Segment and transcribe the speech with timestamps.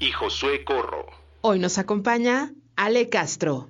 [0.00, 1.06] y Josué Corro.
[1.40, 3.68] Hoy nos acompaña Ale Castro.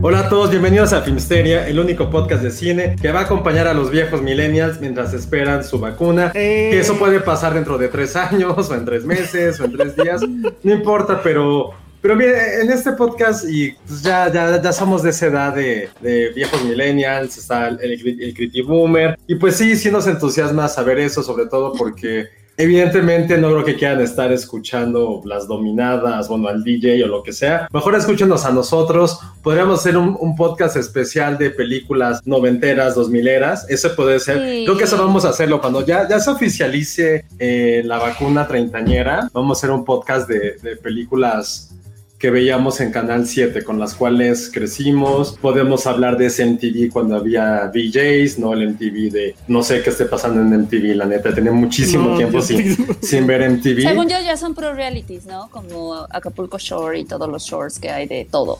[0.00, 3.66] Hola a todos, bienvenidos a Filmsteria, el único podcast de cine que va a acompañar
[3.66, 6.30] a los viejos millennials mientras esperan su vacuna.
[6.30, 9.96] Que eso puede pasar dentro de tres años, o en tres meses, o en tres
[9.96, 10.20] días,
[10.62, 12.32] no importa, pero, pero bien,
[12.62, 16.62] en este podcast, y pues ya, ya, ya somos de esa edad de, de viejos
[16.62, 21.24] millennials, está el, el, el Criti Boomer, y pues sí, sí nos entusiasma saber eso,
[21.24, 27.04] sobre todo porque Evidentemente no creo que quieran estar escuchando las dominadas, bueno, al DJ
[27.04, 27.68] o lo que sea.
[27.72, 29.20] Mejor escúchenos a nosotros.
[29.44, 33.64] Podríamos hacer un, un podcast especial de películas noventeras, dos mileras.
[33.70, 34.38] Ese puede ser.
[34.38, 34.64] Sí.
[34.64, 39.30] Creo que eso vamos a hacerlo cuando ya, ya se oficialice eh, la vacuna treintañera.
[39.32, 41.77] Vamos a hacer un podcast de, de películas
[42.18, 45.38] que veíamos en Canal 7, con las cuales crecimos.
[45.40, 49.90] Podemos hablar de ese MTV cuando había VJs, no el MTV de no sé qué
[49.90, 51.32] esté pasando en MTV, la neta.
[51.32, 53.82] Tenía muchísimo No, tiempo sin, sin ver MTV.
[53.82, 55.48] Según yo ya son pro realities, ¿no?
[55.50, 58.58] Como Acapulco Shore y todos los shorts que hay de todo.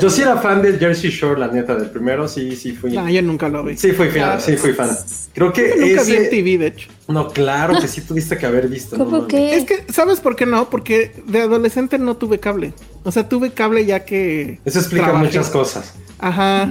[0.00, 2.92] Yo sí era fan del Jersey Shore, la neta, del primero, sí, sí fui.
[2.92, 3.76] No, yo nunca lo vi.
[3.76, 4.90] Sí, fui fan, sí, fui fan.
[5.32, 6.88] Creo que Nunca vi ese- MTV, de hecho.
[7.08, 8.96] No, claro que sí tuviste que haber visto.
[8.96, 9.56] ¿Cómo que?
[9.56, 10.68] Es que, ¿sabes por qué no?
[10.70, 12.72] Porque de adolescente no tuve cable.
[13.02, 14.60] O sea, tuve cable ya que.
[14.64, 15.24] Eso explica trabajé.
[15.26, 15.94] muchas cosas.
[16.18, 16.70] Ajá.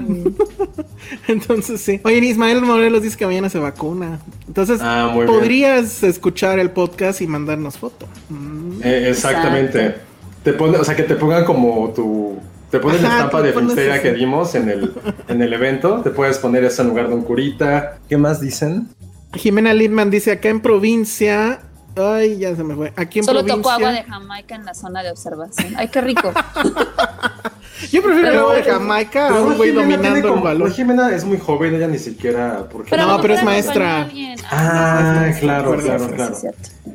[1.28, 2.00] Entonces sí.
[2.04, 4.20] Oye, Ismael Morelos dice que mañana se vacuna.
[4.48, 5.36] Entonces, Ah, muy bien.
[5.40, 8.08] podrías escuchar el podcast y mandarnos foto.
[8.30, 8.82] Mm.
[8.84, 9.96] Eh, exactamente.
[10.44, 12.38] Te pone, o sea, que te pongan como tu.
[12.72, 14.02] Te ponen la estampa de pones eso.
[14.02, 14.94] que dimos en el,
[15.28, 16.02] en el evento.
[16.02, 17.98] Te puedes poner eso en lugar de un curita.
[18.08, 18.90] ¿Qué más dicen?
[19.34, 21.62] Jimena Lindman dice acá en provincia.
[21.96, 22.94] Ay, ya se me fue.
[22.96, 23.58] Aquí en Solo provincia.
[23.62, 25.74] tocó agua de Jamaica en la zona de observación.
[25.78, 26.32] Ay, qué rico.
[27.92, 30.72] Yo prefiero Pero- agua de Jamaica a un güey dominando el como- balón.
[30.72, 32.68] Jimena es muy joven, ella ni siquiera.
[32.70, 32.90] ¿por qué?
[32.92, 34.08] Pero No, pero es maestra.
[34.52, 36.36] Ah, sí, claro, claro, claro.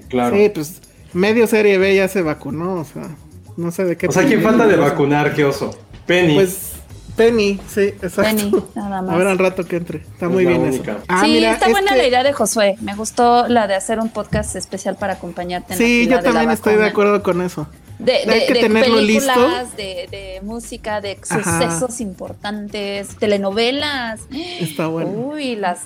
[0.08, 0.36] Claro.
[0.36, 0.80] Sí, pues
[1.12, 3.08] medio serie B ya se vacunó, o sea,
[3.56, 4.06] no sé de qué.
[4.08, 5.34] O sea, ¿quién falta de vacunar?
[5.34, 5.76] ¿Qué oso?
[6.06, 6.34] Penny.
[6.34, 6.72] Pues
[7.16, 8.22] Penny, sí, exacto.
[8.22, 9.14] Penny, nada más.
[9.14, 9.98] A ver al rato que entre.
[9.98, 10.92] Está Es muy bien única.
[10.92, 11.00] eso.
[11.08, 12.76] Ah, sí, mira, está es buena que- la idea de Josué.
[12.80, 16.22] Me gustó la de hacer un podcast especial para acompañarte en Sí, yo de la
[16.22, 17.68] también estoy de acuerdo con eso.
[18.00, 19.76] De, de, Hay que de tenerlo películas, listo.
[19.76, 21.60] De, de música, de Ajá.
[21.68, 24.20] sucesos importantes, telenovelas.
[24.32, 25.10] Está bueno.
[25.10, 25.82] Uy, las,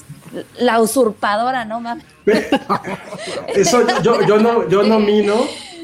[0.59, 2.05] la usurpadora, ¿no mames?
[3.55, 5.35] Eso yo, yo no, yo nomino,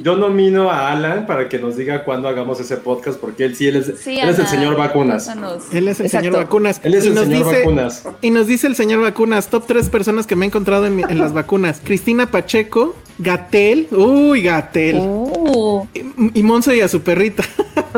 [0.02, 3.68] yo nomino a Alan para que nos diga cuándo hagamos ese podcast, porque él sí,
[3.68, 5.28] él es, Sí, él es el señor vacunas.
[5.72, 6.08] Él es el Exacto.
[6.26, 6.80] señor vacunas.
[6.82, 8.04] Él es Y el nos señor dice- vacunas.
[8.20, 11.04] Y nos dice el señor vacunas, top tres personas que me he encontrado en, mi-
[11.04, 11.80] en las vacunas.
[11.82, 14.96] Cristina Pacheco, Gatel, uy, Gatel.
[14.98, 17.44] Uh, Y, y Monse y a su perrita.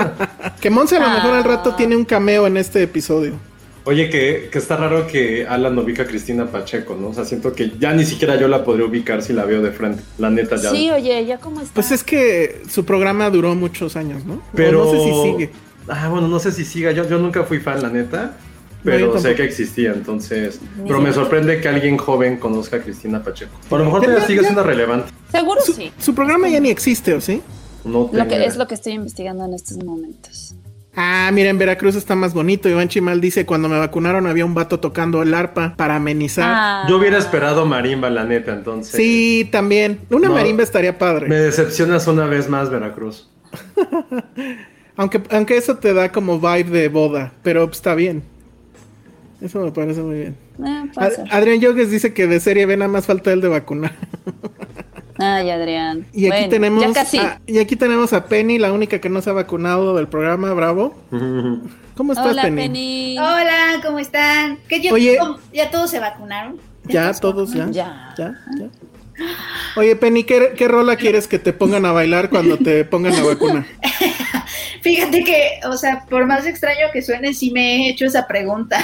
[0.61, 1.77] que Monse a lo mejor al rato Ah.
[1.77, 3.33] tiene un cameo en este episodio.
[3.87, 7.09] Oye, que, que está raro que Alan no ubica a Cristina Pacheco, ¿no?
[7.09, 9.71] O sea, siento que ya ni siquiera yo la podría ubicar si la veo de
[9.71, 10.03] frente.
[10.19, 10.71] La neta, ya.
[10.71, 11.73] sí, oye, ¿ya cómo está?
[11.75, 14.35] Pues es que su programa duró muchos años, ¿no?
[14.35, 14.85] O Pero.
[14.85, 15.51] no sé si sigue.
[15.89, 16.91] Ah, bueno, no sé si siga.
[16.91, 18.37] Yo, yo nunca fui fan, la neta.
[18.85, 20.61] No, Pero sé que existía, entonces.
[20.79, 23.53] Ni Pero me sorprende que alguien joven conozca a Cristina Pacheco.
[23.71, 25.13] A lo mejor todavía sigue siendo relevante.
[25.31, 25.93] Seguro Su, sí.
[25.99, 27.41] su programa ya ni existe, ¿o sí?
[27.85, 28.47] No Lo tengo que idea.
[28.49, 30.55] es lo que estoy investigando en estos momentos.
[30.97, 32.69] Ah, mira, en Veracruz está más bonito.
[32.71, 36.45] Iván Chimal dice, cuando me vacunaron había un vato tocando el arpa para amenizar.
[36.49, 38.97] Ah, Yo hubiera esperado marimba, la neta, entonces.
[38.97, 40.01] Sí, también.
[40.11, 40.35] Una No.
[40.35, 41.29] marimba estaría padre.
[41.29, 43.31] Me decepcionas una vez más, Veracruz.
[44.99, 48.23] Aunque, aunque eso te da como vibe de boda, pero pues, está bien.
[49.43, 50.37] Eso me parece muy bien.
[50.65, 51.25] Eh, Ad-.
[51.31, 53.93] Adrián Yogues dice que de serie B nada más falta el de vacunar.
[55.19, 56.07] Ay, Adrián.
[56.13, 57.19] Y aquí Bueno, tenemos Ya casi.
[57.19, 60.53] a, y aquí tenemos a Penny, la única que no se ha vacunado del programa,
[60.53, 60.95] bravo.
[61.97, 62.57] ¿Cómo estás, Hola, Penny?
[62.63, 63.19] Penny.
[63.19, 64.59] Hola, ¿cómo están?
[64.69, 65.17] ¿Qué, ya, Oye.
[65.19, 66.59] cómo- ¿Ya todos se vacunaron?
[66.85, 67.69] Ya, todos ya.
[67.71, 68.15] Ya.
[68.19, 68.67] Ya, ya.
[69.77, 73.23] Oye, Penny, ¿qué, qué rola quieres que te pongan a bailar cuando te pongan la
[73.23, 73.67] vacuna?
[74.83, 78.79] Fíjate que, o sea, por más extraño que suene, sí me he hecho esa pregunta.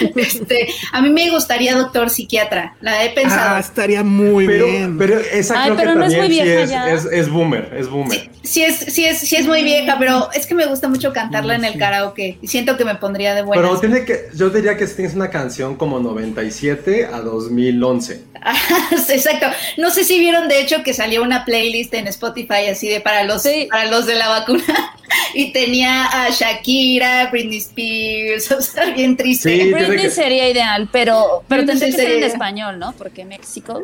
[0.16, 3.56] este, a mí me gustaría doctor psiquiatra, la he pensado.
[3.56, 4.96] Ah, estaría muy Pero, bien.
[4.96, 6.90] pero esa Ay, creo pero que no es también muy sí vieja es, ya.
[6.90, 8.30] es, es boomer, es boomer.
[8.42, 11.56] Sí es, sí es, sí es muy vieja, pero es que me gusta mucho cantarla
[11.56, 13.62] en el karaoke y siento que me pondría de buenas.
[13.62, 18.22] Pero tiene que, yo diría que tienes una canción como 97 a 2011.
[19.08, 19.46] Exacto.
[19.76, 23.24] No sé si vieron de hecho que salió una playlist en Spotify así de para
[23.24, 23.68] los Sí.
[23.70, 24.64] para los de la vacuna
[25.34, 29.50] y tenía a Shakira, Britney Spears, o sea, bien triste.
[29.56, 32.92] Sí, Britney que- sería ideal, pero, pero tendría que ser en español, ¿no?
[32.92, 33.82] Porque México.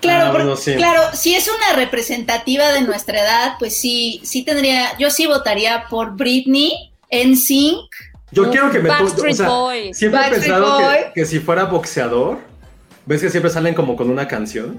[0.00, 0.74] Claro, Ah, sí.
[0.76, 5.84] claro, si es una representativa de nuestra edad, pues sí, sí tendría, yo sí votaría
[5.88, 7.88] por Britney, NSYNC.
[8.30, 9.94] Yo quiero que me o sea.
[9.94, 12.40] Siempre he pensado que, que si fuera boxeador,
[13.06, 14.78] ves que siempre salen como con una canción.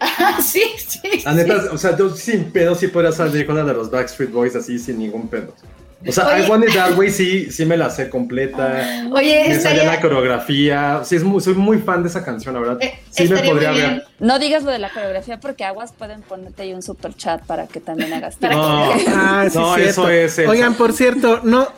[0.00, 1.00] Ah, sí, sí.
[1.24, 1.36] La sí.
[1.36, 4.56] neta, o sea, yo sin pedo sí podría salir con una de los Backstreet Boys
[4.56, 5.54] así sin ningún pedo.
[6.06, 6.44] O sea, Oye.
[6.46, 9.06] I Want It That Way sí, sí me la sé completa.
[9.12, 11.00] Oye, me estaría, la coreografía.
[11.02, 12.78] Sí, es muy, soy muy fan de esa canción, la verdad.
[12.82, 14.04] eh, Sí me podría ver.
[14.18, 17.68] No digas lo de la coreografía porque aguas pueden ponerte ahí un super chat para
[17.68, 19.80] que también hagas Para No, Ah, sí, no, cierto.
[20.08, 20.38] eso es.
[20.40, 20.50] Elsa.
[20.50, 21.68] Oigan, por cierto, no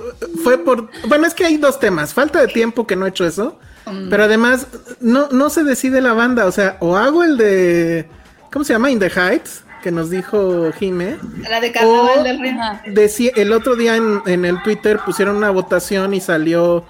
[0.43, 0.89] fue por.
[1.07, 2.13] Bueno, es que hay dos temas.
[2.13, 3.61] Falta de tiempo que no he hecho eso.
[3.87, 4.09] Mm.
[4.11, 4.67] Pero además,
[5.01, 6.47] no, no se decide la banda.
[6.47, 8.09] O sea, o hago el de.
[8.53, 8.91] ¿Cómo se llama?
[8.91, 11.17] In the Heights, que nos dijo Jime.
[11.49, 13.33] La de Carnaval O- del Río.
[13.37, 16.85] El otro día en, en el Twitter pusieron una votación y salió.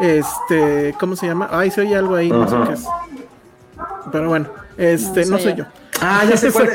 [0.00, 0.94] Este.
[0.98, 1.48] ¿Cómo se llama?
[1.50, 2.84] Ay, se oye algo ahí, no sé qué es.
[4.12, 5.64] Pero bueno, este, No no, soy soy yo.
[5.64, 5.70] yo.
[6.00, 6.68] Ah, ya sé cuál.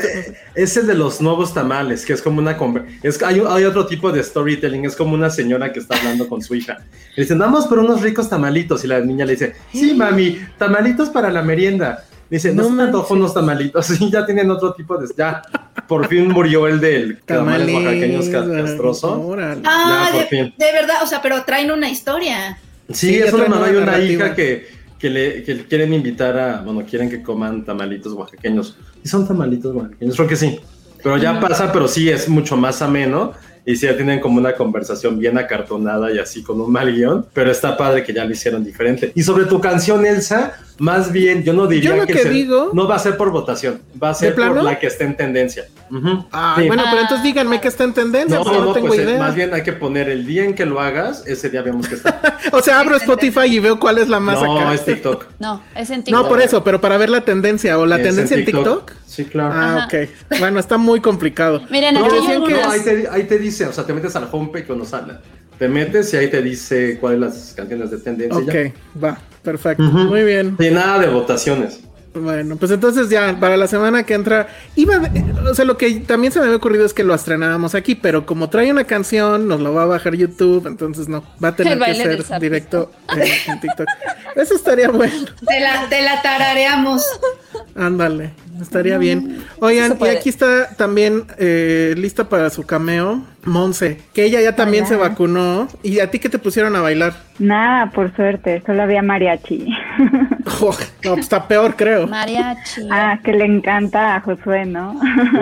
[0.55, 2.57] Es el de los nuevos tamales, que es como una.
[3.03, 6.41] Es, hay, hay otro tipo de storytelling, es como una señora que está hablando con
[6.41, 6.77] su hija.
[7.15, 8.83] Le dicen, vamos por unos ricos tamalitos.
[8.83, 12.05] Y la niña le dice, sí, mami, tamalitos para la merienda.
[12.29, 13.89] Dice, no, No se me antojó unos tamalitos.
[14.01, 15.07] Y ya tienen otro tipo de.
[15.17, 15.41] Ya,
[15.87, 19.35] por fin murió el del tamales oaxaqueños ca- castroso.
[19.65, 20.53] Ah, Ya, por de, fin.
[20.57, 22.57] de verdad, o sea, pero traen una historia.
[22.91, 24.25] Sí, Sí, es una mamá una y una narrativa.
[24.25, 24.67] hija que,
[24.99, 28.77] que, le, que quieren invitar a, bueno, quieren que coman tamalitos oaxaqueños.
[29.03, 30.15] ¿Y son tamalitos oaxaqueños?
[30.15, 30.59] Creo que sí.
[31.01, 33.31] Pero ya pasa, pero sí es mucho más ameno.
[33.65, 37.25] Y sí, ya tienen como una conversación bien acartonada y así con un mal guion.
[37.33, 39.11] Pero está padre que ya lo hicieron diferente.
[39.15, 42.71] Y sobre tu canción, Elsa, más bien, yo no diría Yo lo que se- digo-
[42.73, 43.81] no va a ser por votación.
[44.01, 44.63] Va a ser por plano?
[44.63, 45.65] la que esté en tendencia.
[46.31, 46.67] Ah, Sí.
[46.67, 49.03] bueno, pero entonces díganme que está en tendencia, No, porque no, no, tengo pues eh,
[49.03, 49.19] idea.
[49.19, 51.95] más bien hay que poner el día en que lo hagas, ese día vemos que
[51.95, 52.21] está.
[52.51, 54.73] O sea, abro Spotify y veo cuál es la más no, acá.
[54.73, 55.25] es TikTok.
[55.39, 56.23] No, es en TikTok.
[56.23, 58.91] No, por eso, pero para ver la tendencia o la Es tendencia en TikTok.
[59.05, 59.53] Sí, claro.
[59.55, 59.87] Ah, Ajá.
[59.87, 60.39] ok.
[60.39, 61.61] Bueno, está muy complicado.
[61.69, 64.27] Miren, No, aquí hay no, ahí, te, ahí te dice, o sea, te metes al
[64.31, 65.13] homepage cuando sale.
[65.59, 68.41] Te metes y ahí te dice cuáles las canciones de tendencia.
[68.41, 68.69] ya.
[68.69, 68.73] Ok,
[69.03, 69.83] va, perfecto.
[69.83, 70.55] Muy bien.
[70.57, 71.81] Y nada de votaciones.
[72.11, 75.91] Bueno, pues entonces ya, para la semana que entra, iba, de- o sea, lo que
[75.99, 79.47] también se me había ocurrido es que lo estrenábamos aquí, pero como trae una canción,
[79.47, 83.21] nos lo va a bajar YouTube, entonces no, va a tener que ser directo en,
[83.53, 83.87] en TikTok.
[84.35, 85.13] Eso estaría bueno.
[85.47, 87.03] Te la, te la tarareamos.
[87.75, 88.31] Ándale,
[88.63, 89.43] estaría bien.
[89.59, 94.55] Oigan, se y aquí está también eh, lista para su cameo, Monse, que ella ya
[94.55, 95.67] también se vacunó.
[95.83, 97.13] ¿Y a ti qué te pusieron a bailar?
[97.39, 99.67] Nada, por suerte, solo había mariachi.
[100.61, 102.07] Oh, no, pues está peor, creo.
[102.07, 102.87] Mariachi.
[102.91, 104.99] ah, que le encanta a Josué, ¿no?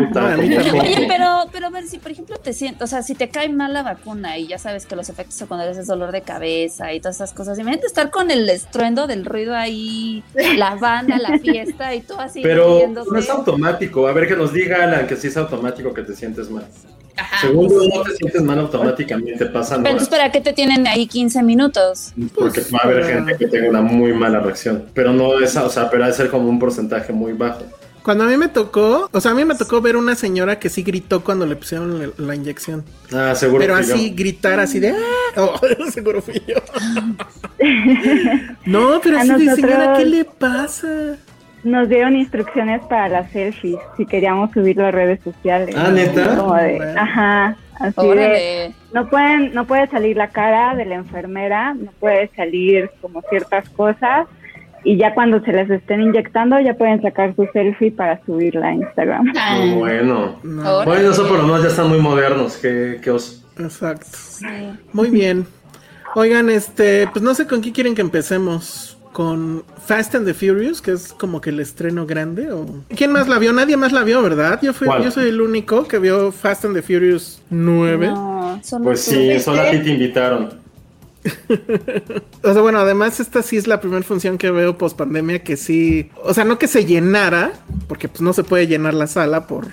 [0.08, 0.56] Puta, a mí.
[0.56, 3.50] Oye, pero, pero a ver, si por ejemplo te sientes, o sea, si te cae
[3.50, 7.00] mal la vacuna y ya sabes que los efectos secundarios es dolor de cabeza y
[7.00, 10.24] todas esas cosas, imagínate estar con el estruendo del ruido ahí,
[10.58, 12.80] la banda, la fiesta y todo así Pero.
[13.12, 14.08] No es automático.
[14.08, 16.66] A ver que nos diga Alan que sí es automático que te sientes mal.
[17.16, 17.42] Ajá.
[17.48, 21.08] Según yo, no te sientes mal automáticamente, pasan Pero entonces, ¿para qué te tienen ahí
[21.08, 22.14] 15 minutos?
[22.36, 24.86] Porque va a haber gente que tenga una muy mala reacción.
[24.94, 27.64] Pero no es, o sea, pero ha de ser como un porcentaje muy bajo.
[28.04, 30.70] Cuando a mí me tocó, o sea, a mí me tocó ver una señora que
[30.70, 32.86] sí gritó cuando le pusieron la, la inyección.
[33.12, 34.16] Ah, seguro Pero así, yo.
[34.16, 34.92] gritar así de...
[34.92, 34.96] "Ah".
[35.40, 35.60] Oh,
[35.92, 36.56] seguro fui yo.
[38.66, 41.18] no, pero A así de nosotros- señora, ¿qué le pasa?
[41.64, 45.76] Nos dieron instrucciones para las selfies, si queríamos subirlo a redes sociales.
[45.78, 46.36] Ah, ¿neta?
[46.38, 47.02] Como de- Bueno.
[47.02, 52.30] ajá, así de, no pueden, no puede salir la cara de la enfermera, no puede
[52.36, 54.28] salir como ciertas cosas,
[54.84, 58.74] y ya cuando se les estén inyectando ya pueden sacar su selfie para subirla a
[58.74, 59.34] Instagram.
[59.38, 60.40] Ah, bueno.
[60.44, 60.86] No.
[60.86, 62.56] Bueno, eso por lo menos ya están muy modernos.
[62.58, 63.44] Qué, qué oso.
[63.60, 64.06] exacto.
[64.14, 64.46] Sí.
[64.94, 65.46] Muy bien.
[66.16, 68.97] Oigan, este, pues no sé con qué quieren que empecemos.
[69.18, 72.52] Con Fast and the Furious, que es como que el estreno grande.
[72.52, 72.84] O...
[72.96, 73.52] ¿Quién más la vio?
[73.52, 74.60] Nadie más la vio, ¿verdad?
[74.62, 78.10] Yo, fui, yo soy el único que vio Fast and the Furious 9.
[78.10, 80.50] No, solo Pues sí, solo a ti te invitaron.
[82.44, 85.58] O sea, bueno, además esta sí es la primera función que veo post pandemia que
[85.58, 87.54] sí, o sea, no que se llenara,
[87.88, 89.68] porque pues no se puede llenar la sala por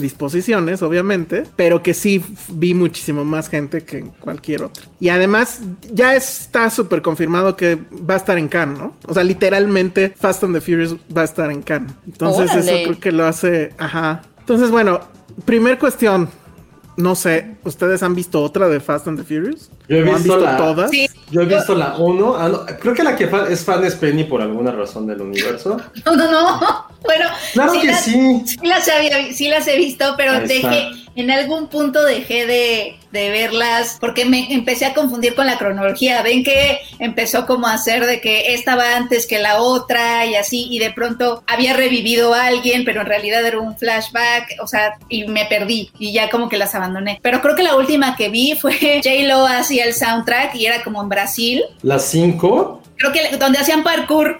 [0.00, 4.84] disposiciones, obviamente, pero que sí vi muchísimo más gente que en cualquier otra.
[4.98, 5.60] Y además
[5.92, 8.96] ya está súper confirmado que va a estar en Cannes, ¿no?
[9.06, 11.92] O sea, literalmente Fast and the Furious va a estar en Cannes.
[12.06, 14.22] Entonces eso creo que lo hace, ajá.
[14.38, 15.00] Entonces, bueno,
[15.44, 16.28] primer cuestión,
[16.96, 19.70] no sé, ¿ustedes han visto otra de Fast and the Furious?
[19.88, 20.90] Yo he ¿O han visto visto la- todas?
[20.90, 21.06] Sí.
[21.30, 22.66] Yo he visto la 1.
[22.80, 25.76] creo que la que fa- es fan es Penny por alguna razón del universo.
[26.04, 26.60] No, no, no.
[27.02, 28.42] Bueno, Claro que las, sí.
[28.44, 33.30] sí las, había- sí las he visto, pero dejé, en algún punto dejé de, de
[33.30, 36.22] verlas porque me empecé a confundir con la cronología.
[36.22, 40.34] Ven que empezó como a hacer de que esta va antes que la otra y
[40.34, 44.66] así, y de pronto había revivido a alguien, pero en realidad era un flashback, o
[44.66, 47.18] sea, y me perdí y ya como que las abandoné.
[47.22, 48.72] Pero creo que la última que vi fue
[49.04, 51.62] J-Lo hacía el soundtrack y era como en Brasil.
[51.82, 52.82] La 5.
[52.96, 54.38] Creo que donde hacían parkour.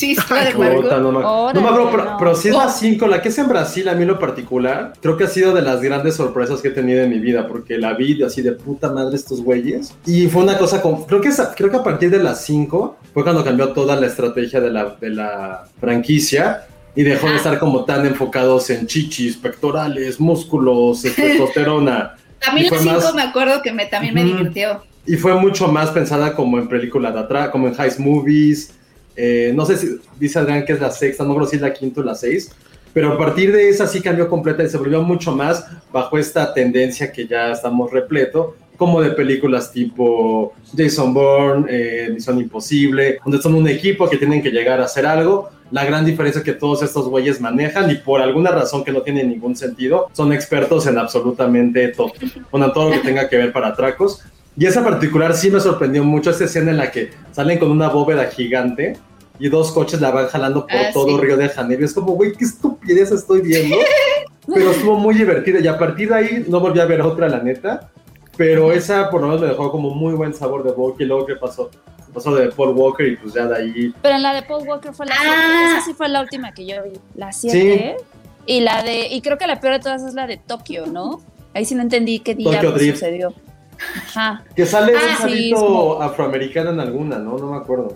[0.00, 0.52] Sí, sí, de
[0.82, 2.16] Puta, no me, Órale, no me acuerdo, pero, no.
[2.18, 2.70] pero sí es la Oh.
[2.70, 5.52] 5, la que es en Brasil, a mí en lo particular, creo que ha sido
[5.52, 8.40] de las grandes sorpresas que he tenido en mi vida, porque la vi de así
[8.42, 9.94] de puta madre estos güeyes.
[10.06, 12.96] Y fue una cosa como, creo que, esa- creo que a partir de las 5
[13.12, 16.66] fue cuando cambió toda la estrategia de la, de la franquicia.
[16.96, 22.16] Y dejó de estar como tan enfocados en chichis, pectorales, músculos, testosterona.
[22.48, 24.82] A mí la fue 5 más- me acuerdo que me, también me divirtió.
[25.06, 28.74] Y fue mucho más pensada como en película de atrás, como en heist movies.
[29.22, 31.74] Eh, no sé si dice Adrián que es la sexta, no creo si es la
[31.74, 32.50] quinta o la seis.
[32.94, 36.54] Pero a partir de esa sí cambió completa y se volvió mucho más bajo esta
[36.54, 43.42] tendencia que ya estamos repleto, como de películas tipo Jason Bourne, eh, Misión Imposible, donde
[43.42, 45.50] son un equipo que tienen que llegar a hacer algo.
[45.70, 49.02] La gran diferencia es que todos estos güeyes manejan y por alguna razón que no
[49.02, 52.12] tiene ningún sentido, son expertos en absolutamente todo.
[52.50, 54.22] Bueno, todo lo que tenga que ver para atracos.
[54.56, 57.88] Y esa particular sí me sorprendió mucho, esa escena en la que salen con una
[57.88, 58.96] bóveda gigante
[59.40, 61.24] y dos coches la van jalando por Ah, todo sí.
[61.24, 61.84] Río de Janeiro.
[61.84, 63.76] Es como, güey, qué estupidez estoy viendo.
[64.52, 67.38] Pero estuvo muy divertida y a partir de ahí no volví a ver otra, la
[67.42, 67.90] neta.
[68.36, 71.26] Pero esa por lo menos me dejó como muy buen sabor de boca y luego
[71.26, 71.70] qué pasó.
[72.14, 73.94] Pasó de Paul Walker y pues ya de ahí.
[74.02, 75.68] Pero en la de Paul Walker fue la Ah.
[75.68, 75.72] 7.
[75.78, 76.98] Esa sí fue la última que yo vi.
[77.14, 77.96] La 7.
[78.46, 79.06] Y la de.
[79.08, 81.20] Y creo que la peor de todas es la de Tokio, ¿no?
[81.54, 82.94] Ahí sí no entendí qué Drift.
[82.94, 83.32] sucedió.
[84.08, 84.44] Ajá.
[84.56, 87.38] Que sale Ah, un sí, como- afroamericano en alguna, ¿no?
[87.38, 87.94] No me acuerdo.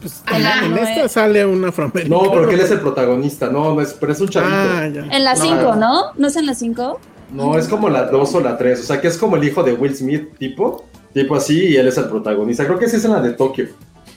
[0.00, 0.92] Pues, En la en nueve.
[0.94, 2.22] esta sale un afroamericano.
[2.24, 4.52] No, porque él es el protagonista, no, no es, pero es un chavito.
[4.54, 4.84] Ah.
[4.86, 5.42] En la No.
[5.42, 6.02] 5, ¿no?
[6.16, 7.00] ¿No es en la 5?
[7.32, 8.80] No, es como la 2 o la 3.
[8.80, 10.84] O sea, que es como el hijo de Will Smith, tipo.
[11.12, 12.66] Tipo así, y él es el protagonista.
[12.66, 13.68] Creo que sí es en la de Tokio.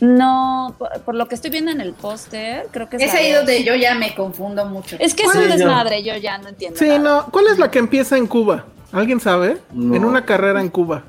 [0.01, 3.29] No, por, por lo que estoy viendo en el póster, creo que es Es ahí
[3.31, 3.39] dos.
[3.39, 4.95] donde yo ya me confundo mucho.
[5.00, 6.77] Es que es un desmadre, yo ya no entiendo.
[6.79, 7.00] Sí, nada.
[7.00, 7.25] no.
[7.31, 8.65] ¿Cuál es la que empieza en Cuba?
[8.91, 9.57] ¿Alguien sabe?
[9.74, 9.95] No.
[9.95, 11.03] En una carrera en Cuba.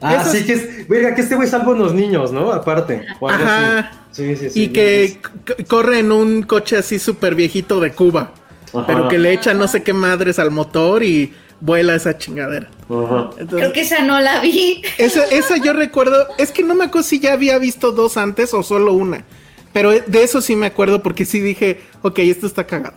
[0.00, 0.88] Ah, Eso sí, es- que es.
[0.88, 2.52] Verga, que este güey salva unos niños, ¿no?
[2.52, 3.04] Aparte.
[3.28, 3.92] Ajá.
[4.12, 4.62] Sí, sí, sí.
[4.62, 5.20] y que
[5.68, 8.32] corre en un coche así súper viejito de Cuba.
[8.72, 8.84] Ajá.
[8.86, 12.68] Pero que le echa no sé qué madres al motor y vuela esa chingadera.
[12.88, 13.30] Ajá.
[13.38, 14.82] Entonces, Creo que esa no la vi.
[14.98, 16.26] esa, esa yo recuerdo.
[16.38, 19.24] Es que no me acuerdo si ya había visto dos antes o solo una.
[19.72, 22.96] Pero de eso sí me acuerdo porque sí dije, ok, esto está cagado.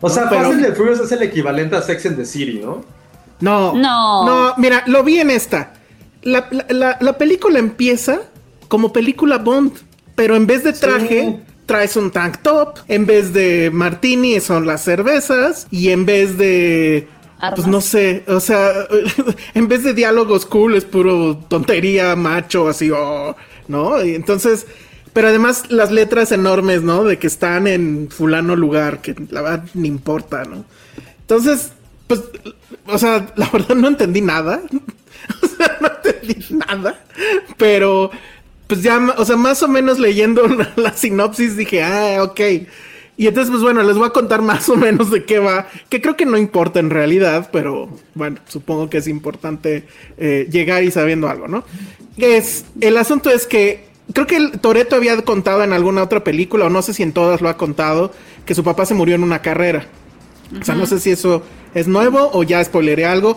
[0.00, 2.60] O sea, pero- Fast and the Furious es el equivalente a Sex and the City,
[2.62, 2.84] ¿no?
[3.40, 3.72] No.
[3.74, 4.26] No.
[4.26, 5.72] No, mira, lo vi en esta.
[6.22, 8.20] La, la- la- la película empieza
[8.68, 9.72] como película Bond,
[10.14, 11.36] pero en vez de traje, Sí.
[11.66, 12.78] traes un tank top.
[12.88, 15.66] En vez de martini son las cervezas.
[15.70, 17.08] Y en vez de.
[17.40, 17.54] Armas.
[17.60, 18.72] Pues no sé, o sea,
[19.54, 23.36] en vez de diálogos cool es puro tontería, macho, así, oh,
[23.68, 24.04] ¿no?
[24.04, 24.66] Y entonces,
[25.12, 27.04] pero además las letras enormes, ¿no?
[27.04, 30.64] De que están en fulano lugar, que la verdad ni importa, ¿no?
[31.20, 31.70] Entonces,
[32.08, 32.22] pues,
[32.86, 34.60] o sea, la verdad no entendí nada.
[35.42, 37.00] o sea, no entendí nada.
[37.56, 38.10] Pero,
[38.66, 42.40] pues ya, o sea, más o menos leyendo la, la sinopsis dije, ah, ok.
[43.18, 46.00] Y entonces, pues bueno, les voy a contar más o menos de qué va, que
[46.00, 50.92] creo que no importa en realidad, pero bueno, supongo que es importante eh, llegar y
[50.92, 51.64] sabiendo algo, ¿no?
[52.16, 56.66] Es, el asunto es que creo que el Toreto había contado en alguna otra película,
[56.66, 58.12] o no sé si en todas lo ha contado,
[58.46, 59.86] que su papá se murió en una carrera.
[60.60, 61.42] O sea, no sé si eso
[61.74, 63.36] es nuevo o ya spoileré algo.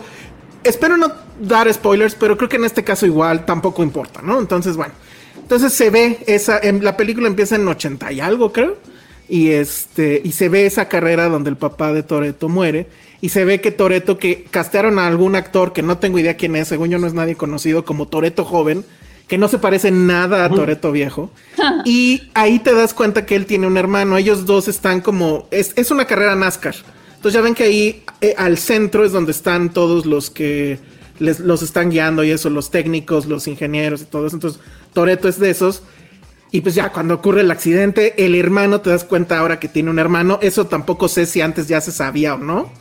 [0.64, 4.38] Espero no dar spoilers, pero creo que en este caso igual tampoco importa, ¿no?
[4.38, 4.94] Entonces, bueno.
[5.36, 8.76] Entonces se ve esa, en, la película empieza en 80 y algo, creo.
[9.28, 12.86] Y este, y se ve esa carrera donde el papá de Toreto muere.
[13.20, 16.56] Y se ve que Toreto, que castearon a algún actor que no tengo idea quién
[16.56, 18.84] es, según yo no es nadie conocido, como Toreto joven,
[19.28, 21.30] que no se parece nada a Toreto viejo.
[21.84, 24.16] y ahí te das cuenta que él tiene un hermano.
[24.16, 25.48] Ellos dos están como.
[25.50, 26.74] Es, es una carrera NASCAR.
[27.22, 30.80] Entonces ya ven que ahí eh, al centro es donde están todos los que
[31.20, 34.34] les, los están guiando y eso, los técnicos, los ingenieros y todo eso.
[34.34, 34.60] Entonces
[34.92, 35.84] Toreto es de esos.
[36.50, 39.88] Y pues ya cuando ocurre el accidente, el hermano te das cuenta ahora que tiene
[39.88, 40.40] un hermano.
[40.42, 42.72] Eso tampoco sé si antes ya se sabía o no.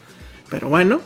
[0.49, 1.01] Pero bueno,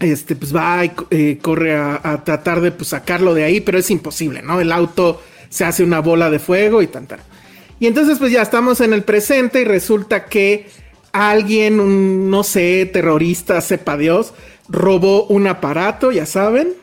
[0.00, 3.90] este pues va y eh, corre a, tratar de pues, sacarlo de ahí, pero es
[3.90, 4.62] imposible, ¿no?
[4.62, 7.20] El auto se hace una bola de fuego y tan, tan.
[7.80, 10.85] Y entonces pues ya estamos en el presente y resulta que
[11.16, 14.32] alguien, un, no sé, terrorista, sepa Dios,
[14.68, 16.74] robó un aparato, ya saben,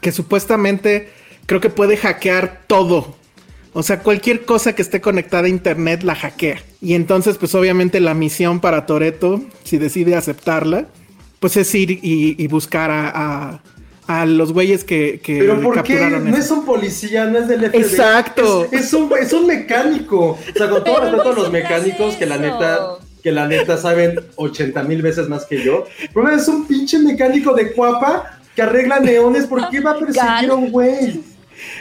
[0.00, 1.10] que supuestamente
[1.46, 3.16] creo que puede hackear todo.
[3.72, 6.60] O sea, cualquier cosa que esté conectada a internet la hackea.
[6.80, 10.86] Y entonces, pues obviamente la misión para Toreto, si decide aceptarla,
[11.40, 13.62] pues es ir y, y buscar a, a,
[14.06, 15.94] a, los güeyes que, que Pero ¿por qué?
[15.94, 16.44] capturaron No eso.
[16.44, 17.80] es un policía, no es del FBI.
[17.80, 18.64] Exacto.
[18.72, 20.30] Es, es un, es un mecánico.
[20.30, 22.98] O sea, con todo respeto a los mecánicos que la neta
[23.28, 25.84] que la neta saben 80 mil veces más que yo.
[26.14, 29.44] Pero es un pinche mecánico de cuapa que arregla neones.
[29.46, 31.20] ¿Por qué va a perseguir a un güey?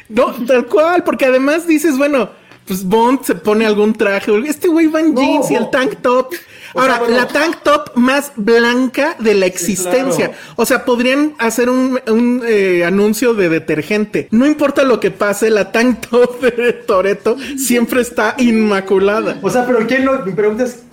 [0.10, 2.30] No, tal cual, porque además dices, bueno,
[2.66, 4.30] pues Bond se pone algún traje.
[4.46, 6.34] Este güey va en No, jeans y el tank top.
[6.74, 7.16] O Ahora, sea, bueno.
[7.16, 10.28] la tank top más blanca de la existencia.
[10.32, 10.44] claro.
[10.58, 14.28] O sea, podrían hacer un, un, eh, anuncio de detergente.
[14.32, 19.40] No importa lo que pase, la tank top de Toreto siempre está inmaculada.
[19.42, 20.84] O sea, pero ¿quién lo, mi pregunta es,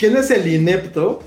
[0.00, 1.20] ¿quién es el inepto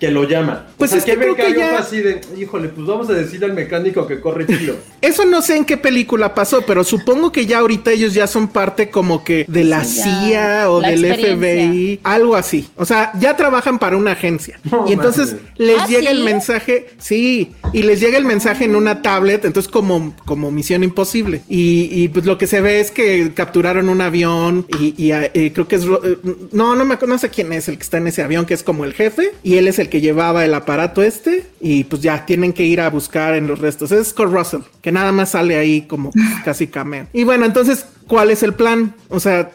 [0.00, 0.66] que lo llama?
[0.78, 3.08] Pues o sea, es que ¿qué creo que becario ya- así de, híjole, pues vamos
[3.10, 4.74] a decirle al mecánico que corre tiro.
[5.02, 8.48] Eso no sé en qué película pasó, pero supongo que ya ahorita ellos ya son
[8.48, 10.04] parte como que de la Sí, ya.
[10.04, 11.04] CIA o La del.
[11.14, 12.68] FBI, algo así.
[12.76, 14.58] O sea, ya trabajan para una agencia.
[14.70, 18.76] No y entonces les ¿Ah, llega el mensaje, sí, y les llega el mensaje en
[18.76, 21.42] una tablet, entonces como, como misión imposible.
[21.48, 25.52] Y, y, pues lo que se ve es que capturaron un avión y, y, eh,
[25.54, 25.84] creo que es...
[25.84, 26.16] Eh,
[26.52, 28.54] No, no me acuerdo, no sé quién es el que está en ese avión, que
[28.54, 32.00] es como el jefe, y él es el que llevaba el aparato este, y pues
[32.00, 33.92] ya tienen que ir a buscar en los restos.
[33.92, 36.10] Es Scott Russell, que nada más sale ahí como
[36.44, 37.06] casi cameo.
[37.12, 38.94] Y bueno, entonces, ¿cuál es el plan?
[39.08, 39.50] O sea,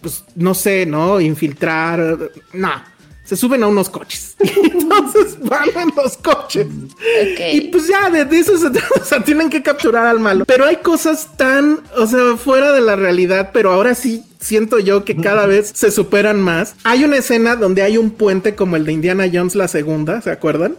[0.00, 1.20] pues no sé, ¿no?
[1.20, 2.18] Infiltrar,
[2.52, 2.90] no.
[3.24, 4.34] Se suben a unos coches.
[4.40, 6.66] Entonces van en los coches.
[6.66, 7.40] Ok.
[7.52, 8.66] Y pues ya, de, de eso se.
[9.00, 10.44] O sea, tienen que capturar al malo.
[10.46, 15.04] Pero hay cosas tan, o sea, fuera de la realidad, pero ahora sí siento yo
[15.04, 16.74] que cada vez se superan más.
[16.84, 20.30] Hay una escena donde hay un puente como el de Indiana Jones la segunda, ¿se
[20.30, 20.76] acuerdan?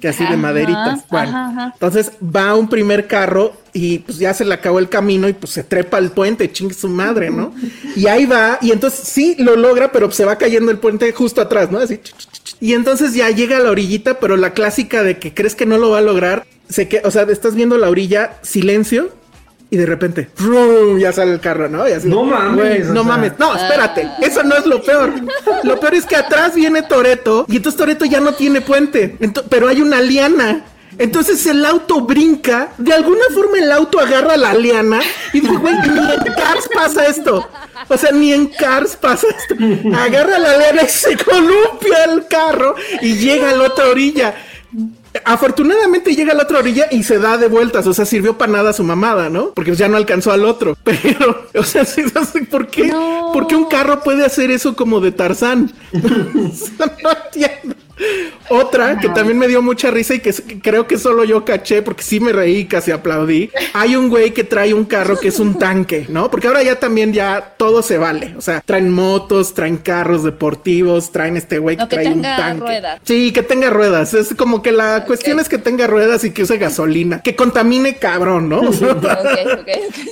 [0.00, 1.04] Que así de maderitas.
[1.10, 1.70] Bueno, ajá, ajá.
[1.74, 5.52] entonces va un primer carro y pues ya se le acabó el camino y pues
[5.52, 7.52] se trepa al puente, chingue su madre, ¿no?
[7.96, 11.40] Y ahí va, y entonces sí lo logra, pero se va cayendo el puente justo
[11.40, 11.78] atrás, ¿no?
[11.78, 11.98] Así.
[11.98, 12.56] ch, ch, ch, ch.
[12.60, 15.78] Y entonces ya llega a la orillita, pero la clásica de que crees que no
[15.78, 19.10] lo va a lograr, se que, o sea, estás viendo la orilla, silencio.
[19.72, 20.98] Y de repente, ¡frum!
[20.98, 21.88] ya sale el carro, ¿no?
[21.88, 23.02] Y así, No mames, no sea.
[23.04, 23.32] mames.
[23.38, 24.08] No, espérate.
[24.20, 25.12] Eso no es lo peor.
[25.62, 29.16] Lo peor es que atrás viene Toreto y entonces Toreto ya no tiene puente.
[29.48, 30.64] Pero hay una liana.
[30.98, 32.70] Entonces el auto brinca.
[32.78, 35.00] De alguna forma el auto agarra la liana
[35.32, 37.48] y dice, güey, ni en Cars pasa esto.
[37.88, 39.54] O sea, ni en Cars pasa esto.
[39.96, 44.34] Agarra la liana y se columpia el carro y llega a la otra orilla.
[45.24, 48.52] Afortunadamente llega a la otra orilla y se da de vueltas, o sea, sirvió para
[48.52, 49.50] nada su mamada, ¿no?
[49.54, 50.76] Porque ya no alcanzó al otro.
[50.84, 51.84] Pero, o sea,
[52.50, 52.86] ¿por qué?
[52.86, 53.30] No.
[53.32, 55.72] ¿Por qué un carro puede hacer eso como de Tarzán?
[57.02, 57.79] No entiendo.
[58.48, 60.32] Otra que también me dio mucha risa y que
[60.62, 63.50] creo que solo yo caché porque sí me reí, casi aplaudí.
[63.74, 66.30] Hay un güey que trae un carro que es un tanque, ¿no?
[66.30, 68.34] Porque ahora ya también ya todo se vale.
[68.36, 72.14] O sea, traen motos, traen carros deportivos, traen este güey que No, que trae un
[72.14, 72.60] tenga tanque.
[72.60, 73.00] ruedas.
[73.04, 74.14] Sí, que tenga ruedas.
[74.14, 77.20] Es como que la cuestión es que tenga ruedas y que use gasolina.
[77.22, 78.60] Que contamine cabrón, ¿no?
[78.70, 78.96] O sea,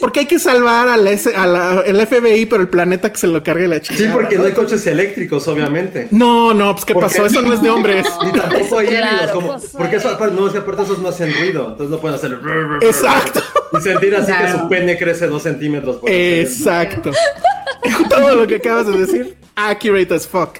[0.00, 3.26] porque hay que salvar al S- a la- el FBI, pero el planeta que se
[3.26, 3.96] lo cargue la chica.
[3.96, 6.08] Sí, porque no hay coches eléctricos, obviamente.
[6.10, 7.70] No, no, pues qué Porque- pasó, eso no es de
[8.24, 10.98] Ni tampoco hay Claro, híbridos, como, pues, porque eso, aparte, no, es que aparte esos
[10.98, 12.38] no hacen ruido, entonces no pueden hacer
[12.82, 13.42] Exacto.
[13.78, 17.10] y sentir así que su pene crece dos centímetros por Exacto.
[18.08, 20.56] Todo lo que acabas de decir, accurate as fuck.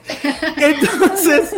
[0.57, 1.55] Entonces,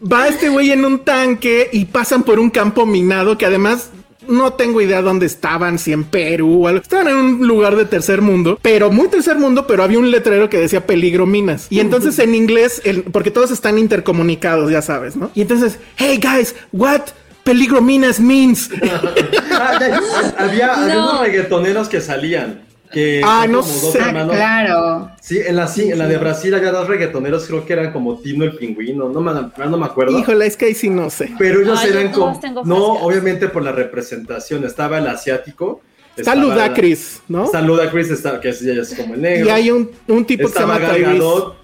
[0.00, 3.90] va este güey en un tanque y pasan por un campo minado que además
[4.28, 6.82] no tengo idea dónde estaban, si en Perú o algo.
[6.82, 10.48] Estaban en un lugar de tercer mundo, pero muy tercer mundo, pero había un letrero
[10.50, 11.66] que decía peligro minas.
[11.70, 15.30] Y entonces en inglés, el- porque todos están intercomunicados, ya sabes, ¿no?
[15.34, 17.02] Y entonces, hey guys, what
[17.44, 18.70] peligro minas means?
[19.52, 19.78] Ah,
[20.38, 21.10] había, había No.
[21.10, 22.62] unos reggaetoneros que salían.
[22.92, 23.98] Que Ah, son no como dos sé.
[23.98, 24.34] Hermanos.
[24.36, 25.10] claro.
[25.20, 28.18] Sí, en la, sí, en la de Brasil había dos reggaetoneros, creo que eran como
[28.18, 30.18] Tino el pingüino, no me, no me acuerdo.
[30.18, 31.30] Híjole, es que ahí sí no sé.
[31.38, 32.64] Pero ellos Ay, eran no como.
[32.64, 34.64] No, obviamente por la representación.
[34.64, 35.80] Estaba el asiático,
[36.16, 37.44] Está estaba- Ludacris, ¿no?
[37.44, 39.46] Está Ludacris, está, que es, ya es como el negro.
[39.46, 41.12] Y hay un, un tipo que se Estaba llama Gal Tyrese.
[41.18, 41.56] Gadot.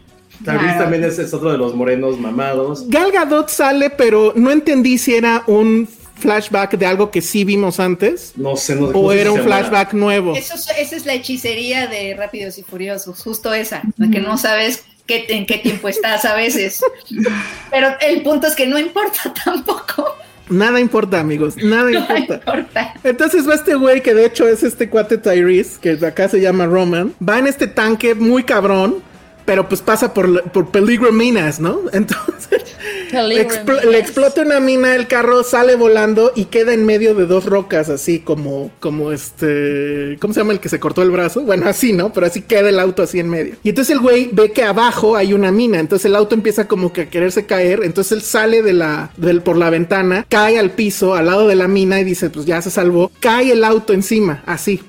[0.45, 0.79] Tyrese Claro.
[0.79, 2.89] también es, es otro de los morenos mamados.
[2.89, 7.79] Gal Gadot sale, pero no entendí si era un flashback de algo que sí vimos
[7.79, 10.35] antes No sé, no o era un llama- flashback nuevo.
[10.35, 14.39] Eso es- esa es la hechicería de Rápidos y Furiosos, justo esa, la que no
[14.39, 16.83] sabes qué, en qué tiempo estás a veces.
[17.71, 20.07] Pero el punto es que no importa tampoco.
[20.49, 22.35] Nada importa, amigos, nada No importa.
[22.35, 22.95] importa.
[23.05, 26.67] Entonces va este güey que de hecho es este cuate Tyrese, que acá se llama
[26.67, 29.03] Roman, va en este tanque muy cabrón,
[29.47, 31.81] pero pues pasa por, por peligro minas, ¿no?
[31.93, 32.77] Entonces
[33.13, 33.85] expl- minas.
[33.87, 37.89] le explota una mina, el carro sale volando y queda en medio de dos rocas,
[37.89, 41.43] así como, como este, ¿cómo se llama el que se cortó el brazo?
[41.43, 42.13] Bueno, así, ¿no?
[42.13, 43.55] Pero así queda el auto así en medio.
[43.63, 46.93] Y entonces el güey ve que abajo hay una mina, entonces el auto empieza como
[46.93, 50.71] que a quererse caer, entonces él sale de la, del, por la ventana, cae al
[50.73, 53.93] piso, al lado de la mina y dice, pues ya se salvó, cae el auto
[53.93, 54.83] encima, así,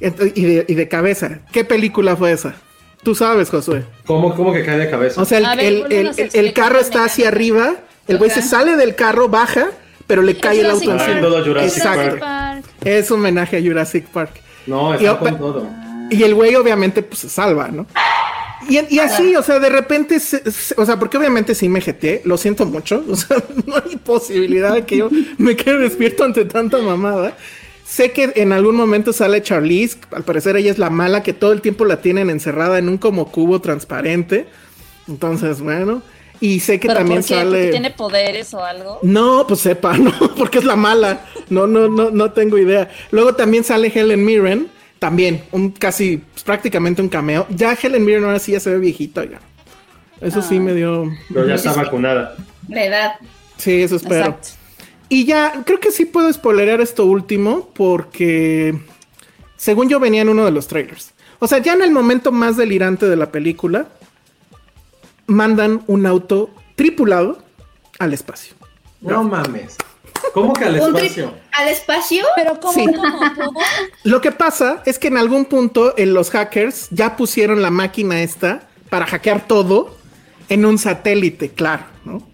[0.00, 1.40] y de, y de cabeza.
[1.52, 2.54] ¿Qué película fue esa?
[3.04, 3.84] Tú sabes, Josué.
[4.06, 5.20] ¿Cómo, cómo que cae de cabeza?
[5.22, 7.74] O sea, el, ver, el- el- carro está hacia arriba,
[8.08, 9.68] el güey se sale del carro, baja,
[10.06, 11.20] pero le cae el auto encima.
[11.76, 12.18] Exacto.
[12.20, 12.64] Park.
[12.84, 14.40] Es un homenaje a Jurassic Park.
[14.66, 15.68] no, y- está con todo.
[16.10, 17.86] Y el güey obviamente pues se salva, ¿no?
[18.68, 21.82] Y, y así, o sea, de repente, se- se- o sea, porque obviamente sí me
[21.82, 23.36] jeteé, lo siento mucho, o sea,
[23.66, 27.36] no hay posibilidad de que yo me quede despierto ante tanta mamada.
[27.94, 31.52] Sé que en algún momento sale Charlize, al parecer ella es la mala que todo
[31.52, 34.48] el tiempo la tienen encerrada en un como cubo transparente.
[35.06, 36.02] Entonces, bueno,
[36.40, 37.34] y sé que ¿Pero también por qué?
[37.36, 37.50] sale...
[37.50, 38.98] ¿Porque tiene poderes o algo?
[39.02, 41.24] No, pues sepa, no, porque es la mala.
[41.50, 42.90] No, no, no, no tengo idea.
[43.12, 44.66] Luego también sale Helen Mirren,
[44.98, 47.46] también, un casi, pues, prácticamente un cameo.
[47.50, 49.38] Ya Helen Mirren ahora sí ya se ve viejita, oiga.
[50.20, 51.12] Eso sí me dio.
[51.32, 52.34] Pero ya está vacunada.
[52.68, 53.12] La edad.
[53.56, 54.16] Sí, eso espero.
[54.16, 54.63] Exacto.
[55.14, 58.76] Y ya, creo que sí puedo spoilerear esto último, porque
[59.56, 61.12] según yo venía en uno de los trailers.
[61.38, 63.86] O sea, ya en el momento más delirante de la película,
[65.28, 67.38] mandan un auto tripulado
[68.00, 68.56] al espacio.
[69.02, 69.76] No mames.
[70.32, 71.32] ¿Cómo que al espacio?
[71.52, 72.24] ¿Al espacio?
[72.34, 72.72] Pero ¿cómo?
[72.72, 72.84] Sí.
[72.86, 73.34] ¿Cómo?
[73.36, 73.60] ¿Cómo?
[74.02, 78.20] Lo que pasa es que en algún punto en los hackers ya pusieron la máquina
[78.20, 79.96] esta para hackear todo
[80.48, 82.33] en un satélite, claro, ¿no?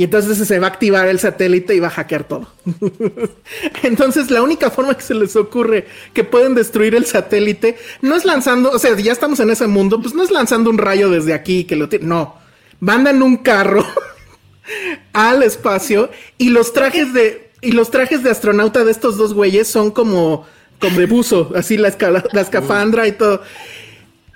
[0.00, 2.48] Y entonces se va a activar el satélite y va a hackear todo.
[3.82, 8.24] entonces la única forma que se les ocurre que pueden destruir el satélite no es
[8.24, 11.34] lanzando, o sea, ya estamos en ese mundo, pues no es lanzando un rayo desde
[11.34, 12.34] aquí que lo tiene, no,
[12.80, 13.84] mandan un carro
[15.12, 16.08] al espacio
[16.38, 20.46] y los trajes de y los trajes de astronauta de estos dos güeyes son como
[20.80, 23.42] como de buzo, así la, escala- la escafandra y todo.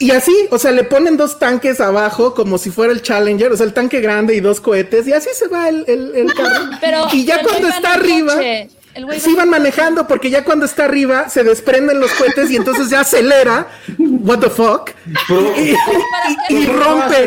[0.05, 3.57] Y así, o sea, le ponen dos tanques abajo como si fuera el Challenger, o
[3.57, 6.71] sea, el tanque grande y dos cohetes y así se va el, el- el carro.
[6.81, 8.69] Pero y ya cuando está arriba, coche.
[8.95, 12.90] El van el manejando porque ya cuando está arriba se desprenden los cohetes y entonces
[12.90, 13.67] ya acelera,
[13.99, 14.90] what the fuck,
[15.27, 15.77] Pero- y, y-
[16.62, 17.25] y ¿Cómo va a rompe,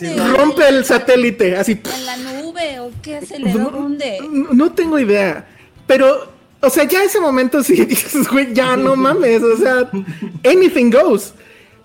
[0.00, 1.80] el- rompe el satélite, así.
[1.92, 3.70] ¿En la nube o qué aceleró?
[3.70, 4.18] ¿Dónde?
[4.30, 5.44] No, no tengo idea.
[5.86, 9.42] Pero, o sea, ya ese momento sí dices, güey, ya no mames.
[9.42, 9.90] O sea,
[10.44, 11.34] anything goes.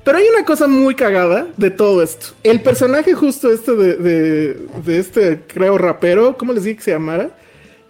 [0.04, 2.28] Pero hay una cosa muy cagada de todo esto.
[2.44, 6.92] El personaje justo este de, de, de este, creo, rapero, ¿cómo les dije que se
[6.92, 7.30] llamara?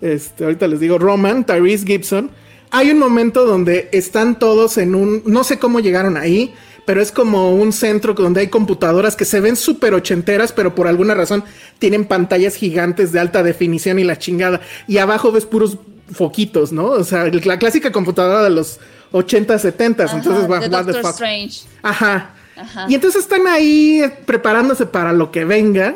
[0.02, 2.32] Este, ahorita les digo, Roman, Tyrese Gibson.
[2.72, 6.54] Hay un momento donde están todos en un, no sé cómo llegaron ahí,
[6.86, 10.88] pero es como un centro donde hay computadoras que se ven súper ochenteras, pero por
[10.88, 11.44] alguna razón
[11.80, 14.62] tienen pantallas gigantes de alta definición y la chingada.
[14.88, 15.78] Y abajo ves puros
[16.12, 16.88] foquitos, ¿no?
[16.88, 18.80] O sea, la clásica computadora de los
[19.12, 20.04] 80, 70.
[20.04, 21.06] Ajá, entonces, va, the Doctor.
[21.12, 21.62] Strange.
[21.82, 22.36] Ajá.
[22.56, 22.86] Ajá.
[22.88, 25.96] Y entonces están ahí preparándose para lo que venga.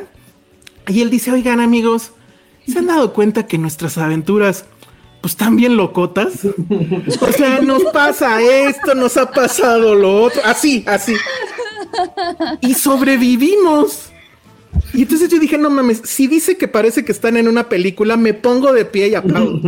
[0.88, 2.12] Y él dice, oigan amigos,
[2.68, 4.66] ¿se han dado cuenta que nuestras aventuras
[5.22, 6.46] pues están bien locotas?
[7.22, 11.16] O sea, nos pasa esto, nos ha pasado lo otro, así, así.
[12.62, 14.12] Y sobrevivimos.
[14.94, 18.18] Y entonces yo dije, no mames, si dice que parece que están en una película,
[18.18, 19.62] me pongo de pie y aplaudo.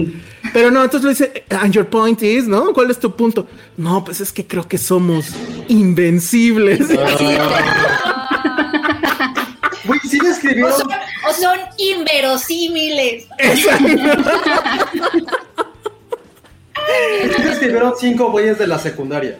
[0.57, 2.73] Pero no, entonces lo dice, and your point is, ¿no?
[2.73, 3.45] ¿Cuál es tu punto?
[3.77, 5.27] No, pues es que creo que somos
[5.67, 6.79] invencibles.
[9.85, 10.87] Güey, sí le O son,
[11.29, 13.25] o son inverosímiles.
[13.53, 13.67] Sí
[17.43, 19.37] le escribieron cinco güeyes de la secundaria.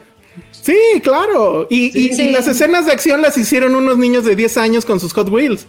[0.52, 1.66] Sí, claro.
[1.72, 5.00] Y, y- y las escenas de acción las hicieron unos niños de 10 años con
[5.00, 5.66] sus Hot Wheels.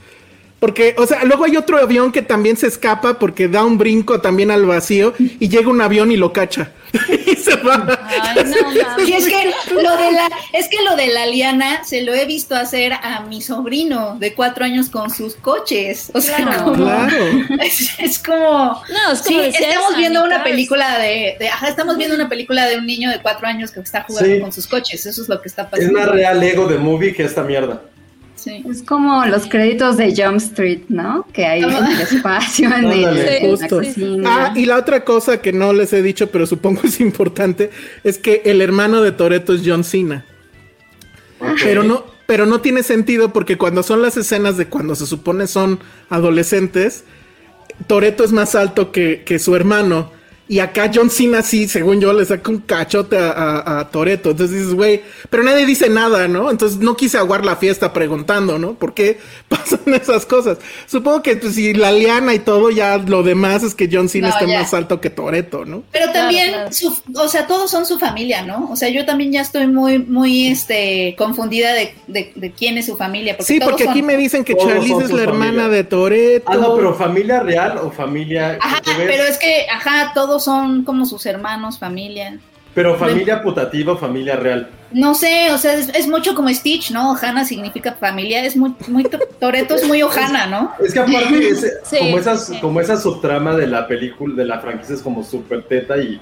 [0.61, 4.21] Porque, o sea, luego hay otro avión que también se escapa porque da un brinco
[4.21, 6.73] también al vacío y llega un avión y lo cacha.
[7.27, 7.97] y se va.
[8.09, 9.09] Ay, no mames.
[9.09, 12.25] Y es que lo de la, es que lo de la liana se lo he
[12.25, 16.11] visto hacer a mi sobrino de cuatro años con sus coches.
[16.13, 16.65] O sea, Claro.
[16.65, 17.25] como- Claro.
[17.63, 18.83] es, es como.
[18.91, 20.51] No, es como Sí, estamos viendo una Cars.
[20.51, 23.79] película de, de- ajá, estamos viendo una película de un niño de cuatro años que
[23.79, 24.41] está jugando Sí.
[24.41, 25.07] con sus coches.
[25.07, 25.93] Eso es lo que está Es pasando.
[26.01, 27.81] más real ego de movie que esta mierda.
[28.39, 28.63] Sí.
[28.71, 31.27] Es como los créditos de Jump Street, ¿no?
[31.33, 33.79] Que hay en el espacio en, el, en la Justo.
[33.79, 34.47] cocina.
[34.47, 37.71] Ah, y la otra cosa que no les he dicho, pero supongo es importante,
[38.05, 40.25] es que el hermano de Toreto es John Cena.
[41.63, 45.49] Pero no, pero no tiene sentido porque cuando son las escenas de cuando se supone
[45.49, 47.05] son adolescentes,
[47.89, 50.13] Toreto es más alto que, que su hermano.
[50.51, 54.31] Y acá John Cena sí, según yo, le saca un cachote a, a, a Toreto.
[54.31, 56.51] Entonces dices, güey, pero nadie dice nada, ¿no?
[56.51, 58.73] Entonces no quise aguar la fiesta preguntando, ¿no?
[58.75, 60.57] ¿Por qué pasan esas cosas?
[60.87, 64.29] Supongo que pues, si la liana y todo, ya lo demás es que John Cena
[64.29, 64.61] No, esté ya.
[64.61, 65.83] más alto que Toreto, ¿no?
[65.93, 66.73] Pero también, claro.
[66.73, 68.71] su- o sea, todos son su familia, ¿no?
[68.71, 72.87] O sea, yo también ya estoy muy, muy, este, confundida de, de, de quién es
[72.87, 73.37] su familia.
[73.37, 75.69] Porque Sí, todos porque aquí son- me dicen que Charlize es la hermana familia.
[75.69, 76.47] de Toreto.
[76.51, 78.57] Ah, no, pero familia real o familia.
[78.63, 82.39] Ajá, pero es que, ajá, todos son como sus hermanos, familia.
[82.75, 84.69] Pero familia putativa o familia real.
[84.93, 87.11] No sé, o sea, es, es mucho como Stitch, ¿no?
[87.13, 89.05] Ohana significa familia, es muy, muy,
[89.41, 90.73] Toreto es muy Ohana, ¿no?
[90.83, 92.59] Es que aparte, es, Sí, como, esas, sí.
[92.61, 96.21] como esa subtrama de la película, de la franquicia es como súper teta y.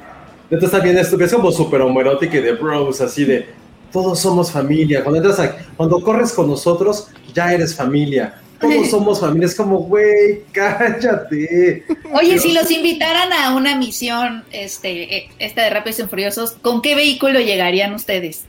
[0.48, 3.48] Neta está bien esto, es como súper homoerótica y de bros, así de.
[3.92, 5.02] Todos somos familia.
[5.02, 8.40] Cuando entras a- cuando corres con nosotros, ya eres familia.
[8.60, 9.46] Todos somos familia.
[9.46, 11.84] Es como, güey, cállate.
[12.12, 16.82] Oye, si los invitaran a una misión, este, eh, esta de Rápidos y Furiosos, ¿con
[16.82, 18.44] qué vehículo llegarían ustedes?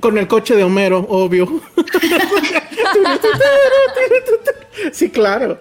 [0.00, 1.46] Con el coche de Homero, obvio.
[4.92, 5.60] sí, claro.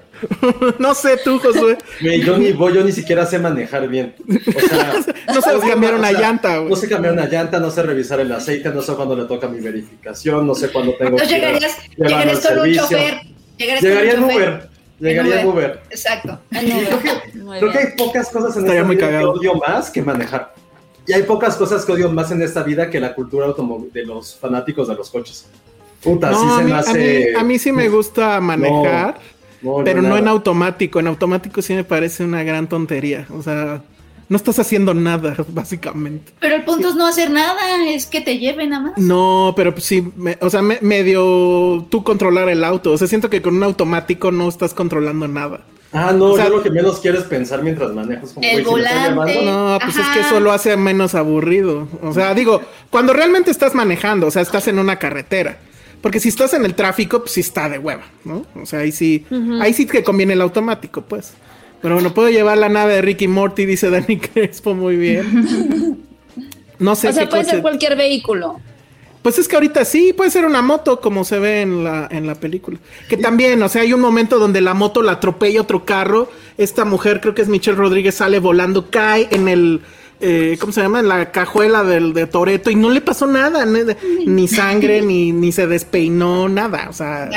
[0.80, 1.78] no sé tú, Josué.
[2.24, 4.16] Yo ni voy, yo ni siquiera sé manejar bien.
[4.56, 4.94] O sea,
[5.28, 6.70] No odio, cambiar o una sea, llanta, güey.
[6.70, 9.50] No sé cambiar una llanta, no sé revisar el aceite, no sé cuándo le toca
[9.50, 12.84] mi verificación, no sé cuándo tengo Entonces que llegarías, llevarlo llegarías al con un servicio.
[12.84, 13.33] chofer.
[13.58, 14.24] Llegaría en.
[14.24, 14.70] Uber.
[15.00, 15.82] Llegaría en Uber.
[15.90, 16.40] Exacto.
[16.50, 17.10] Creo que,
[17.60, 20.54] creo hay pocas cosas en Estaría esta muy vida que odio más que manejar.
[21.06, 24.06] Y hay pocas cosas que odio más en esta vida que la cultura automóvil de
[24.06, 25.48] los fanáticos de los coches.
[26.02, 27.28] Puta, sí No, se a, mí, me a hace.
[27.34, 29.20] mí- a mí sí me gusta manejar,
[29.62, 31.00] No, no, pero no en automático.
[31.00, 33.26] En automático sí me parece una gran tontería.
[33.38, 33.82] O sea,
[34.30, 36.32] no estás haciendo nada, básicamente.
[36.40, 38.98] Pero el punto es no hacer nada, es que te lleven nada más.
[38.98, 42.92] No, pero pues sí, me- o sea, me- medio tú controlar el auto.
[42.92, 45.62] O sea, siento que con un automático no estás controlando nada.
[45.96, 48.26] Ah, no, O sea- yo lo que menos quiero es pensar mientras manejo.
[48.26, 49.46] Es como, El si volante.
[49.46, 51.88] No, pues es que eso lo hace menos aburrido.
[52.02, 55.60] O sea, digo, cuando realmente estás manejando, o sea, estás en una carretera.
[56.02, 58.46] Porque si estás en el tráfico, pues sí está de hueva, ¿no?
[58.62, 59.26] O sea, ahí sí,
[59.62, 61.34] ahí sí que conviene el automático, pues.
[61.84, 66.00] Pero bueno, puedo llevar la nave de Ricky Morty, dice Dani Crespo, muy bien.
[66.80, 68.60] No sé O sea, qué puede coche- ser cualquier vehículo.
[69.22, 72.28] Pues es que ahorita sí, puede ser una moto, como se ve en la, en
[72.28, 72.78] la película.
[73.08, 76.30] Que también, o sea, hay un momento donde la moto la atropella otro carro.
[76.58, 79.80] Esta mujer, creo que es Michelle Rodríguez, sale volando, cae en el.
[80.20, 81.00] eh, ¿Cómo se llama?
[81.00, 83.80] En la cajuela del, de Toreto y no le pasó nada, ni,
[84.26, 86.88] ni sangre, ni, ni se despeinó, nada.
[86.90, 87.30] O sea,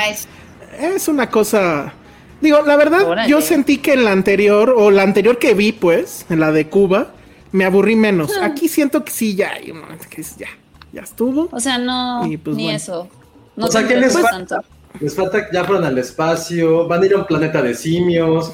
[0.81, 1.93] es una cosa.
[2.41, 3.29] Digo, la verdad, Órale.
[3.29, 6.67] yo sentí que en la anterior, o la anterior que vi, pues, en la de
[6.67, 7.07] Cuba,
[7.51, 8.31] me aburrí menos.
[8.39, 8.45] Ah.
[8.45, 10.47] Aquí siento que sí, ya, hay un momento que es- ya,
[10.93, 11.49] ya estuvo.
[11.51, 12.77] O sea, no, Y, pues, ni bueno.
[12.77, 13.07] eso.
[13.55, 14.29] No O sea, ¿qué les falta?
[14.29, 14.55] tanto.
[14.99, 18.53] Les falta que ya fueron al espacio, van a ir a un planeta de simios,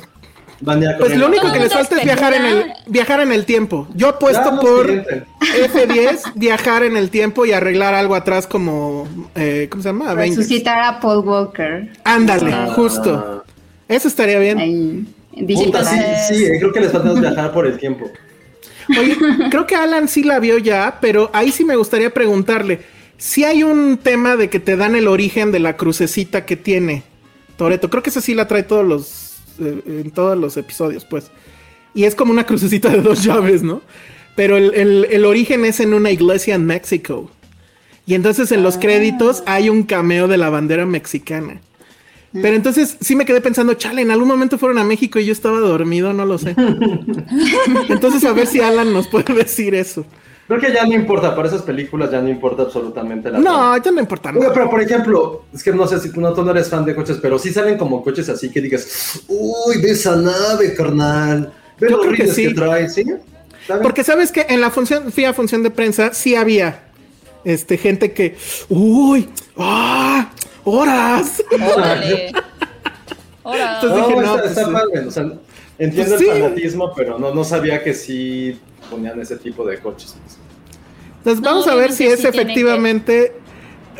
[0.62, 3.19] van a ir a Pues lo único que les falta es viajar en el viajar
[3.22, 3.88] en el tiempo.
[3.96, 5.26] Yo apuesto por siguiente.
[5.41, 10.10] F10, viajar en el tiempo y arreglar algo atrás como eh, ¿cómo se llama?
[10.12, 10.38] Avengers.
[10.48, 11.91] Resucitar a Paul Walker.
[12.04, 13.42] Ándale, Ah, justo.
[13.88, 14.60] Eso estaría bien.
[15.65, 18.10] Puta, sí, sí, eh, creo que les falta viajar por el tiempo.
[19.00, 19.17] Oye,
[19.50, 22.82] creo que Alan sí la vio ya, pero ahí sí me gustaría preguntarle.
[23.17, 27.04] Si hay un tema de que te dan el origen de la crucecita que tiene
[27.58, 27.89] Toreto.
[27.89, 31.32] Creo que esa sí la trae todos los eh, en todos los episodios, pues.
[31.93, 33.82] Y es como una crucecita de dos llaves, ¿no?
[34.36, 37.30] Pero el, el- el origen es en una iglesia en México.
[38.06, 41.62] Y entonces en los créditos hay un cameo de la bandera mexicana.
[42.34, 45.32] Pero entonces sí me quedé pensando, chale, en algún momento fueron a México y yo
[45.32, 46.56] estaba dormido, no lo sé.
[47.89, 50.04] Entonces a ver si Alan nos puede decir eso.
[50.48, 53.91] Creo que ya no importa, para esas películas ya no importa absolutamente la No, ya
[53.91, 54.52] no importa nada.
[54.54, 56.93] pero por ejemplo, es que no sé si tú no, tú no eres fan de
[56.96, 61.54] coches, pero sí salen como coches así que digas, uy, ve esa nave, carnal.
[61.80, 62.56] Ve Yo los creo que rines que, sí.
[62.56, 63.06] trae, ¿sí?
[63.82, 66.84] Porque sabes que en la función, fui a función de prensa, sí había
[67.46, 68.36] este gente que,
[68.69, 70.30] uy, ah,
[70.65, 71.43] horas.
[71.76, 72.32] Órale.
[73.43, 73.76] Ahora.
[73.82, 74.71] Entonces No, dije, no, está, pues, está sí.
[74.71, 75.23] padre, o sea,
[75.80, 76.30] entiendo Pues sí.
[76.30, 78.58] el fanatismo, pero no, no sabía que sí
[78.89, 80.15] ponían ese tipo de coches.
[81.17, 83.34] Entonces No, vamos a ver si es sí efectivamente...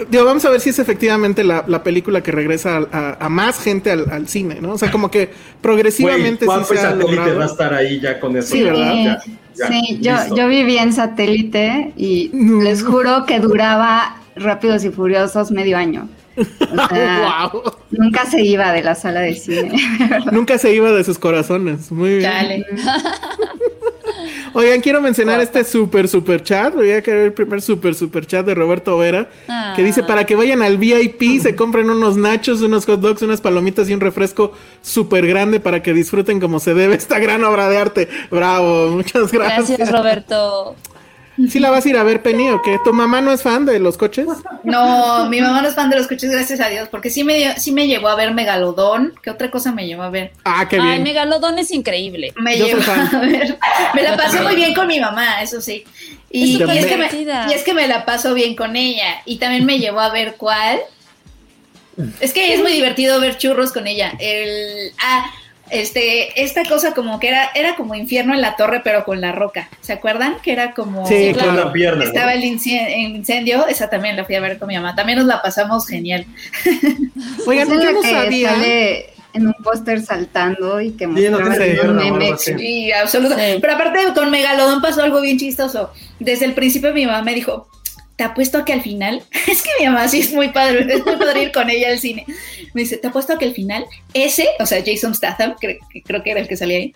[0.10, 3.30] Digo, vamos a ver si es efectivamente la, la película que regresa a, a- a
[3.30, 4.72] más gente al, al cine, ¿no?
[4.74, 5.30] O sea, como que
[5.62, 7.38] progresivamente Güey, sí se ha Satélite logrado.
[7.38, 8.48] va a estar ahí ya con eso.
[8.56, 8.94] Sí, ¿verdad?
[8.96, 9.22] Ya,
[9.56, 12.64] ya, Sí, yo, yo viví en satélite y No.
[12.64, 16.10] les juro que duraba Rápidos y Furiosos medio año.
[16.38, 17.62] O sea, Wow.
[17.92, 19.74] nunca se iba de la sala de cine.
[20.32, 21.92] Nunca se iba de sus corazones.
[21.92, 22.32] Muy bien.
[22.32, 22.66] Chale.
[24.56, 26.76] Oigan, quiero mencionar este super super chat.
[26.76, 29.28] Voy a querer el primer super super chat de Roberto Vera.
[29.48, 29.74] Ah.
[29.76, 33.42] Que dice para que vayan al VIP, se compren unos nachos, unos hot dogs, unas
[33.42, 37.68] palomitas y un refresco súper grande para que disfruten como se debe esta gran obra
[37.70, 38.08] de arte.
[38.30, 39.70] Bravo, muchas gracias.
[39.70, 40.76] Gracias, Roberto.
[41.50, 42.78] ¿Sí la vas a ir a ver, Penny, o qué?
[42.84, 44.28] ¿Tu mamá no es fan de los coches?
[44.64, 47.36] No, mi mamá no es fan de los coches, gracias a Dios, porque sí me,
[47.36, 49.14] dio- sí me llevó a ver Megalodón.
[49.24, 50.32] ¿Qué otra cosa me llevó a ver?
[50.46, 51.04] Ah, qué Ay, bien.
[51.04, 52.34] Megalodón es increíble.
[52.38, 53.16] Me Yo soy llevó fan.
[53.16, 53.58] a ver.
[53.96, 55.84] Me la pasé muy bien con mi mamá, eso sí.
[56.30, 57.10] Y, Es súper y es que me,
[57.50, 59.22] y es que me la paso bien con ella.
[59.26, 60.80] Y también me llevó a ver cuál.
[62.20, 64.14] Es que es muy divertido ver churros con ella.
[64.20, 65.26] El, ah,
[65.70, 69.32] este, esta cosa como que era, era como infierno en la torre, pero con la
[69.32, 69.70] roca.
[69.82, 70.38] ¿Se acuerdan?
[70.44, 71.08] Que era como.
[71.08, 72.04] Sí, Con la pierna.
[72.04, 74.96] Estaba el incendio, esa también la fui a ver con mi mamá.
[74.96, 76.26] También nos la pasamos genial.
[77.48, 78.52] Oigan, yo no sabía.
[78.52, 82.38] sale en un póster saltando y que Sí, no un.
[82.38, 83.54] Sí, absolutamente.
[83.56, 83.60] Sí.
[83.62, 85.92] Pero aparte con Megalodón pasó algo bien chistoso.
[86.20, 87.68] Desde el principio mi mamá me dijo,
[88.16, 91.06] te apuesto a que al final, es que mi mamá sí es muy padre, es
[91.06, 92.26] muy padre ir con ella al cine.
[92.74, 96.02] Me dice, te apuesto a que al final, ese, o sea, Jason Statham, cre- que
[96.04, 96.96] creo que era el que salía ahí,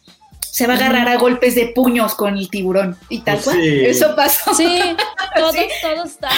[0.51, 2.97] se va a agarrar a golpes de puños con el tiburón.
[3.10, 3.58] Y tal Pues cual.
[3.62, 3.86] sí.
[3.86, 4.56] Eso pasó.
[4.56, 4.80] Sí,
[5.36, 5.62] todos, Sí.
[5.84, 6.32] todos están.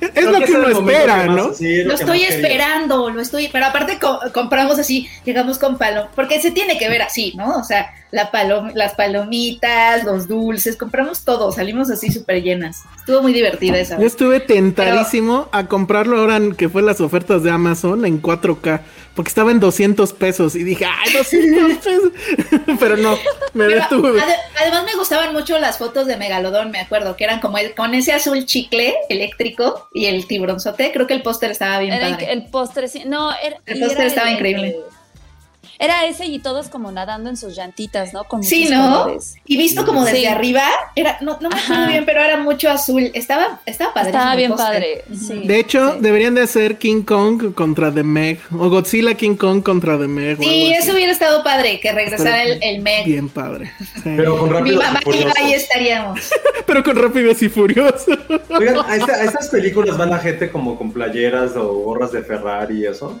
[0.00, 1.54] Es Creo lo que ese uno espera, que más- ¿no?
[1.54, 2.34] sí, Lo que estoy quería.
[2.36, 6.88] esperando, lo estoy, pero aparte co- compramos así, llegamos con palo, porque se tiene que
[6.88, 7.56] ver así, ¿no?
[7.58, 12.82] O sea, la palom- las palomitas, los dulces, compramos todo, salimos así súper llenas.
[12.98, 13.98] Estuvo muy divertida esa.
[13.98, 18.82] Yo estuve tentadísimo a comprarlo ahora en- que fue las ofertas de Amazon en 4K,
[19.14, 22.12] porque estaba en 200 pesos y dije, ¡ay, 200 pesos!
[22.80, 23.16] Pero no,
[23.54, 24.20] me Pero detuve.
[24.20, 27.74] ade- además me gustaban mucho las fotos de Megalodón, me acuerdo, que eran como el,
[27.74, 30.90] con ese azul chicle eléctrico y el tiburonzote.
[30.92, 32.32] Creo que el póster estaba bien Era padre.
[32.32, 33.02] el, el postre, sí.
[33.06, 34.76] No, era, El póster estaba increíble.
[35.82, 38.24] Era ese y todos como nadando en sus llantitas, ¿no?
[38.24, 39.00] Con Sí, ¿no?
[39.04, 39.36] colores.
[39.46, 40.26] Y visto como desde Sí.
[40.26, 40.64] arriba,
[40.94, 43.10] era, no, no me acuerdo bien, pero era mucho azul.
[43.14, 44.10] Estaba, estaba padre.
[44.10, 45.04] Estaba bien padre.
[45.18, 45.40] Sí.
[45.46, 45.98] De hecho, sí.
[46.00, 50.36] deberían de hacer King Kong contra The Meg, o Godzilla King Kong contra The Meg.
[50.38, 50.84] Sí, así.
[50.84, 53.06] eso hubiera estado padre, que regresara el, el Meg.
[53.06, 53.72] Bien padre.
[53.78, 54.02] Sí.
[54.16, 56.20] Pero con Mi rápido mamá iba ahí estaríamos.
[56.66, 58.06] Pero con Rápidos y Furiosos.
[58.50, 62.22] Oigan, a, esta- a estas películas van la gente como con playeras o gorras de
[62.22, 63.18] Ferrari y eso.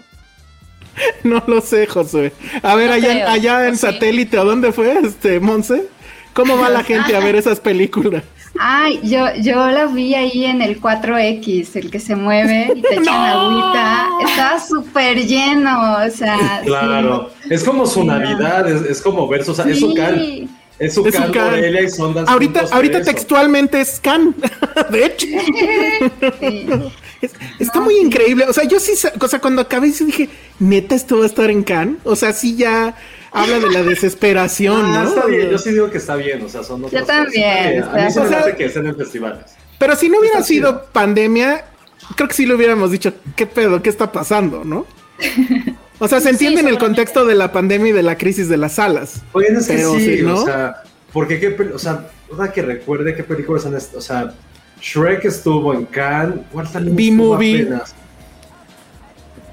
[1.24, 2.32] No lo sé, José.
[2.62, 3.28] A ver, No allá, creo.
[3.28, 5.86] allá en satélite, ¿a dónde fue, este, Monse?
[6.32, 8.22] ¿Cómo va la gente a ver esas películas?
[8.58, 12.94] Ay, yo, yo la vi ahí en el 4X, el que se mueve y te
[12.96, 13.12] echan ¡No!
[13.12, 14.08] agüita.
[14.26, 16.60] Estaba súper lleno, o sea.
[16.64, 18.18] Claro, es como su Sí, no.
[18.18, 19.62] Navidad, es, es como ver su, sí.
[19.66, 21.44] es su can, es su Es su can can.
[21.50, 24.34] Morelia y son Ahorita, ahorita textualmente es Can.
[24.90, 25.26] De hecho.
[26.40, 26.92] Sí.
[27.22, 28.44] Es- está muy increíble.
[28.48, 30.28] O sea, yo sí, o sea, cuando acabé, sí dije,
[30.58, 31.98] neta, esto va a estar en Can.
[32.04, 32.94] O sea, sí ya
[33.32, 33.82] habla de la
[34.24, 35.08] desesperación, Ah, ¿no?
[35.10, 37.16] está bien, yo sí digo que está bien, o sea, son otras cosas.
[37.24, 39.44] también, A mí se o me sea- hace que estén en festivales.
[39.78, 40.86] Pero si no hubiera Está sido chido.
[40.92, 41.64] pandemia,
[42.16, 43.82] creo que sí lo hubiéramos dicho, ¿qué pedo?
[43.82, 44.64] ¿Qué está pasando?
[44.64, 44.86] ¿no?
[46.02, 48.56] O sea, se entiende en el contexto de la pandemia y de la crisis de
[48.56, 49.16] las salas.
[49.46, 50.36] Es Pero sí, ¿no?
[50.40, 50.76] o sea,
[51.12, 52.06] porque qué, o sea,
[52.54, 54.32] que recuerde qué películas han, o sea,
[54.80, 57.64] Shrek estuvo en Cannes, ¿cuál B-Movie.
[57.64, 57.80] B-Movie,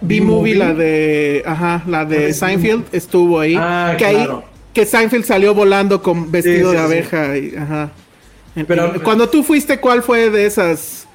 [0.02, 0.56] B-Movie.
[0.56, 3.56] la de, ajá, la ¿Cuál de Seinfeld estuvo ahí.
[3.58, 4.44] Ah, que ahí, claro.
[4.74, 6.94] que Seinfeld salió volando con vestido Sí, sí, de sí.
[6.94, 7.90] abeja y, ajá.
[8.68, 11.08] Pero- Y cuando tú fuiste, ¿cuál fue de esas?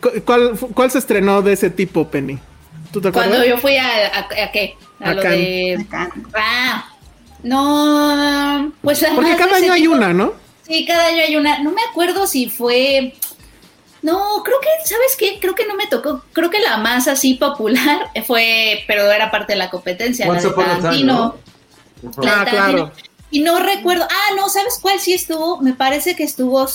[0.00, 2.38] cu- ¿Cuál, cuál se estrenó de ese tipo, Penny?
[2.92, 3.30] ¿Tú te acuerdas?
[3.30, 4.74] Cuando yo fui a, a, ¿a qué?
[5.00, 5.38] A, A lo Cannes.
[5.38, 5.86] de...
[6.34, 6.88] Ah,
[7.42, 10.32] no, pues Porque cada año hay tipo- una, ¿no?
[10.68, 11.58] Sí, cada año hay una.
[11.60, 13.14] No me acuerdo si fue.
[14.02, 15.38] No, creo que, ¿sabes qué?
[15.40, 16.22] Creo que no me tocó.
[16.32, 20.48] Creo que la más así popular fue, pero era parte de la competencia, la Once
[20.48, 20.64] de Time.
[20.64, 21.40] La Ah, de Tarantino.
[22.52, 22.92] claro.
[23.30, 24.06] Y no recuerdo.
[24.10, 25.60] Ah, no, ¿sabes cuál sí estuvo?
[25.60, 26.66] Me parece que estuvo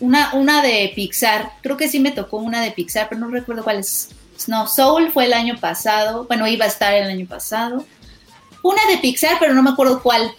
[0.00, 1.52] una, una de Pixar.
[1.62, 4.08] Creo que sí me tocó una de Pixar, pero no recuerdo cuál es.
[4.48, 6.24] No, Soul fue el año pasado.
[6.24, 7.84] Bueno, iba a estar el año pasado.
[8.62, 10.32] Una de Pixar, pero no me acuerdo cuál.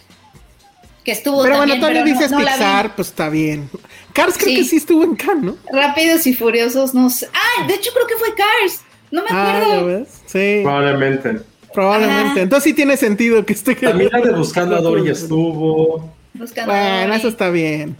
[1.04, 2.38] Que estuvo Pero también, bueno, todavía pero no- dices no.
[2.38, 3.68] Pixar, pues está bien.
[4.14, 4.56] Cars creo Sí.
[4.56, 5.56] que sí estuvo en Cannes, ¿no?
[5.70, 7.28] Rápidos y Furiosos, no sé.
[7.34, 8.80] Ah, de hecho creo que fue Cars.
[9.10, 9.74] No me Ah, acuerdo.
[9.90, 10.08] ¿ya ves?
[10.26, 11.40] Sí, Probablemente.
[11.74, 12.30] probablemente.
[12.30, 12.40] Ajá.
[12.40, 13.74] Entonces sí tiene sentido que esté...
[13.74, 16.10] También la de Buscando a Dory estuvo.
[16.32, 17.18] Buscando a Bueno, Dory.
[17.18, 17.96] eso está bien.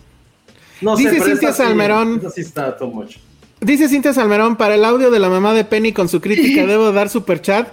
[0.80, 2.16] No Dice Cintia sí- Salmerón.
[2.16, 3.16] esta sí está too much.
[3.64, 6.92] Dice Cintia Salmerón, para el audio de la mamá de Penny con su crítica, ¿debo
[6.92, 7.68] dar super chat?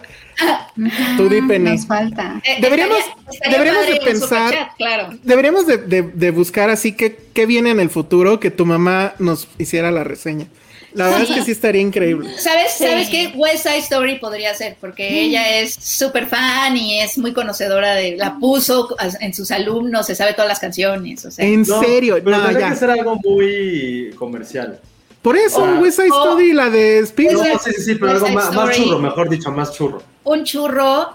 [1.17, 1.71] Tú di, Penny.
[1.71, 2.41] Nos falta.
[2.45, 5.09] Eh, Deberíamos- estaría- estaría deberíamos de pensar- claro.
[5.23, 9.13] Deberíamos de, de- de buscar así que qué viene en el futuro que tu mamá
[9.19, 10.47] nos hiciera la reseña.
[10.93, 12.29] La verdad es que sí estaría increíble.
[12.37, 12.85] ¿Sabes, Sí.
[12.85, 13.31] ¿Sabes qué?
[13.35, 18.17] West Side Story podría ser, porque ella es súper fan y es muy conocedora de.
[18.17, 18.89] La puso
[19.21, 21.23] en sus alumnos, se sabe todas las canciones.
[21.25, 22.73] O sea, En No, serio, pero no, tendría ya.
[22.73, 24.79] que ser algo muy comercial.
[25.21, 25.79] Por eso, Ah.
[25.79, 26.23] West Side Oh.
[26.23, 27.53] Story, la de Spielberg.
[27.53, 30.01] No, sí, sí, sí, pero algo más, churro, mejor dicho, más churro.
[30.23, 31.11] un churro.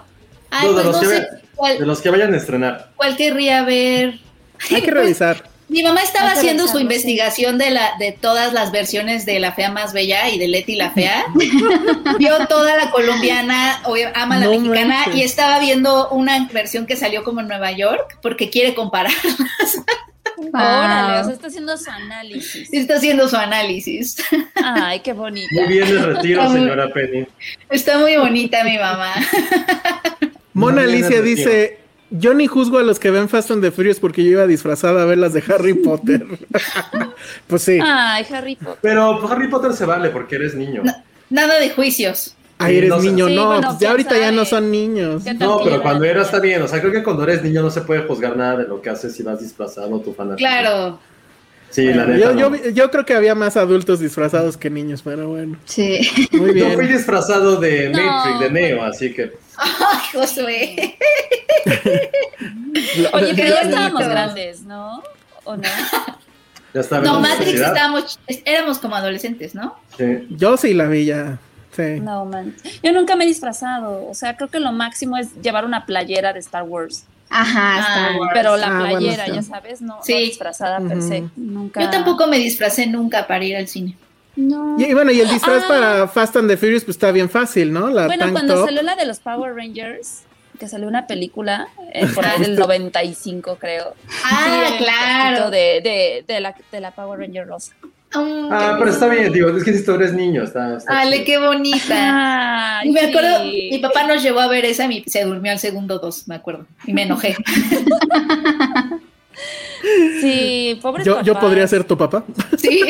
[0.49, 2.37] Ay, No, de, pues los no que sé ve- cuál, de los que vayan a
[2.37, 2.91] estrenar.
[2.95, 4.19] cuál querría ver.
[4.71, 5.43] Hay que Pues, revisar.
[5.69, 9.69] Mi mamá estaba haciendo su investigación de la de todas las versiones de La Fea
[9.69, 11.25] Más Bella y de Leti la Fea.
[12.17, 15.15] Vio toda la colombiana, obvio, ama la No mexicana manches.
[15.17, 18.73] y estaba viendo una versión que salió como en Nueva York porque quiere
[20.53, 22.69] Órale, o sea, está haciendo su análisis.
[22.71, 24.17] Está haciendo su análisis.
[24.55, 25.47] Ay, qué bonita.
[25.51, 27.25] Muy bien el retiro, señora Penny.
[27.69, 29.13] Está muy bonita mi mamá.
[30.53, 34.23] Mona Alicia dice: Yo ni juzgo a los que ven Fast and the Furious porque
[34.23, 36.25] yo iba disfrazada a ver las de Harry Potter.
[37.47, 37.79] pues sí.
[37.81, 38.79] Ay, Harry Potter.
[38.81, 40.83] Pero pues, Harry Potter se vale porque eres niño.
[41.29, 42.36] Nada de juicios.
[42.59, 43.07] Ay, eres no sé.
[43.07, 45.23] niño, Sí, no, bueno, pues ya ahorita ya no son niños.
[45.23, 46.61] ¿Qué tal No, pero cuando a- era está bien.
[46.61, 48.89] O sea, creo que cuando eres niño no se puede juzgar nada de lo que
[48.89, 50.37] haces si vas disfrazado tu fanático.
[50.37, 50.99] Claro.
[51.69, 52.17] Sí, la neta.
[52.33, 52.55] Yo, no.
[52.55, 55.57] yo, yo creo que había más adultos disfrazados que niños, pero bueno.
[55.65, 55.99] Sí.
[56.31, 58.01] Muy Yo fui disfrazado de No.
[58.01, 59.33] Matrix, de Neo, así que.
[59.57, 60.97] Ay, Josué.
[63.13, 65.03] Oye, pero ya estábamos grandes, ¿no?
[65.43, 65.63] ¿O no?
[66.73, 69.75] Ya No, Matrix estábamos, éramos como adolescentes, ¿no?
[69.97, 70.27] Sí.
[70.31, 71.39] Yo sí la vi ya.
[71.77, 71.99] Sí.
[72.01, 72.53] No, man.
[72.83, 74.05] Yo nunca me he disfrazado.
[74.09, 77.05] O sea, creo que lo máximo es llevar una playera de Star Wars.
[77.29, 78.31] Ajá, Star Ah, Wars.
[78.33, 80.13] Pero la Ah, bueno, playera, ya sabes, no, no Sí.
[80.15, 81.23] disfrazada per se.
[81.35, 81.81] Nunca.
[81.81, 83.95] Yo tampoco me disfracé nunca para ir al cine.
[84.35, 84.75] No.
[84.79, 85.67] Y, y bueno, y el disfraz Ah.
[85.67, 87.89] para Fast and the Furious, pues está bien fácil, ¿no?
[87.89, 88.65] La Bueno, cuando top.
[88.65, 90.23] salió la de los Power Rangers,
[90.59, 93.93] que salió una película eh, por ahí del 95, creo.
[94.23, 95.49] Ah, Sí, claro.
[95.51, 97.73] De, de, de, la, de la Power Ranger rosa.
[98.13, 100.77] Ah, pero está bien, digo, es que si tú eres niño, está.
[100.77, 101.25] está Ale, chido.
[101.25, 102.79] qué bonita.
[102.79, 103.69] Ay, Y me acuerdo, sí.
[103.71, 106.65] mi papá nos llevó a ver esa y se durmió al segundo dos, me acuerdo.
[106.85, 107.35] Y me enojé.
[110.21, 112.23] Sí, pobres Yo, yo podría ser tu papá.
[112.57, 112.81] Sí,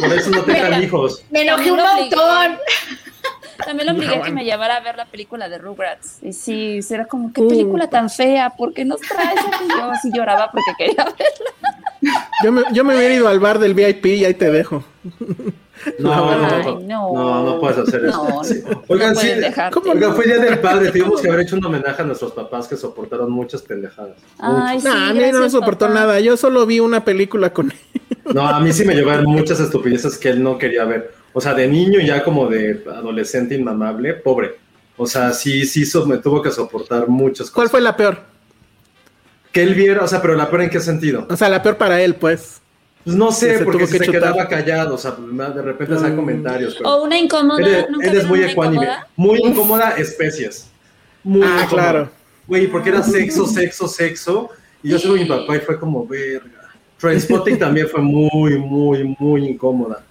[0.00, 1.22] Por eso no tengan hijos.
[1.30, 2.58] me enojé un montón.
[3.64, 6.18] También lo obligué a que me llevara a ver la película de Rugrats.
[6.22, 7.48] Y sí, sí, era como, qué Uh.
[7.48, 9.38] película tan fea, ¿por qué nos traes?
[9.64, 11.73] Y yo así lloraba porque quería verla.
[12.42, 14.84] Yo me, yo me hubiera ido al bar del VIP y ahí te dejo.
[15.98, 17.12] No, no, no.
[17.12, 18.24] no, no puedes hacer eso.
[18.28, 19.28] No, no Oigan, sí,
[19.92, 22.76] oigan, fue Día del Padre, tuvimos que haber hecho un homenaje a nuestros papás que
[22.76, 24.16] soportaron muchas pendejadas.
[24.38, 24.82] Ay, Muchas.
[24.82, 25.94] sí, Nah, a mí no me soportó papá.
[26.00, 26.20] nada.
[26.20, 27.78] Yo solo vi una película con él.
[28.32, 31.12] No, a mí sí me llevaron muchas estupideces que él no quería ver.
[31.34, 34.52] O sea, de niño ya como de adolescente inmamable, pobre.
[34.96, 37.70] O sea, sí, sí, so- me tuvo que soportar muchas ¿Cuál cosas.
[37.72, 38.22] fue la peor?
[39.54, 41.26] Que él viera, o sea, pero la peor en qué sentido.
[41.30, 42.60] O sea, la peor para él, pues.
[43.04, 44.20] Pues no sé, se porque tuvo si que se chutar.
[44.32, 46.16] quedaba callado, o sea, de repente hacía Mm.
[46.16, 46.74] comentarios.
[46.76, 46.90] Pero...
[46.90, 47.58] O una incómoda.
[47.66, 48.84] Él, es- ¿nunca él es muy ecuánime.
[48.84, 49.08] incómoda?
[49.16, 50.68] Muy incómoda, especies.
[51.22, 51.68] Muy Ah, incómoda.
[51.68, 52.10] claro.
[52.46, 54.50] Güey, porque era sexo, sexo, sexo.
[54.82, 56.50] Y yo soy mi papá y fue como, verga.
[56.98, 60.02] Trainspotting también fue muy, muy, muy incómoda.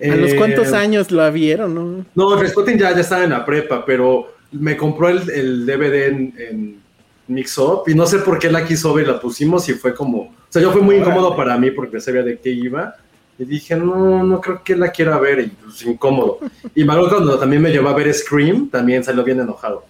[0.00, 2.04] ¿A los Eh, cuántos años la vieron, no?
[2.14, 6.34] No, Trainspotting ya, ya estaba en la prepa, pero me compró el, el DVD en,
[6.38, 6.82] en
[7.28, 9.94] Mix Up y no sé por qué la quiso ver y la pusimos y fue
[9.94, 12.94] como, o sea, yo fue muy incómodo para mí porque sabía de qué iba
[13.38, 16.38] y dije, no, no creo que la quiera ver y pues incómodo.
[16.74, 19.84] Y acuerdo cuando también me llevó a ver Scream, también salió bien enojado.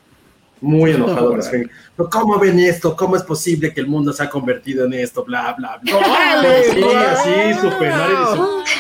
[0.60, 1.70] Muy enojado con Scream.
[1.96, 2.94] Pero ¿Cómo ven esto?
[2.94, 5.24] ¿Cómo es posible que el mundo se ha convertido en esto?
[5.24, 5.96] Bla, bla, bla.
[5.96, 6.64] ¡Órale!
[6.64, 7.92] Sí, así, super,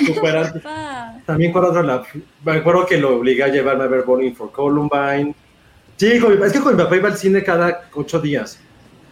[0.06, 0.62] super
[1.28, 1.52] también
[2.42, 5.34] me acuerdo que lo obligué a llevarme a ver Bowling for Columbine.
[5.98, 8.58] Sí, con mi- es que con mi papá iba al cine cada ocho días.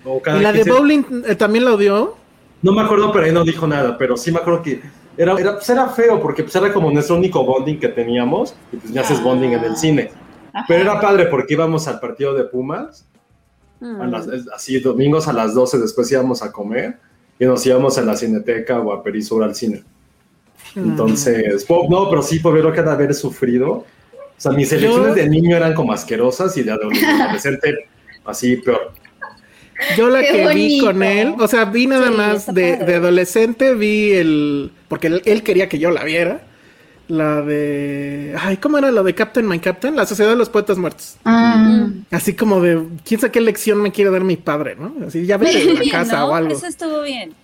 [0.05, 0.70] O cada ¿Y la de 15.
[0.72, 2.16] Bowling eh, también la odió?
[2.62, 4.80] No me acuerdo, pero ahí no dijo nada, pero sí me acuerdo que
[5.18, 8.76] era, era, pues era feo, porque pues era como nuestro único bonding que teníamos, y
[8.76, 10.11] pues ya haces bonding en el cine.
[10.66, 13.05] Pero era padre porque íbamos al partido de Pumas,
[13.80, 14.01] Mm.
[14.01, 16.97] a las- así domingos a las 12, después íbamos a comer,
[17.39, 19.84] y nos íbamos a la cineteca o a Perisur al cine.
[20.74, 23.84] Entonces, po- no, pero sí, por verlo cada haber sufrido.
[24.37, 27.89] O sea, mis elecciones Yo- de niño eran como asquerosas y de adolescente
[28.24, 28.93] así peor.
[29.97, 33.74] Yo la Qué que vi con él, o sea, vi nada Sí, más de, adolescente,
[33.74, 34.72] vi el...
[34.89, 36.41] Porque él, él quería que yo la viera.
[37.09, 38.34] La de...
[38.41, 39.95] Ay, ¿cómo era la de Captain My Captain?
[39.95, 41.16] La Sociedad de los Poetas Muertos.
[41.26, 44.95] Ah, Así como de, ¿quién sabe qué lección me quiere dar mi padre, no?
[45.07, 46.28] Así, ya vete de la casa ¿no?
[46.28, 46.53] o algo.
[46.55, 47.34] Eso estuvo bien.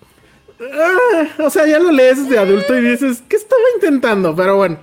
[0.59, 4.35] Ah, o sea, ya lo lees de adulto y dices, ¿qué estaba intentando?
[4.35, 4.77] Pero bueno.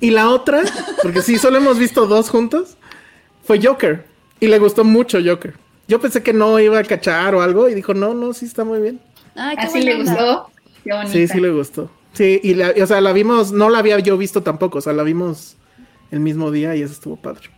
[0.00, 0.62] Y la otra,
[1.02, 2.76] porque sí, solo hemos visto dos juntos,
[3.44, 4.04] fue Joker.
[4.40, 5.54] Y le gustó mucho Joker.
[5.88, 8.64] Yo pensé que no iba a cachar o algo y dijo, no, no, sí está
[8.64, 9.00] muy bien.
[9.34, 10.50] Ay, qué Así le gustó.
[10.84, 10.90] Qué.
[11.08, 11.90] Sí, sí le gustó.
[12.12, 14.92] Sí, y la, o sea, la vimos, no la había yo visto tampoco, o sea,
[14.92, 15.56] la vimos
[16.10, 17.50] el mismo día y eso estuvo padre.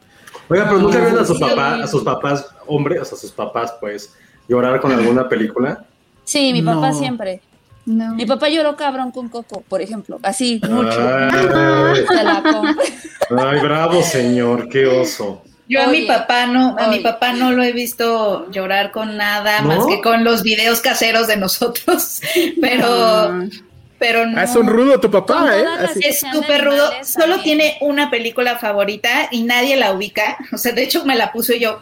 [0.48, 3.20] Oiga, pero nunca Ah, vieron a sus papás, a sus papás, hombres, o sea, a
[3.20, 4.14] sus papás, pues,
[4.48, 5.84] llorar con alguna película.
[6.24, 6.98] Sí, mi papá No.
[6.98, 7.40] siempre.
[7.88, 8.14] No.
[8.14, 10.20] Mi papá lloró cabrón con Coco, por ejemplo.
[10.22, 11.00] Así, mucho.
[11.00, 12.84] Ay, Se la compro.
[13.48, 15.42] ay, bravo, señor, qué oso.
[15.70, 19.60] Yo a mi papá no, a mi papá no lo he visto llorar con nada
[19.62, 19.68] ¿No?
[19.68, 22.20] más que con los videos caseros de nosotros,
[22.60, 23.44] pero,
[23.98, 24.38] pero no.
[24.38, 25.64] Ah, es un rudo tu Con papá, ¿eh?
[25.84, 26.00] Así.
[26.02, 26.90] Es súper rudo.
[27.04, 27.58] Solo también.
[27.58, 30.36] tiene una película favorita y nadie la ubica.
[30.52, 31.80] O sea, de hecho me la puse yo,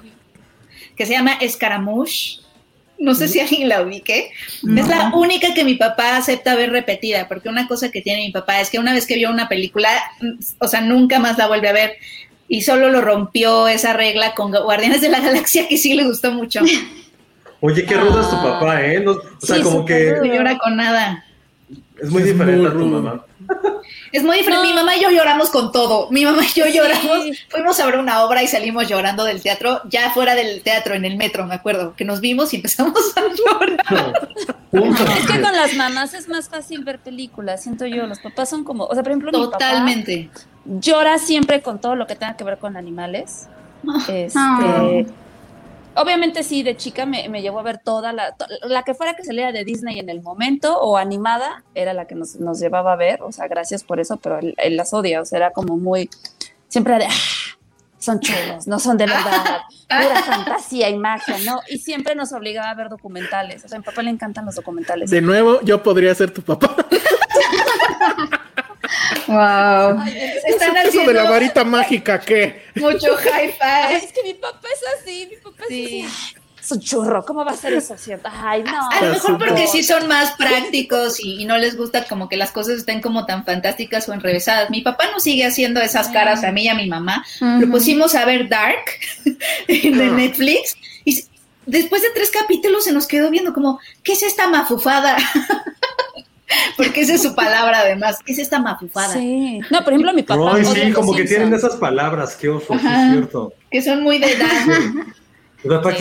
[0.96, 2.45] que se llama Escaramouche.
[2.98, 4.30] No sé si alguien la ubique.
[4.76, 8.32] Es la única que mi papá acepta ver repetida, porque una cosa que tiene mi
[8.32, 9.88] papá es que una vez que vio una película,
[10.20, 11.96] mm, o sea, nunca más la vuelve a ver.
[12.48, 16.30] Y solo lo rompió esa regla con Guardianes de la Galaxia, que sí le gustó
[16.32, 16.60] mucho.
[17.60, 18.42] Oye, qué rudo es tu Ah.
[18.60, 19.00] papá, ¿eh?
[19.00, 20.14] No- o sea, Sí, como que.
[20.18, 21.24] No llora con nada.
[22.00, 23.24] es muy Es diferente muy a tu mamá.
[24.16, 24.62] Es muy diferente.
[24.66, 24.70] No.
[24.70, 26.08] Mi mamá y yo lloramos con todo.
[26.10, 26.72] Mi mamá y yo Sí.
[26.72, 27.26] lloramos.
[27.50, 31.04] Fuimos a ver una obra y salimos llorando del teatro, ya fuera del teatro, en
[31.04, 34.28] el metro, me acuerdo, que nos vimos y empezamos a llorar.
[34.72, 38.06] Es que con las mamás es más fácil ver películas, siento yo.
[38.06, 40.30] Los papás son como, o sea, por ejemplo, mi papá Totalmente.
[40.64, 43.48] llora siempre con todo lo que tenga que ver con animales.
[44.08, 44.88] Este, Ah.
[45.96, 49.14] Obviamente sí, de chica me, me llevó a ver toda la, to- la que fuera
[49.16, 52.92] que saliera de Disney en el momento o animada, era la que nos, nos llevaba
[52.92, 55.50] a ver, o sea, gracias por eso, pero él, él las odia, o sea, era
[55.52, 56.10] como muy,
[56.68, 57.56] siempre de, "Ah,
[57.98, 61.60] son chulos, no son de verdad, pura fantasía y magia, ¿no?
[61.68, 64.54] Y siempre nos obligaba a ver documentales, o sea, a mi papá le encantan los
[64.54, 65.10] documentales.
[65.10, 66.74] De nuevo, yo podría ser tu papá.
[69.26, 70.00] Wow.
[70.46, 72.62] Están Eso haciendo de la varita mágica, ¿qué?
[72.76, 73.94] mucho Ay, hi-fi.
[74.06, 76.04] es que mi papá es así, mi papá Sí.
[76.60, 78.28] es un churro, ¿cómo va a ser eso, cierto?
[78.32, 78.88] Ay, no.
[78.90, 82.28] A lo mejor Por porque sí son más prácticos y, y no les gusta como
[82.28, 84.70] que las cosas estén como tan fantásticas o enrevesadas.
[84.70, 87.24] Mi papá no sigue haciendo esas caras a mí y a mi mamá.
[87.40, 88.84] Lo pusimos a ver Dark
[89.68, 91.24] de Netflix y
[91.66, 95.16] después de tres capítulos se nos quedó viendo como, ¿qué es esta mafufada?
[96.76, 99.14] porque esa es su palabra además, ¿qué es esta mafufada?
[99.14, 99.60] Sí.
[99.70, 100.54] No, por ejemplo, mi papá.
[100.54, 103.52] Ay, odia sí, como que tienen esas palabras, qué oso, sí es cierto.
[103.70, 104.48] Que son muy de edad.
[105.66, 105.94] ¿Tu papá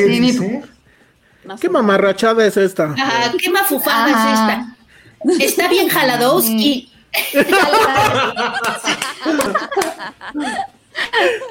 [1.59, 2.86] qué mamarrachada es esta?
[2.93, 4.34] Ajá, ¿qué mafufada Ajá.
[4.34, 4.39] es
[5.39, 5.45] esta?
[5.45, 6.91] Está bien Jaladowski.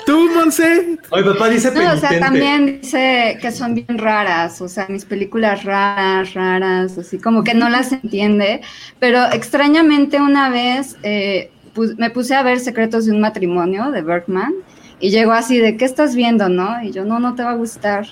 [0.06, 0.98] ¿Tú, Monse?
[1.10, 5.04] Ay, papá dice No, o sea, también dice que son bien raras, o sea, mis
[5.04, 8.62] películas raras, raras, así como que no las entiende,
[8.98, 14.00] pero extrañamente una vez eh, pu- me puse a ver Secretos de un matrimonio de
[14.02, 14.54] Bergman
[15.05, 16.82] y llegó así de, ¿qué estás viendo, no?
[16.82, 18.07] Y yo, no, no te va a gustar.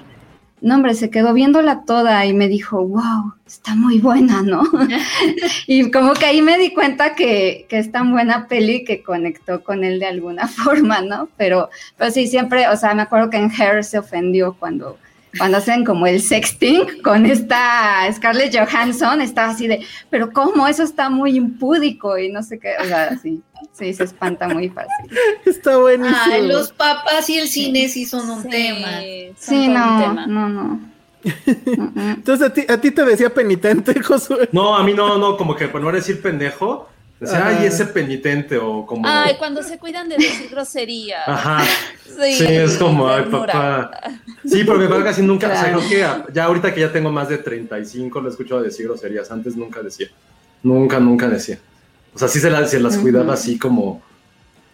[0.60, 4.62] No, hombre, se quedó viéndola toda y me dijo, wow, está muy buena, ¿no?
[5.66, 9.64] y como que ahí me di cuenta que, que es tan buena peli que conectó
[9.64, 11.30] con él de alguna forma, ¿no?
[11.38, 14.98] Pero, pero sí, siempre, o sea, me acuerdo que en Hair se ofendió cuando,
[15.38, 20.66] cuando hacen como el sexting con esta Scarlett Johansson, estaba así de, pero ¿cómo?
[20.68, 24.68] Eso está muy impúdico y no sé qué, o sea, sí, sí, se espanta muy
[24.68, 25.16] fácil.
[25.46, 26.16] Está buenísimo.
[26.26, 28.88] Ay, los papás y el cine sí son un Sí, tema.
[28.90, 30.26] son Sí, un no, tema.
[30.26, 30.80] no, no.
[31.96, 34.48] Entonces, ¿a ti, a ti te decía penitente, Josué.
[34.52, 36.88] No, a mí no, no, como que por no decir pendejo,
[37.22, 37.58] decía, Ajá.
[37.60, 39.08] ay, ese penitente, o como.
[39.08, 41.18] Ay, cuando se cuidan de decir grosería.
[41.26, 41.64] Ajá.
[42.04, 43.90] Sí, Sí, es como, ay, papá.
[44.44, 45.78] Sí, pero mi papá casi nunca, o sea, Claro.
[45.78, 48.86] creo que a- ya ahorita que ya tengo más de 35, lo he escuchado decir
[48.86, 49.30] groserías.
[49.30, 50.08] Antes nunca decía.
[50.62, 51.58] Nunca, nunca decía.
[52.14, 54.02] O sea, sí se, la- se las cuidaba así como.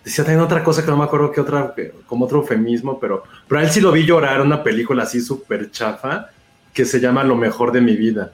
[0.04, 1.74] Decía también otra cosa que no me acuerdo que otra,
[2.06, 5.70] como otro eufemismo, pero, pero a él sí lo vi llorar, una película así súper
[5.70, 6.30] chafa
[6.72, 8.32] que se llama Lo mejor de mi vida.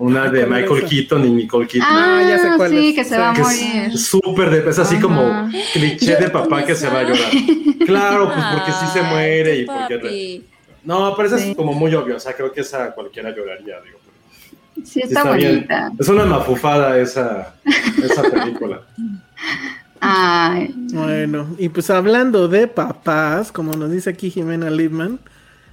[0.00, 0.88] Una Ah, de ¿cuál es Michael esa?
[0.88, 1.88] Keaton y Nicole Kidman.
[1.90, 2.94] Ah, ya sé cuál sí, es.
[2.94, 3.20] que se Sí.
[3.20, 3.90] va a morir.
[3.94, 5.02] es súper de, es así Ajá.
[5.02, 6.94] como cliché de papá que se esa.
[6.94, 7.30] va a llorar.
[7.86, 10.44] Claro, pues porque sí se muere y porque papi.
[10.84, 11.50] no, pero Sí.
[11.50, 13.98] es como muy obvio, o sea, creo que esa cualquiera lloraría, digo.
[14.04, 15.54] pero Sí, sí está, bien.
[15.54, 15.90] bonita.
[15.98, 17.54] Es una mafufada esa,
[18.02, 18.82] esa película.
[20.00, 25.18] Ay, Bueno, y pues hablando de papás, como nos dice aquí Jimena Lipman,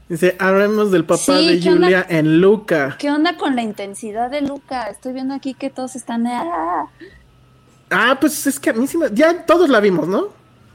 [0.10, 1.70] dice, hablemos del papá Sí, de.
[1.72, 2.95] Julia en Luca.
[2.99, 4.84] ¿Qué onda con la intensidad de Luca?
[4.89, 6.26] Estoy viendo aquí que todos están.
[6.28, 6.88] ah.
[7.89, 9.08] Ah, pues es que a mí sí me...
[9.14, 10.28] Ya todos la vimos, ¿no?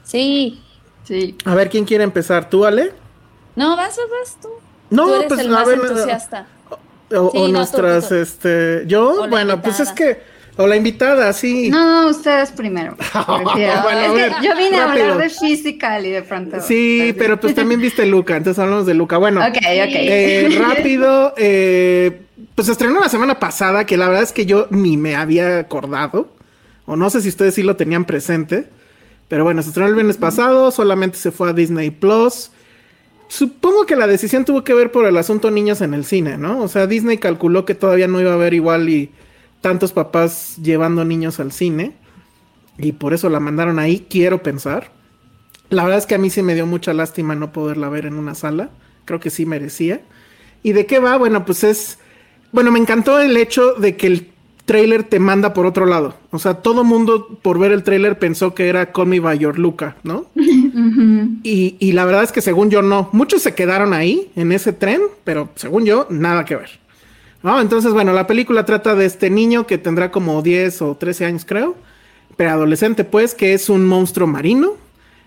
[0.03, 0.61] Sí.
[1.03, 1.37] sí.
[1.45, 2.49] A ver, ¿quién quiere empezar?
[2.49, 2.91] ¿Tú, Ale?
[3.55, 4.49] No, vas, vas, vas tú.
[4.89, 6.47] No, tú eres pues el a más ver, entusiasta.
[6.69, 8.21] O, Sí, o no, tú, nuestras, tú, tú.
[8.21, 10.23] este, yo, bueno, pues es que,
[10.55, 11.69] o la invitada, sí.
[11.69, 12.95] No, no, ustedes primero.
[12.97, 13.81] Prefiero.
[13.83, 16.61] Bueno, que yo vine a hablar de physical y de pronto.
[16.61, 19.17] Sí, pero pues también viste Luca, entonces hablamos de Luca.
[19.17, 22.21] Bueno, eh, rápido, eh,
[22.53, 25.59] pues se estrenó la semana pasada, que la verdad es que yo ni me había
[25.59, 26.29] acordado,
[26.85, 28.67] o no sé si ustedes sí lo tenían presente,
[29.27, 32.51] pero bueno, se estrenó el viernes pasado, solamente se fue a Disney Plus.
[33.27, 36.61] Supongo que la decisión tuvo que ver por el asunto niños en el cine, ¿no?
[36.61, 39.09] O sea, Disney calculó que todavía no iba a haber igual y
[39.63, 41.93] tantos papás llevando niños al cine.
[42.77, 44.91] Y por eso la mandaron ahí, quiero pensar.
[45.69, 48.15] La verdad es que a mí sí me dio mucha lástima no poderla ver en
[48.15, 48.71] una sala.
[49.05, 50.01] Creo que sí merecía.
[50.63, 51.17] ¿Y de qué va?
[51.17, 51.97] Bueno, pues es...
[52.51, 54.31] Bueno, me encantó el hecho de que el
[54.65, 56.17] trailer te manda por otro lado.
[56.31, 59.57] O sea, todo mundo por ver el trailer pensó que era Call Me By Your
[59.57, 60.25] Luca, ¿no?
[60.35, 63.09] y, y la verdad es que según yo no.
[63.13, 66.82] Muchos se quedaron ahí, en ese tren, pero según yo, nada que ver.
[67.43, 67.59] ¿No?
[67.61, 71.43] Entonces, bueno, la película trata de este niño que tendrá como 10 o 13 años,
[71.45, 71.75] creo.
[72.37, 74.71] Preadolescente, pues, que es un monstruo marino.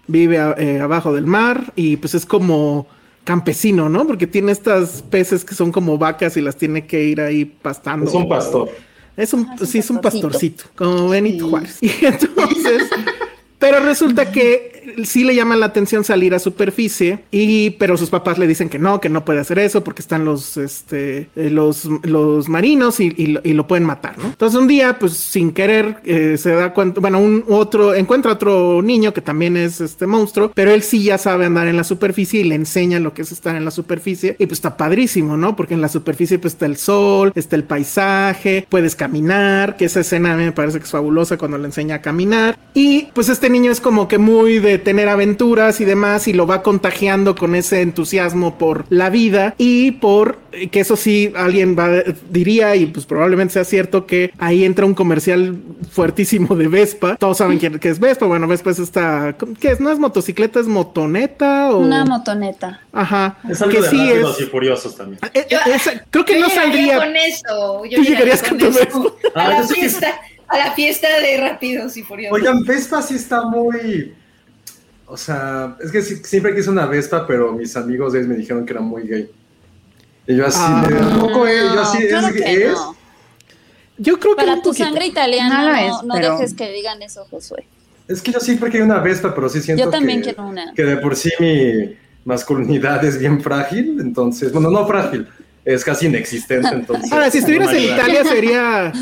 [0.09, 2.87] Vive a- eh, abajo del mar y pues es como
[3.25, 4.07] campesino, ¿no?
[4.07, 8.07] Porque tiene estas peces que son como vacas y las tiene que ir ahí pastando.
[8.09, 8.71] Es un pastor.
[9.17, 10.29] Es un, Ah, es un sí, es un pastorcito.
[10.29, 11.79] pastorcito, como Benito Juárez.
[11.83, 12.89] Y entonces,
[13.59, 18.39] pero resulta que sí le llama la atención salir a superficie, y pero sus papás
[18.39, 21.85] le dicen que no, que no puede hacer eso porque están los, este, eh, los,
[22.03, 24.27] los marinos y, y y lo pueden matar, ¿no?
[24.27, 28.83] Entonces un día, pues sin querer, eh, se da cuenta, bueno, un otro, encuentra otro
[28.83, 32.41] niño que también es este monstruo, pero él sí ya sabe andar en la superficie
[32.41, 35.57] y le enseña lo que es estar en la superficie, y pues está padrísimo, ¿no?
[35.57, 40.01] Porque en la superficie pues está el sol, está el paisaje, puedes caminar, que esa
[40.01, 43.29] escena a mí me parece que es fabulosa cuando le enseña a caminar, y pues
[43.29, 47.35] este niño es como que muy de tener aventuras y demás, y lo va contagiando
[47.35, 51.89] con ese entusiasmo por la vida, y por, eh, que eso sí, alguien va,
[52.31, 55.57] diría, y pues probablemente sea cierto, que ahí entra un comercial
[55.91, 59.81] fuertísimo de Vespa, todos saben quién que es Vespa, bueno, Vespa es esta, ¿qué es?
[59.81, 60.61] ¿No es motocicleta?
[60.61, 61.71] ¿Es motoneta?
[61.71, 61.79] O...
[61.79, 62.81] Una motoneta.
[62.93, 63.39] Ajá.
[63.49, 64.47] Es algo que de sí rápidos es.
[64.47, 65.19] y furiosos también.
[65.35, 66.99] Eh, eh, esa- creo que Yo no saldría.
[66.99, 67.85] con eso.
[67.85, 69.17] Yo Tú llegarías llegaría con tu eso.
[69.35, 70.15] Ah, A la yo fiesta,
[70.49, 72.39] a la fiesta de Rápidos y Furiosos.
[72.39, 74.15] Oigan, Vespa sí está muy.
[75.07, 78.65] O sea, es que sí- siempre quise una Vespa, pero mis amigos gays me dijeron
[78.67, 79.31] que era muy gay.
[80.27, 80.85] Y yo así, Ah.
[80.89, 81.73] de, ¿a poco es?
[81.73, 82.73] Yo así, claro ¿es, que es?
[82.73, 82.97] no.
[83.99, 84.85] Yo creo que Para tu poquito.
[84.85, 87.67] sangre italiana No no, lo es, no pero- dejes que digan eso, Josué.
[88.09, 90.73] Es que yo siempre quería una Vespa, pero sí siento Yo también que, quiero una.
[90.75, 95.27] que de por sí mi masculinidad es bien frágil, entonces, bueno, no frágil,
[95.67, 97.13] es casi inexistente, entonces.
[97.13, 97.85] Ahora, si estuvieras no en.
[97.85, 98.93] Italia sería.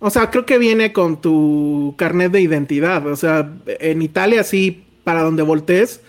[0.00, 3.06] O sea, creo que viene con tu carnet de identidad.
[3.06, 6.00] O sea, en Italia sí, para donde voltees,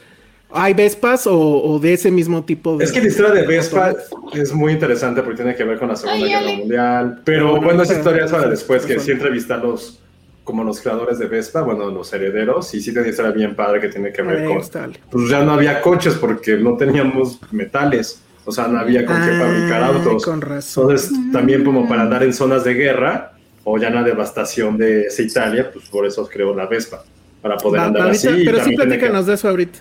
[0.49, 2.86] hay Vespas o, o de ese mismo tipo de.
[2.86, 3.93] Es que la historia de Vespa
[4.34, 6.58] es muy interesante porque tiene que ver con la Segunda Ay, Guerra.
[6.58, 7.22] Mundial.
[7.26, 9.99] Pero Bueno, bueno, esa pero- historia es para después, que sí entrevista a los,
[10.45, 13.82] como los creadores de Vespa, bueno, los herederos, y sí tiene una historia bien padre
[13.82, 14.58] que tiene que ver Ahí con...
[14.60, 14.89] está.
[15.12, 19.30] Pues ya no había coches porque no teníamos metales, o sea, no había con qué
[19.32, 20.24] Ah, fabricar autos.
[20.26, 20.84] Con razón.
[20.91, 23.34] Entonces, también como para andar en zonas de guerra
[23.64, 27.04] o ya en la devastación de esa Italia, pues por eso creó la Vespa,
[27.41, 28.43] para poder Va- andar ahorita- así.
[28.45, 29.80] pero sí tiene que- platícanos de eso ahorita.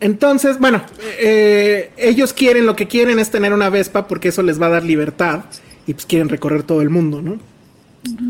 [0.00, 0.82] Entonces, bueno,
[1.18, 4.70] eh, ellos quieren, lo que quieren es tener una Vespa porque eso les va a
[4.70, 5.40] dar libertad
[5.86, 7.38] y pues quieren recorrer todo el mundo, ¿no?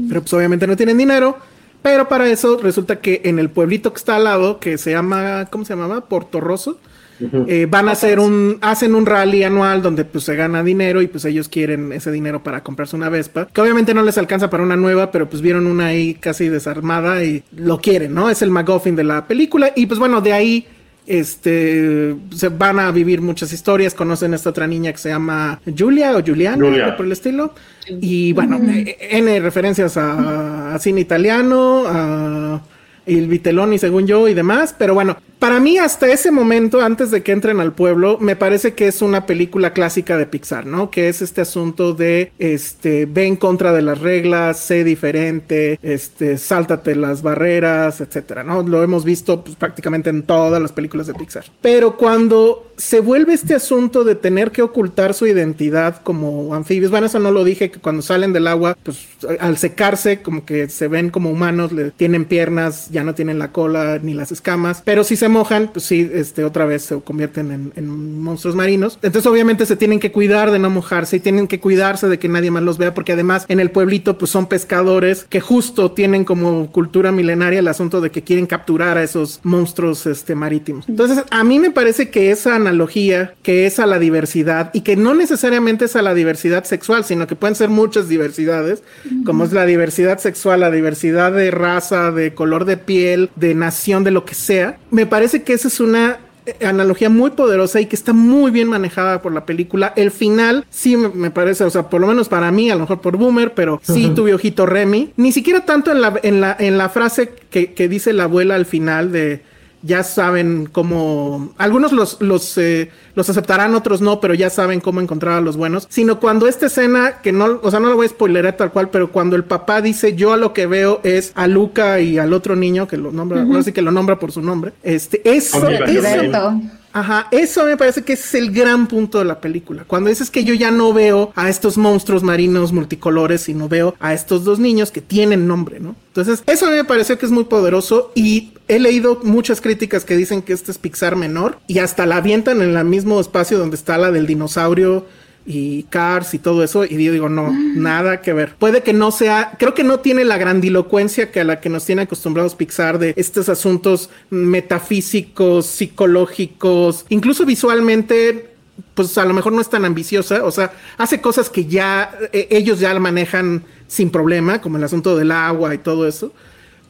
[0.09, 1.39] Pero pues obviamente no tienen dinero,
[1.81, 5.47] pero para eso resulta que en el pueblito que está al lado, que se llama,
[5.51, 6.03] ¿cómo se llamaba?
[6.09, 6.79] Porto Rosso,
[7.21, 11.07] eh, van a hacer un, hacen un rally anual donde pues se gana dinero y
[11.07, 14.63] pues ellos quieren ese dinero para comprarse una Vespa, que obviamente no les alcanza para
[14.63, 18.31] una nueva, pero pues vieron una ahí casi desarmada y lo quieren, ¿no?
[18.31, 20.67] Es el McGuffin de la película y pues bueno, de ahí
[21.07, 25.61] este se van a vivir muchas historias, conocen a esta otra niña que se llama
[25.77, 26.97] Julia o Juliana, Julia.
[26.97, 27.55] por el estilo.
[28.01, 32.63] Y bueno, eh, N referencias a, a cine italiano, a
[33.07, 37.25] el Viteloni según yo y demás, pero bueno, para mí hasta ese momento, antes de
[37.25, 40.89] que entren al pueblo, me parece que es una película clásica de Pixar, ¿no?
[40.89, 46.39] Que es este asunto de, este, ve en contra de las reglas, sé diferente, este,
[46.39, 48.63] sáltate las barreras, etcétera, ¿no?
[48.63, 51.45] Lo hemos visto pues, prácticamente en todas las películas de Pixar.
[51.61, 57.09] Pero cuando se vuelve este asunto de tener que ocultar su identidad como anfibios, bueno,
[57.09, 59.09] eso no lo dije, que cuando salen del agua, pues
[59.41, 63.51] al secarse, como que se ven como humanos, le tienen piernas ya no tienen la
[63.51, 67.51] cola ni las escamas, pero si se mojan, pues sí, este, otra vez se convierten
[67.51, 68.99] en, en monstruos marinos.
[69.03, 72.29] Entonces obviamente se tienen que cuidar de no mojarse y tienen que cuidarse de que
[72.29, 76.25] nadie más los vea, porque además en el pueblito pues son pescadores que justo tienen
[76.25, 80.89] como cultura milenaria el asunto de que quieren capturar a esos monstruos este, marítimos.
[80.89, 84.97] Entonces a mí me parece que esa analogía que es a la diversidad y que
[84.97, 88.83] no necesariamente es a la diversidad sexual, sino que pueden ser muchas diversidades,
[89.25, 94.05] como es la diversidad sexual, la diversidad de raza, de color de piel, de nación,
[94.05, 97.87] de lo que sea, me parece que esa es una eh, analogía muy poderosa y
[97.87, 99.93] que está muy bien manejada por la película.
[99.95, 103.01] El final sí me, parece, o sea, por lo menos para mí, a lo mejor
[103.01, 105.13] por Boomer, pero sí tuve ojito Remy.
[105.17, 108.57] Ni siquiera tanto en la, en la, en la frase que, que dice la abuela
[108.57, 109.43] al final de
[109.83, 115.01] ya saben cómo, algunos los, los, eh, los aceptarán, otros no, pero ya saben cómo
[115.01, 118.07] encontrar a los buenos, sino cuando esta escena, que no, o sea, no lo voy
[118.07, 121.33] a spoilerar tal cual, pero cuando el papá dice, yo a lo que veo es
[121.35, 124.33] a Luca y al otro niño, que lo nombra, no sé que lo nombra por
[124.33, 126.61] su nombre, este, eso, eso,
[126.93, 129.85] Ajá, eso me parece que es el gran punto de la película.
[129.87, 134.13] Cuando dices que yo ya no veo a estos monstruos marinos multicolores, sino veo a
[134.13, 135.97] estos dos niños que tienen nombre, ¿no?
[136.09, 140.17] Entonces, eso a me pareció que es muy poderoso y he leído muchas críticas que
[140.17, 143.77] dicen que este es Pixar menor y hasta la avientan en el mismo espacio donde
[143.77, 145.07] está la del dinosaurio
[145.45, 146.85] y Cars y todo eso.
[146.85, 148.55] Y yo digo, no, nada que ver.
[148.57, 151.85] Puede que no sea, creo que no tiene la grandilocuencia que a la que nos
[151.85, 158.49] tiene acostumbrados Pixar de estos asuntos metafísicos, psicológicos, incluso visualmente.
[158.95, 162.49] Pues a lo mejor no es tan ambiciosa, o sea, hace cosas que ya e,
[162.51, 166.33] ellos ya manejan sin problema, como el asunto del agua y todo eso,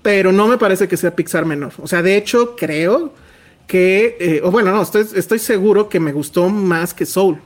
[0.00, 1.72] pero no me parece que sea Pixar menor.
[1.78, 3.12] O sea, de hecho, creo
[3.66, 7.40] que, eh, o bueno, no, estoy, estoy seguro que me gustó más que Soul.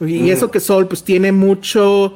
[0.00, 2.14] Y eso que Soul pues tiene mucho,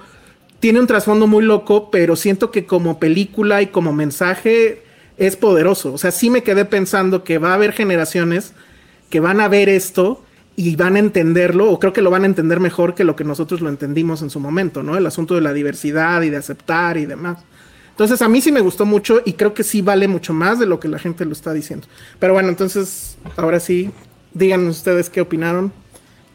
[0.61, 4.83] tiene un trasfondo muy loco, pero siento que como película y como mensaje
[5.17, 5.93] es poderoso.
[5.93, 8.53] O sea, sí me quedé pensando que va a haber generaciones
[9.11, 10.23] que van a ver esto
[10.57, 13.25] y van a entenderlo, o creo que lo van a entender mejor que lo que
[13.25, 14.97] nosotros lo entendimos en su momento, ¿no?
[14.97, 17.39] El asunto de la diversidad y de aceptar y demás.
[17.91, 20.67] Entonces a mí sí me gustó mucho y creo que sí vale mucho más de
[20.67, 21.87] lo que la gente lo está diciendo.
[22.19, 23.91] Pero bueno, entonces ahora sí,
[24.33, 25.73] díganos ustedes qué opinaron.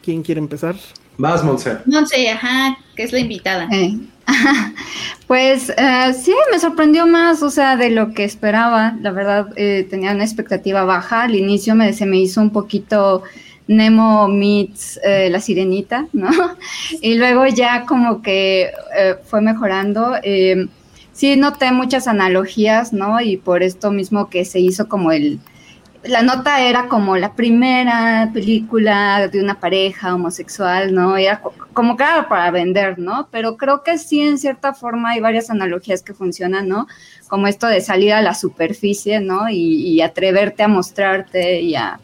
[0.02, 0.76] ¿Quién quiere empezar?
[1.18, 1.78] Vas, Monse.
[1.84, 3.68] Monse, ajá, que es la invitada.
[3.72, 3.98] Eh,
[5.26, 8.96] pues eh, sí, me sorprendió más, o sea, de lo que esperaba.
[9.02, 11.22] La verdad, eh, tenía una expectativa baja.
[11.22, 13.24] Al inicio me, se me hizo un poquito
[13.66, 16.30] Nemo meets La Sirenita, ¿no?
[17.02, 18.70] y luego ya como que
[19.24, 20.14] fue mejorando.
[21.12, 23.20] sí, noté muchas analogías, ¿no?
[23.20, 25.40] Y por esto mismo que se hizo como el
[26.04, 31.16] la nota era como la primera película de una pareja homosexual, ¿no?
[31.16, 31.40] Era
[31.72, 33.28] como claro para vender, ¿no?
[33.32, 36.86] Pero creo que sí, en cierta forma, hay varias analogías que funcionan, ¿no?
[37.26, 39.48] Como esto de salir a la superficie, ¿no?
[39.50, 41.98] Y, atreverte a mostrarte y a...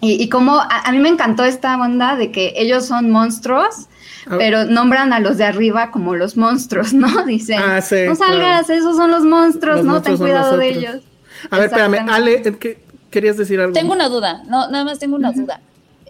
[0.00, 3.86] Y, como a, mí me encantó esta onda de que ellos son monstruos,
[4.26, 4.34] ah.
[4.36, 7.24] pero nombran a los de arriba como los monstruos, ¿no?
[7.26, 10.02] Dicen, ah, no salgas, esos son los monstruos, ¿no?
[10.02, 10.96] Ten cuidado de ellos.
[11.50, 12.85] A ver, espérame, Ale, ¿qué,
[13.16, 13.72] querías decir algo.
[13.72, 15.60] Tengo una duda, no, nada más tengo una duda.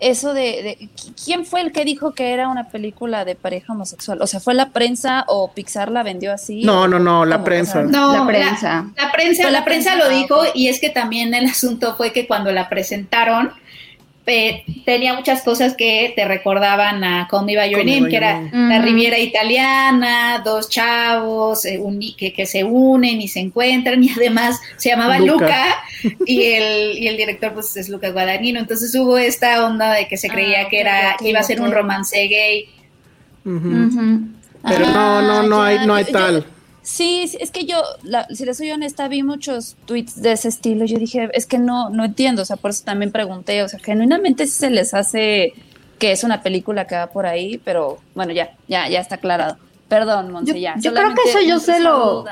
[0.01, 0.91] Eso de,
[1.25, 4.21] ¿quién fue el que dijo que era una película de pareja homosexual?
[4.21, 6.65] O sea, ¿fue la prensa o Pixar la vendió así?
[6.65, 7.83] No, no, no, la prensa.
[7.83, 8.91] no, la prensa.
[8.97, 12.51] La, prensa, la, prensa, lo dijo y es que también el asunto fue que cuando
[12.51, 13.53] la presentaron,
[14.85, 18.81] tenía muchas cosas que te recordaban a Call Me By Your Name, que era la
[18.81, 21.81] Riviera Italiana, dos chavos eh,
[22.17, 25.77] que, se unen y se encuentran, y además se llamaba Luca,
[26.27, 28.59] y, el, y el director pues es Luca Guadagnino.
[28.59, 31.71] Entonces hubo esta onda de que se creía ah, que era iba a ser un
[31.71, 32.69] romance gay.
[33.45, 36.45] Pero no, no, no hay, no hay tal.
[36.87, 37.83] Sí, es que yo,
[38.31, 40.85] si le soy honesta, vi muchos tweets de ese estilo.
[40.85, 42.43] Yo dije, es que no, no entiendo.
[42.43, 43.65] O sea, por eso también pregunté.
[43.65, 45.53] O sea, genuinamente se les hace
[45.99, 49.57] que es una película que va por ahí, pero bueno, ya, ya, ya está aclarado.
[49.89, 50.77] Perdón, Monse, ya.
[50.79, 52.25] Yo creo que eso yo sé lo.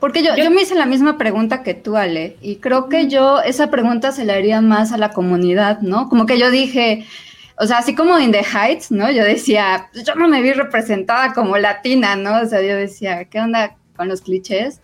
[0.00, 3.40] Porque yo, yo, me hice la misma pregunta que tú, Ale, y creo que yo
[3.40, 6.08] esa pregunta se la haría más a la comunidad, ¿no?
[6.08, 7.06] Como que yo dije,
[7.58, 9.10] o sea, así como en The Heights, ¿no?
[9.10, 12.42] Yo decía, yo no me vi representada como latina, ¿no?
[12.42, 14.80] O sea, yo decía, ¿qué onda con los clichés?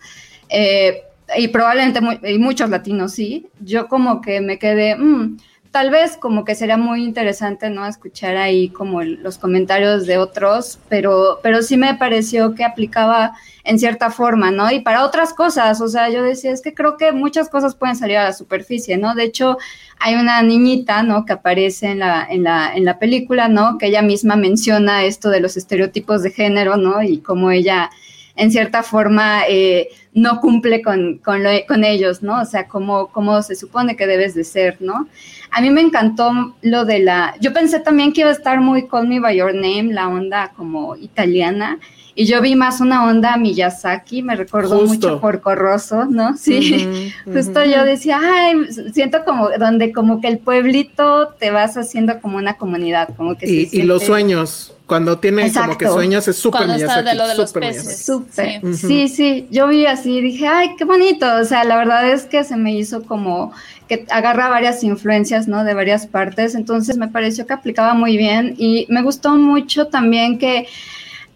[0.49, 1.03] Eh,
[1.37, 1.99] y probablemente
[2.29, 3.47] y muchos latinos sí.
[3.59, 5.37] Yo como que me quedé, mmm,
[5.73, 7.87] tal vez como que sería muy interesante, ¿no?
[7.87, 13.79] Escuchar ahí como los comentarios de otros, pero, pero sí me pareció que aplicaba en
[13.79, 14.69] cierta forma, ¿no?
[14.69, 17.95] Y para otras cosas, o sea, yo decía, es que creo que muchas cosas pueden
[17.95, 19.15] salir a la superficie, ¿no?
[19.15, 19.57] De hecho,
[19.99, 21.25] hay una niñita, ¿no?
[21.25, 23.79] Que aparece en la, en la, en la película, ¿no?
[23.79, 27.01] Que ella misma menciona esto de los estereotipos de género, ¿no?
[27.01, 27.89] Y cómo ella
[28.35, 32.41] en cierta forma eh, no cumple con, con, ellos, ¿no?
[32.41, 35.07] O sea, cómo, cómo se supone que debes de ser, ¿no?
[35.51, 37.35] A mí me encantó lo de la...
[37.39, 40.51] Yo pensé también que iba a estar muy Call Me By Your Name, la onda
[40.55, 41.79] como italiana,
[42.15, 46.37] y yo vi más una onda Miyazaki, me recordó mucho por Corroso, ¿no?
[46.43, 48.55] Sí, justo yo decía, ay,
[48.93, 53.49] siento como donde como que el pueblito te vas haciendo como una comunidad, como que
[53.49, 57.09] Y, y los sueños, cuando tiene como que sueños es súper Miyazaki.
[57.09, 58.05] de lo de los peces.
[58.05, 58.61] Súper.
[58.75, 59.07] Sí.
[59.07, 62.57] sí, yo vi así, dije, ay, qué bonito, o sea, la verdad es que se
[62.57, 63.51] me hizo como
[63.87, 65.63] que agarra varias influencias, ¿no?
[65.63, 70.37] De varias partes, entonces me pareció que aplicaba muy bien y me gustó mucho también
[70.37, 70.67] que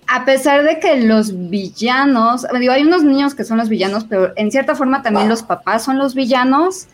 [0.08, 4.32] a pesar de que los villanos, digo, hay unos niños que son los villanos, pero
[4.38, 6.88] en cierta forma también los papás son los villanos,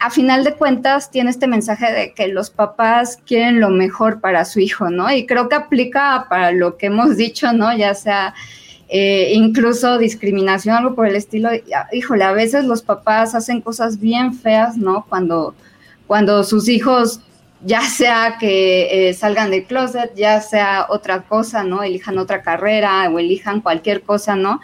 [0.00, 4.44] a final de cuentas tiene este mensaje de que los papás quieren lo mejor para
[4.44, 5.10] su hijo, ¿no?
[5.10, 7.76] Y creo que aplica para lo que hemos dicho, ¿no?
[7.76, 8.34] Ya sea
[8.88, 11.50] eh, incluso discriminación, algo por el estilo.
[11.90, 15.04] Híjole, a veces los papás hacen cosas bien feas, ¿no?
[15.08, 15.54] Cuando,
[16.06, 17.20] cuando sus hijos
[17.60, 21.82] ya sea que eh, salgan del closet, ya sea otra cosa, ¿no?
[21.82, 24.60] Elijan otra carrera o elijan cualquier cosa, ¿no?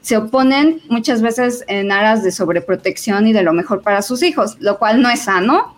[0.00, 4.56] Se oponen muchas veces en aras de sobreprotección y de lo mejor para sus hijos,
[4.60, 5.76] lo cual no es sano,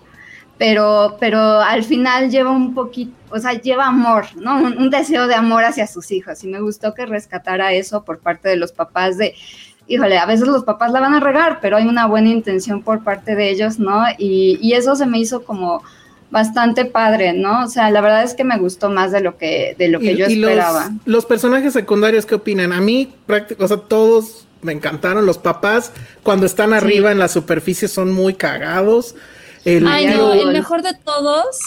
[0.58, 4.56] pero, pero al final lleva un poquito, o sea, lleva amor, ¿no?
[4.56, 6.42] Un, deseo de amor hacia sus hijos.
[6.44, 9.34] Y me gustó que rescatara eso por parte de los papás de,
[9.86, 13.04] híjole, a veces los papás la van a regar, pero hay una buena intención por
[13.04, 14.02] parte de ellos, ¿no?
[14.18, 15.82] Y, y eso se me hizo como
[16.30, 17.64] bastante padre, ¿no?
[17.64, 20.16] O sea, la verdad es que me gustó más de lo que, de lo que
[20.16, 20.92] yo esperaba.
[21.04, 22.72] Los, personajes secundarios, ¿qué opinan?
[22.72, 25.24] A mí, prácticamente, o sea, todos me encantaron.
[25.26, 29.14] Los papás, cuando están arriba en la superficie, son muy cagados.
[29.64, 31.58] El Ay, no, el mejor de todos,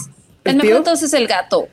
[0.44, 1.68] el, mejor de todos es el gato.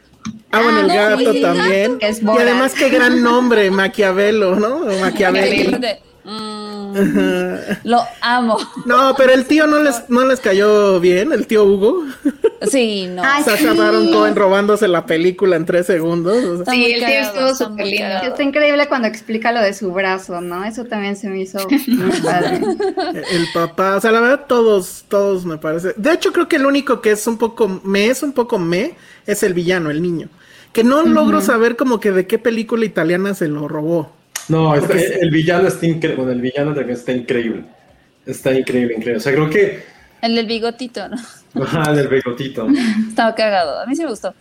[0.51, 1.99] Ah, bueno, el ah, gato también.
[2.01, 4.80] y además, qué gran nombre, Maquiavelo, ¿no?
[5.01, 5.78] Maquiavelo.
[7.85, 8.59] Lo amo.
[8.87, 12.05] No, pero el tío no les, no les cayó bien, el tío Hugo.
[12.70, 13.22] Sí, no.
[13.45, 16.64] Sasha Baron Cohen robándose la película en tres segundos.
[16.68, 18.16] sí, el tío estuvo súper lindo.
[18.22, 20.64] Está increíble cuando explica lo de su brazo, ¿no?
[20.64, 22.61] Eso también se me hizo muy padre.
[23.31, 25.95] El papá, o sea, la verdad, todos, todos me parece.
[25.97, 28.95] De hecho, creo que el único que es un poco me, es un poco me,
[29.26, 30.29] es el villano, el niño.
[30.72, 34.12] Que no logro saber como que de qué película italiana se lo robó.
[34.49, 36.32] No, el villano está increíble.
[36.32, 37.64] el villano también está increíble.
[38.24, 39.16] Está increíble, increíble.
[39.16, 39.82] O sea, creo que.
[40.20, 41.16] El del bigotito, ¿no?
[41.62, 42.66] Ajá, el del bigotito.
[43.09, 43.80] Estaba cagado.
[43.80, 44.34] A mí sí me gustó.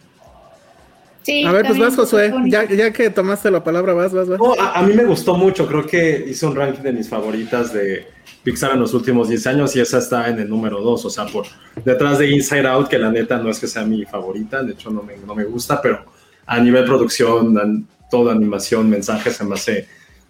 [1.24, 2.34] Sí, a ver, pues vas, Josué.
[2.45, 4.39] Ya, ya, que tomaste la palabra, vas, vas, vas.
[4.60, 5.68] a, mí me gustó mucho.
[5.68, 8.08] Creo que hice un ranking de mis favoritas de
[8.43, 11.03] Pixar en los últimos 10 años y esa está en el número 2.
[11.03, 11.45] O sea, por
[11.84, 14.64] detrás de Inside Out, que la neta no es que sea mi favorita.
[14.64, 16.05] De hecho, no me, no me gusta, pero
[16.45, 19.88] a nivel producción, toda animación, mensaje, se me hace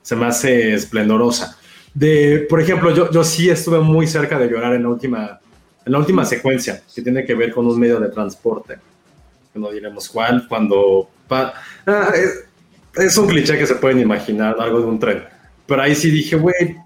[0.07, 1.57] se me hace esplendorosa.
[1.93, 5.37] De, por ejemplo, yo, yo sí estuve muy cerca de llorar en la última,
[5.85, 8.77] en la última secuencia, que tiene que ver con un medio de transporte,
[9.53, 11.09] no diremos cuál, cuando...
[11.29, 12.13] Ah,
[12.95, 15.25] es, un cliché que se pueden imaginar, algo de un tren,
[15.65, 16.77] pero ahí sí dije, güey,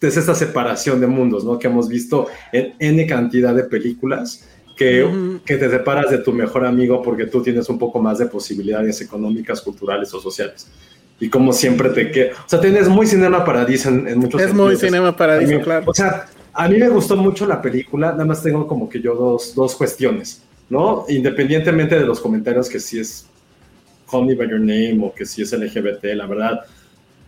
[0.00, 1.58] es esta separación de mundos, ¿no?
[1.58, 6.64] Que hemos visto en N cantidad de películas, que, que, te separas de tu mejor
[6.64, 10.68] amigo porque tú tienes un poco más de posibilidades económicas, culturales o sociales
[11.20, 12.32] y como siempre te queda.
[12.46, 15.84] O sea, tienes muy cinema paradiso en, en muchos Es muy cinema paradiso, claro.
[15.86, 19.14] O sea, a mí me gustó mucho la película, nada más tengo como que yo
[19.14, 21.04] dos, dos cuestiones, ¿no?
[21.08, 23.26] Independientemente de los comentarios que si es
[24.10, 26.60] Call Me By Your Name o que si es LGBT, la verdad,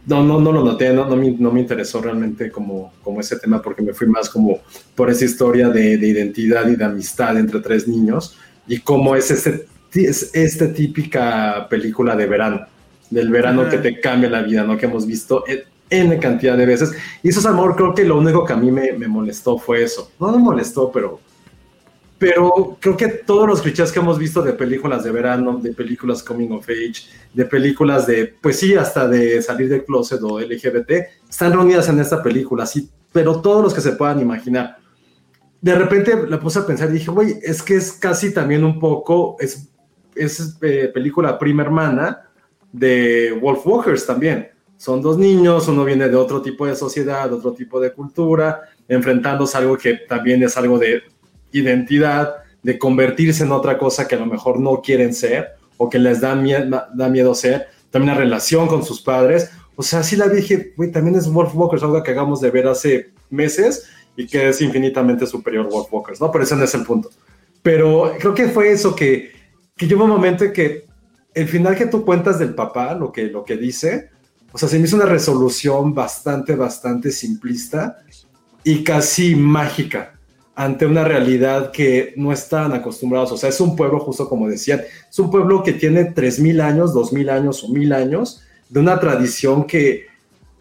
[0.06, 3.38] no, no, no lo noté, no, no, me, no me interesó realmente como, como ese
[3.38, 4.60] tema porque me fui más como
[4.94, 8.36] por esa historia de, de identidad y de amistad entre tres niños
[8.66, 12.66] y cómo es este, es esta típica película de verano
[13.10, 14.76] del verano que te cambia la vida, ¿no?
[14.76, 15.44] Que hemos visto
[15.90, 16.92] N cantidad de veces.
[17.22, 19.82] Y eso es amor, creo que lo único que a mí me, me molestó fue
[19.82, 20.12] eso.
[20.18, 21.20] No me molestó, pero,
[22.18, 26.22] pero creo que todos los clichés que hemos visto de películas de verano, de películas
[26.22, 30.90] coming of age, de películas de, pues sí, hasta de salir del closet o LGBT,
[31.28, 34.78] están reunidas en esta película, sí, pero todos los que se puedan imaginar.
[35.60, 38.78] De repente la puse a pensar y dije, güey, es que es casi también un
[38.78, 39.68] poco, es,
[40.14, 42.29] es eh, película prima hermana,
[42.72, 44.48] de Wolf Walkers también.
[44.76, 49.56] Son dos niños, uno viene de otro tipo de sociedad, otro tipo de cultura, enfrentándose
[49.56, 51.02] a algo que también es algo de
[51.52, 55.98] identidad, de convertirse en otra cosa que a lo mejor no quieren ser o que
[55.98, 57.68] les da, miedo, da miedo ser.
[57.90, 59.50] También la relación con sus padres.
[59.76, 62.66] O sea, sí la dije, güey, también es Wolf Walkers, algo que acabamos de ver
[62.66, 66.30] hace meses y que es infinitamente superior Wolf Walkers, ¿no?
[66.30, 67.10] Pero ese no es el punto.
[67.62, 69.32] Pero creo que fue eso que,
[69.76, 70.89] que llegó un momento en que
[71.34, 74.10] el final que tú cuentas del papá, lo que, lo que dice,
[74.52, 77.98] O sea, se me hizo una resolución bastante, bastante simplista
[78.64, 80.18] y casi mágica
[80.56, 83.32] ante una realidad que no están acostumbrados.
[83.32, 86.92] O sea, es un pueblo, justo como decían, es un pueblo que tiene 3.000 años,
[86.92, 90.06] 2.000 años o 1.000 años de una tradición que,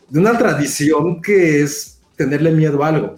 [0.08, 3.16] de una tradición que es tenerle miedo a algo.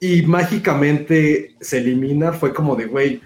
[0.00, 3.20] Y mágicamente se elimina, fue como de, güey,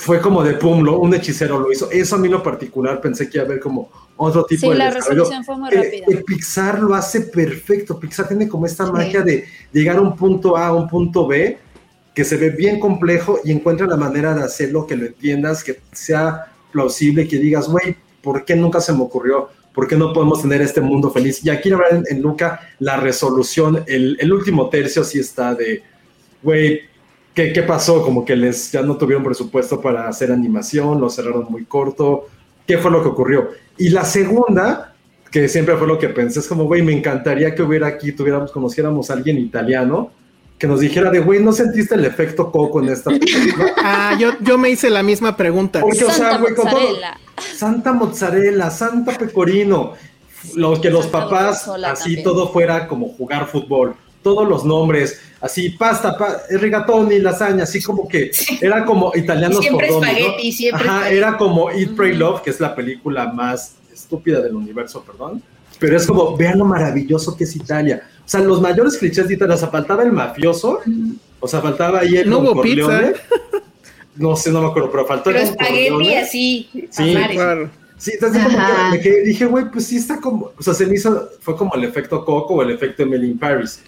[0.00, 1.90] fue como de pum, lo, un hechicero lo hizo.
[1.90, 4.74] Eso a mí lo particular pensé que iba a haber como otro tipo Sí, de
[4.76, 5.24] la desarrollo.
[5.24, 6.06] resolución fue muy Eh, rápida.
[6.18, 8.00] eh, Pixar lo hace perfecto.
[8.00, 11.58] Pixar tiene como esta magia de llegar a un punto A a un punto B
[12.14, 15.80] que se ve bien complejo y encuentra la manera de hacerlo que lo entiendas, que
[15.92, 19.48] sea plausible, que digas, güey, ¿por qué nunca se me ocurrió?
[19.74, 21.44] ¿Por qué no podemos tener este mundo feliz?
[21.44, 25.54] Y aquí, la verdad, en, en Luca, la resolución, el, el último tercio sí está
[25.54, 25.82] de,
[26.42, 26.80] güey,
[27.40, 28.02] ¿qué, ¿qué pasó?
[28.02, 32.26] Como que les ya no tuvieron presupuesto para hacer animación, lo cerraron muy corto.
[32.66, 33.48] ¿Qué fue lo que ocurrió?
[33.78, 34.94] Y la segunda,
[35.30, 38.52] que siempre fue lo que pensé, es como, güey, me encantaría que hubiera aquí, tuviéramos,
[38.52, 40.10] conociéramos a alguien italiano
[40.58, 43.72] que nos dijera de, güey, ¿no sentiste el efecto Coco en esta película?
[43.82, 45.80] Ah, yo, yo me hice la misma pregunta.
[45.80, 46.98] Porque, o sea, Santa güey, con todo-.
[47.56, 49.94] Santa Mozzarella, Santa Pecorino,
[50.56, 52.24] los que los Santa papás así también.
[52.24, 58.06] todo fuera como jugar fútbol, todos los nombres, así pasta, pa, rigatoni, lasaña, así como
[58.08, 60.08] que era como italianos Siempre por ¿no?
[60.52, 61.16] siempre Ajá, espagueti.
[61.16, 65.42] era como Eat, Pray, Love, que es la película más estúpida del universo, perdón.
[65.78, 68.02] Pero es como, vean lo maravilloso que es Italia.
[68.18, 70.80] O sea, los mayores clichés de Italia, o sea, faltaba el mafioso,
[71.40, 73.08] o sea, faltaba ahí el No hubo pizza, Corleone.
[73.08, 73.14] ¿eh?
[74.16, 76.18] No sé, no me acuerdo, pero faltó Pero el espagueti Corleone.
[76.18, 76.68] así.
[76.90, 77.14] Sí.
[77.32, 77.70] Claro.
[77.96, 80.86] Sí, entonces como que me quedé, dije, güey, pues sí está como, o sea, se
[80.86, 83.82] me hizo, fue como el efecto Coco o el efecto Emily in Paris.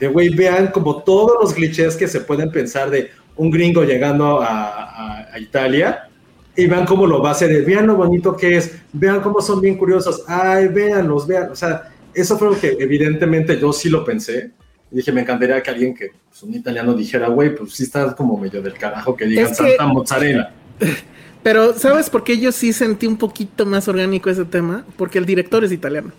[0.00, 4.40] De, güey, vean como todos los clichés que se pueden pensar de un gringo llegando
[4.42, 6.08] a, a- a Italia
[6.56, 9.60] y vean cómo lo va a hacer, vean lo bonito que es, vean cómo son
[9.60, 14.04] bien curiosos, ay, véanlos, vean, o sea, eso fue lo que evidentemente yo sí lo
[14.04, 14.52] pensé.
[14.92, 18.14] Y dije, me encantaría que alguien que, pues, un italiano dijera, güey, pues sí está
[18.14, 20.52] como medio del carajo que digan Es que- Mozzarella.
[21.42, 24.84] Pero, ¿sabes por qué yo sí sentí un poquito más orgánico ese tema?
[24.96, 26.12] Porque el director es italiano.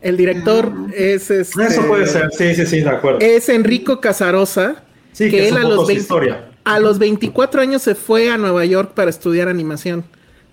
[0.00, 3.18] El director es este, Eso puede ser, sí, sí, sí, de acuerdo.
[3.20, 4.82] Es Enrico Casarosa.
[5.12, 6.50] Sí, que es él a los, su 20 historia.
[6.64, 10.04] a los 24 años se fue a Nueva York para estudiar animación.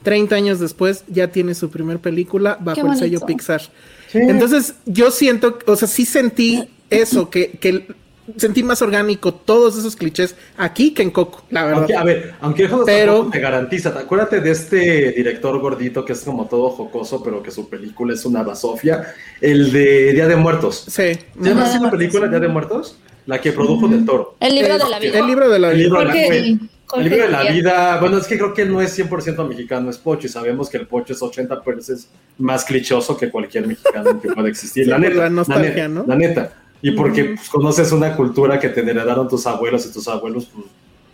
[0.04, 3.20] 30 años después ya tiene su primer película bajo el sello.
[3.22, 3.62] Pixar.
[4.14, 7.88] Entonces yo siento, o sea, sí sentí eso, que, que
[8.36, 11.78] sentí más orgánico todos esos clichés aquí que en Coco, la verdad.
[11.80, 16.14] Aunque, a ver, aunque eso Pero- te garantiza, ¿te- acuérdate de este director gordito que
[16.14, 20.36] es como todo jocoso, pero que su película es una basofia, el de Día de
[20.36, 20.84] Muertos.
[20.88, 20.92] Sí.
[20.92, 22.98] ¿Se llama así la película Día de Muertos?
[23.26, 24.36] La que produjo del toro.
[24.40, 25.20] El libro El- de la vida.
[25.20, 27.52] El libro de la El libro de la, Jorge- güey, Jorge el libro de la
[27.52, 30.70] vida, bueno, es que creo que él no es 100% mexicano, es pocho, y sabemos
[30.70, 32.08] que el pocho es 80 veces
[32.38, 34.86] más clichoso que cualquier mexicano que pueda existir.
[34.86, 36.06] Sí, la neta, la nostalgia, neta, ¿no?
[36.08, 36.54] La neta.
[36.82, 40.68] Y porque pues, conoces una cultura que te heredaron tus abuelos y tus abuelos, pues,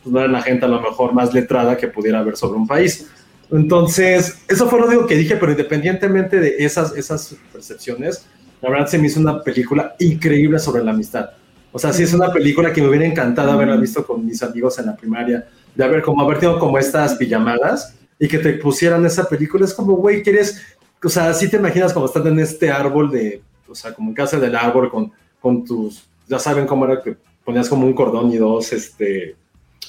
[0.04, 2.68] pues, no eran la gente a lo mejor más letrada que pudiera haber sobre un
[2.68, 3.10] país.
[3.52, 8.26] Entonces, eso fue lo único que dije, pero independientemente de esas, esas percepciones,
[8.62, 11.30] la verdad se me hizo una película increíble sobre la amistad.
[11.72, 14.78] O sea, sí es una película que me hubiera encantado haberla visto con mis amigos
[14.80, 19.06] en la primaria, de haber como haber tenido como estas pijamadas y que te pusieran
[19.06, 19.66] esa película.
[19.66, 20.62] Es como, güey, quieres,
[21.04, 24.16] o sea, sí te imaginas como estando en este árbol de, o sea, como en
[24.16, 25.12] casa del árbol con,
[25.44, 29.36] con tus, ya saben cómo era que ponías como un cordón y dos, este,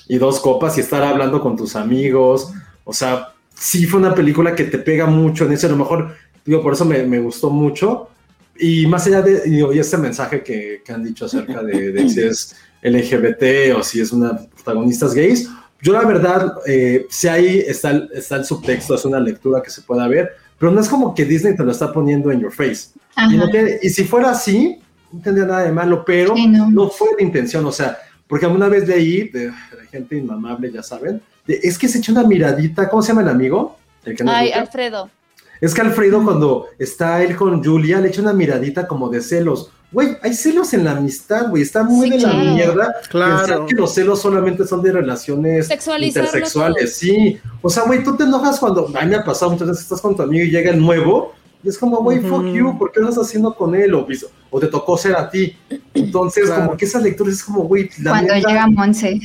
[0.08, 2.52] y dos copas y estar hablando con tus amigos.
[2.82, 5.68] O sea, sí fue una película que te pega mucho en eso.
[5.68, 8.08] A lo mejor, digo, por eso me, me gustó mucho.
[8.58, 12.08] Y más allá de digo, y este mensaje que, que han dicho acerca de, de
[12.08, 15.48] si es LGBT o si es una protagonistas gays,
[15.80, 19.70] yo la verdad, eh, si ahí está el, está el subtexto, es una lectura que
[19.70, 22.52] se pueda ver, pero no es como que Disney te lo está poniendo en your
[22.52, 22.88] face.
[23.30, 24.78] Y, no tiene- y si fuera así,
[25.14, 26.70] no tendría nada de malo, pero Sí, no.
[26.70, 26.88] no.
[26.90, 29.52] fue la intención, o sea, porque alguna vez leí de, de
[29.90, 33.28] gente inmamable, ya saben, de- es que se echó una miradita, ¿cómo se llama el
[33.28, 33.76] amigo?
[34.04, 34.60] El que nos Ay, gusta.
[34.60, 35.10] Alfredo.
[35.60, 39.70] Es que Alfredo, cuando está él con Julia, le echa una miradita como de celos.
[39.92, 41.62] Güey, hay celos en la amistad, güey.
[41.62, 42.38] Está muy Sí, de claro.
[42.42, 42.94] la mierda.
[43.08, 43.38] Claro.
[43.38, 46.52] Pensar que los celos solamente son de relaciones intersexuales.
[46.52, 46.86] todo.
[46.88, 47.38] Sí.
[47.62, 48.88] O sea, güey, tú te enojas cuando.
[48.94, 50.80] A mí me ha pasado muchas veces que estás con tu amigo y llega el
[50.80, 51.32] nuevo.
[51.64, 53.94] Y es como, güey, fuck you, ¿por qué lo estás haciendo con él?
[53.94, 54.06] O,
[54.50, 55.56] o te tocó ser a ti.
[55.94, 56.66] Entonces, Claro.
[56.66, 59.20] como que esas lecturas es como, güey, la Cuando neta- llega Monse.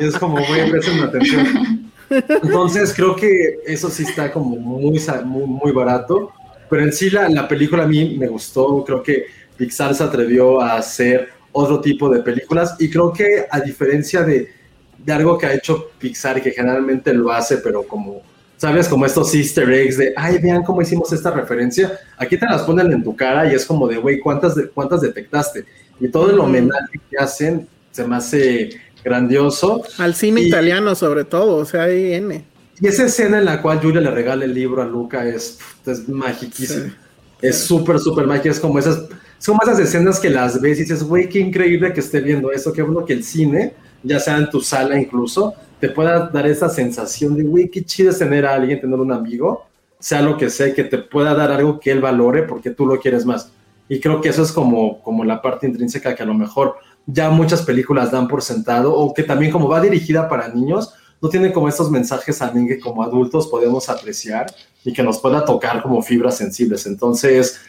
[0.00, 1.90] Y es como, güey, presten atención.
[2.10, 6.30] Entonces, creo que eso sí está como muy, muy, muy barato.
[6.70, 8.84] Pero en sí, la, la película a mí me gustó.
[8.84, 9.24] Creo que
[9.56, 12.76] Pixar se atrevió a hacer otro tipo de películas.
[12.78, 14.50] Y creo que, a diferencia de,
[14.98, 18.22] de algo que ha hecho Pixar, que generalmente lo hace, pero como
[18.64, 18.88] ¿sabes?
[18.88, 22.00] Como estos easter eggs de, ay, vean cómo hicimos esta referencia.
[22.16, 25.02] Aquí te las ponen en tu cara y es como de, güey, ¿cuántas, de, ¿cuántas
[25.02, 25.66] detectaste?
[26.00, 28.70] Y todo el homenaje que hacen se me hace
[29.04, 29.82] grandioso.
[29.98, 32.42] Al cine italiano sobre todo, o sea, hay N.
[32.80, 36.08] Y esa escena en la cual Julia le regala el libro a Luca es, es
[36.08, 36.96] magiquísima.
[37.42, 38.48] Es súper, súper mágica.
[38.48, 38.98] Es como esas,
[39.36, 42.72] son esas escenas que las ves y dices, güey, qué increíble que esté viendo eso.
[42.72, 45.52] Qué bueno que el cine, ya sea en tu sala incluso,
[45.84, 49.12] te pueda dar esa sensación de, güey, qué chido es tener a alguien, tener un
[49.12, 49.66] amigo,
[49.98, 52.98] sea lo que sea, que te pueda dar algo que él valore porque tú lo
[52.98, 53.50] quieres más.
[53.86, 57.28] Y creo que eso es como, como la parte intrínseca que a lo mejor ya
[57.28, 61.52] muchas películas dan por sentado o que también como va dirigida para niños, no tiene
[61.52, 64.46] como estos mensajes también que como adultos podemos apreciar
[64.86, 66.86] y que nos pueda tocar como fibras sensibles.
[66.86, 67.60] Entonces,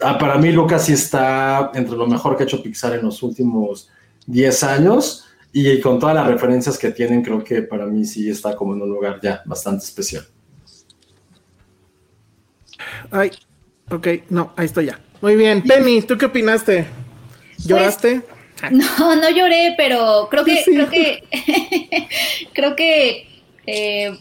[0.00, 3.20] ah, para mí Lucas sí está entre lo mejor que ha hecho Pixar en los
[3.24, 3.88] últimos
[4.28, 5.23] 10 años
[5.56, 8.82] y con todas las referencias que tienen, creo que para mí sí está como en
[8.82, 10.26] un lugar ya bastante especial.
[13.12, 13.30] Ay,
[13.88, 15.00] ok, no, ahí estoy ya.
[15.20, 16.86] Muy bien, Penny, ¿tú qué opinaste?
[17.64, 18.22] ¿Lloraste?
[18.72, 21.22] no, no lloré, pero creo que, creo que,
[22.52, 23.28] creo que,
[23.68, 24.18] eh,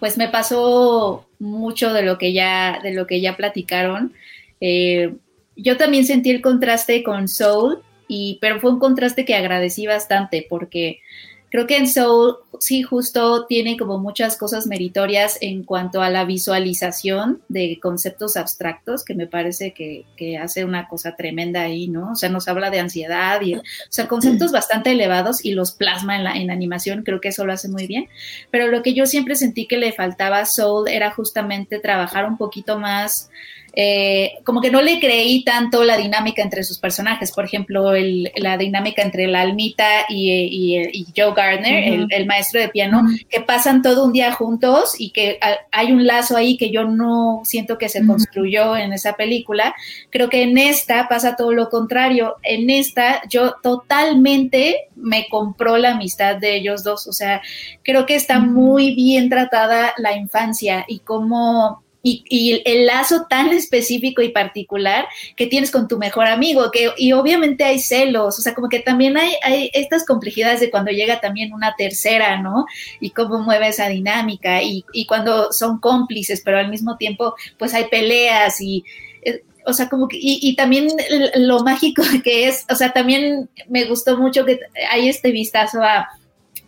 [0.00, 4.14] pues me pasó mucho de lo que ya, de lo que ya platicaron.
[4.60, 5.14] Eh,
[5.54, 7.84] yo también sentí el contraste con Soul,
[8.14, 11.00] y, pero fue un contraste que agradecí bastante porque
[11.48, 16.26] creo que en Soul sí justo tiene como muchas cosas meritorias en cuanto a la
[16.26, 20.04] visualización de conceptos abstractos, que me parece que,
[20.36, 22.12] hace una cosa tremenda ahí, ¿no?
[22.12, 26.16] O sea, nos habla de ansiedad y, o sea, conceptos bastante elevados y los plasma
[26.16, 28.10] en la en animación, creo que eso lo hace muy bien.
[28.50, 32.36] Pero lo que yo siempre sentí que le faltaba a Soul era justamente trabajar un
[32.36, 33.30] poquito más
[33.74, 37.32] eh, como que no le creí tanto la dinámica entre sus personajes.
[37.32, 37.92] Por ejemplo,
[38.36, 44.04] la dinámica entre la almita y, Joe Gardner, el, maestro de piano, que pasan todo
[44.04, 45.38] un día juntos y que
[45.70, 49.74] hay un lazo ahí que yo no siento que se construyó en esa película.
[50.10, 52.36] Creo que en esta pasa todo lo contrario.
[52.42, 57.06] En esta yo totalmente me compró la amistad de ellos dos.
[57.06, 57.42] O sea,
[57.82, 64.22] creo que está muy bien tratada la infancia y cómo y, el lazo tan específico
[64.22, 68.54] y particular que tienes con tu mejor amigo, que, y obviamente hay celos, o sea,
[68.54, 72.66] como que también hay, hay estas complejidades de cuando llega también una tercera, ¿no?
[73.00, 77.74] Y cómo mueve esa dinámica, y, y cuando son cómplices, pero al mismo tiempo, pues
[77.74, 78.84] hay peleas y
[79.22, 80.88] eh, o sea, como que, y, y, también
[81.36, 84.58] lo mágico que es, o sea, también me gustó mucho que
[84.90, 86.08] hay este vistazo a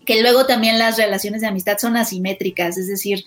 [0.04, 3.24] que luego también las relaciones de amistad son asimétricas, es decir,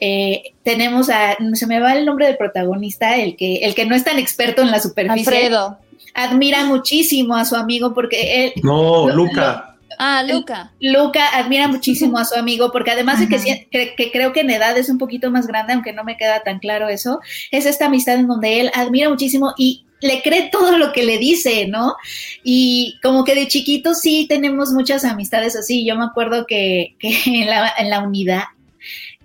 [0.00, 3.94] eh, tenemos a, se me va el nombre del protagonista, el que, el que no
[3.94, 5.20] es tan experto en la superficie.
[5.20, 5.78] Alfredo.
[6.14, 8.52] Admira muchísimo a su amigo porque él...
[8.62, 9.76] No, Luca.
[9.98, 10.72] Ah, Luca.
[10.80, 14.76] Luca admira muchísimo a su amigo porque además de que, que, creo que en edad
[14.78, 17.20] es un poquito más grande, aunque no me queda tan claro eso,
[17.50, 21.18] es esta amistad en donde él admira muchísimo y le cree todo lo que le
[21.18, 21.96] dice, ¿no?
[22.42, 25.84] Y como que de chiquito sí tenemos muchas amistades así.
[25.84, 28.44] Yo me acuerdo que, en, la, en la unidad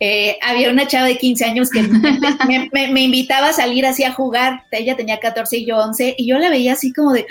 [0.02, 1.82] eh, había una chava de 15 años que
[2.92, 4.64] me, invitaba a salir así a jugar.
[4.72, 7.26] Ella tenía 14 y yo 11, y yo la veía así como de,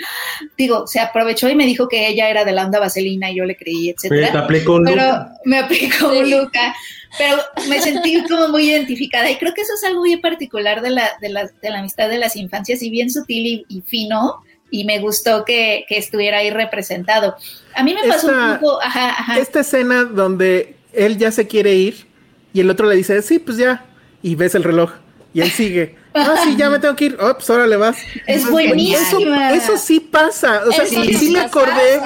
[0.57, 3.45] digo, se aprovechó y me dijo que ella era de la onda vaselina y yo
[3.45, 4.29] le creí, etcétera.
[4.31, 6.75] Pero, aplicó Pero me aplicó un Luca.
[7.19, 7.37] Pero
[7.69, 11.11] me sentí como muy identificada y creo que eso es algo muy particular de la,
[11.21, 14.99] de la, de la amistad de las infancias y bien sutil y, fino y me
[14.99, 17.35] gustó que, que, estuviera ahí representado.
[17.75, 19.39] A mí me pasó un poco, ajá, ajá.
[19.39, 22.14] Esta escena donde él ya se quiere ir
[22.55, 23.83] y el otro le dice, sí, pues ya.
[24.21, 24.91] Y ves el reloj.
[25.33, 25.97] Y él sigue.
[26.17, 27.17] Ah, sí, ya me tengo que ir.
[27.19, 27.97] Oh, pues ahora le vas.
[28.25, 29.35] Es buenísimo.
[29.51, 30.61] Eso, sí pasa.
[30.65, 31.99] O sea, sí, me acordé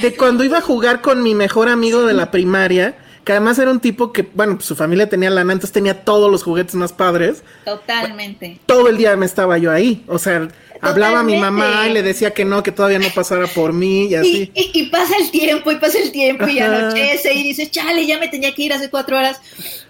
[0.00, 3.70] de cuando iba a jugar con mi mejor amigo de la primaria que además era
[3.70, 6.92] un tipo que, bueno, pues su familia tenía lana, entonces tenía todos los juguetes más
[6.92, 7.44] padres.
[7.64, 8.58] Totalmente.
[8.66, 10.04] Todo el día me estaba yo ahí.
[10.08, 10.48] O sea,
[10.82, 14.06] hablaba a mi mamá y le decía que no, que todavía no pasara por mí
[14.06, 14.50] y así.
[14.54, 18.28] Y, pasa el tiempo, y pasa el tiempo, y anochece, y dices, chale, ya me
[18.28, 19.40] tenía que ir hace cuatro horas.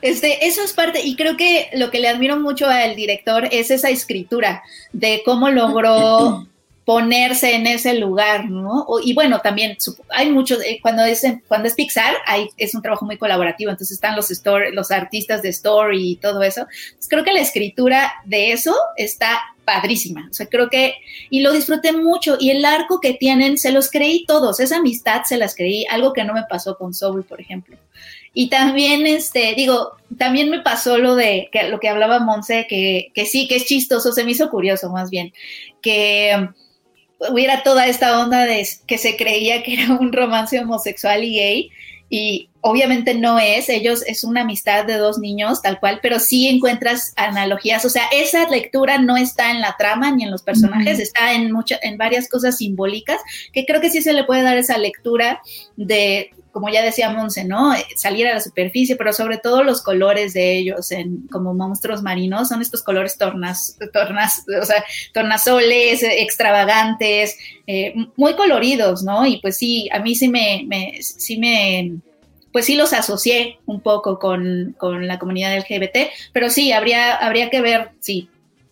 [0.02, 3.70] Este, eso es parte, y creo que lo que le admiro mucho al director es
[3.70, 4.62] esa escritura
[4.92, 6.46] de cómo logró
[6.84, 8.86] ponerse en ese lugar, ¿no?
[9.04, 9.76] y bueno, también
[10.10, 13.94] hay muchos, eh, cuando es, cuando es Pixar, hay, es un trabajo muy colaborativo, entonces
[13.94, 16.66] están los, story, los artistas de story y todo eso.
[17.08, 20.28] creo que la escritura de eso está padrísima.
[20.30, 20.94] O sea, creo que,
[21.30, 25.22] y lo disfruté mucho, y el arco que tienen, se los creí todos, esa amistad
[25.24, 27.76] se las creí, algo que no me pasó con Soul, por ejemplo.
[28.34, 33.12] Y también, este, digo, también me pasó lo de que, lo que hablaba Monse, que,
[33.14, 35.32] que sí, que es chistoso, se me hizo curioso más bien,
[35.82, 36.48] que
[37.30, 41.70] hubiera toda esta onda de que se creía que era un romance homosexual y gay,
[42.14, 46.46] y obviamente no es, ellos es una amistad de dos niños tal cual, pero sí
[46.46, 50.98] encuentras analogías, o sea, esa lectura no está en la trama ni en los personajes,
[50.98, 53.18] está en muchas en varias cosas simbólicas,
[53.54, 55.40] que creo que sí se le puede dar esa lectura
[55.76, 57.72] de como ya decía Monse, ¿no?
[57.96, 62.48] Salir a la superficie, pero sobre todo los colores de ellos en, como monstruos marinos
[62.48, 69.26] son estos colores tornas, tornas, o sea, tornasoles, extravagantes, eh, muy coloridos, ¿no?
[69.26, 71.96] Y pues sí, a mí sí me, me sí me,
[72.52, 77.48] pues sí los asocié un poco con, con la comunidad LGBT, pero sí, habría, habría
[77.48, 78.28] que ver, sí,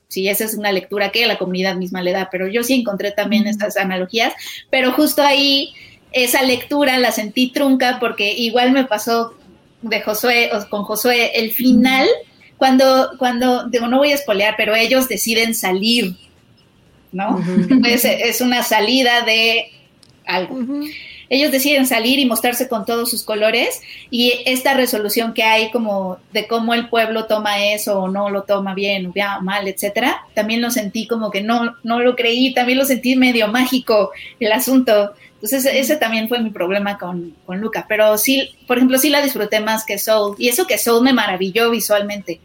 [0.08, 3.12] si esa es una lectura que la comunidad misma le da, pero yo sí encontré
[3.12, 4.34] también estas analogías,
[4.68, 5.72] pero justo ahí
[6.12, 9.34] esa lectura la sentí trunca porque igual me pasó
[9.82, 12.06] de Josué, con Josué, el final,
[12.56, 16.16] cuando, cuando, digo, no voy a espolear, pero ellos deciden salir,
[17.12, 17.40] ¿no?
[17.86, 19.70] es, una salida de
[20.26, 20.58] algo.
[21.30, 23.80] Ellos deciden salir y mostrarse con todos sus colores
[24.10, 28.42] y esta resolución que hay como de cómo el pueblo toma eso o no lo
[28.42, 32.78] toma bien o mal, etcétera, también lo sentí como que no, no lo creí, también
[32.78, 34.10] lo sentí medio mágico
[34.40, 35.12] el asunto
[35.42, 39.22] entonces ese también fue mi problema con, con, Luca, pero sí, por ejemplo, sí la
[39.22, 42.40] disfruté más que Soul, y eso que Soul me maravilló visualmente,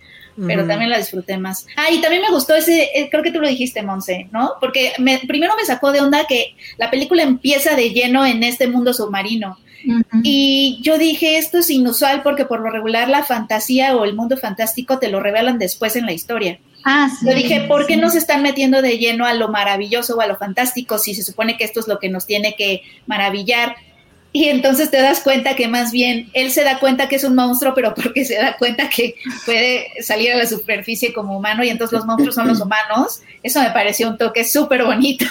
[0.48, 1.66] pero también la disfruté más.
[1.76, 4.54] Ah, y también me gustó ese, eh, creo que tú lo dijiste, Monse, ¿no?
[4.60, 8.68] Porque me, primero me sacó de onda que la película empieza de lleno en este
[8.68, 9.58] mundo submarino.
[10.24, 14.36] Y yo dije, esto es inusual porque por lo regular la fantasía o el mundo
[14.36, 16.60] fantástico te lo revelan después en la historia.
[16.86, 20.22] Ah, Yo dije, ¿por qué no se están metiendo de lleno a lo maravilloso o
[20.22, 23.76] a lo fantástico si se supone que esto es lo que nos tiene que maravillar?
[24.32, 27.36] Y entonces te das cuenta que más bien él se da cuenta que es un
[27.36, 31.70] monstruo, pero porque se da cuenta que puede salir a la superficie como humano y
[31.70, 33.22] entonces los monstruos son los humanos.
[33.42, 35.26] Eso me pareció un toque súper bonito.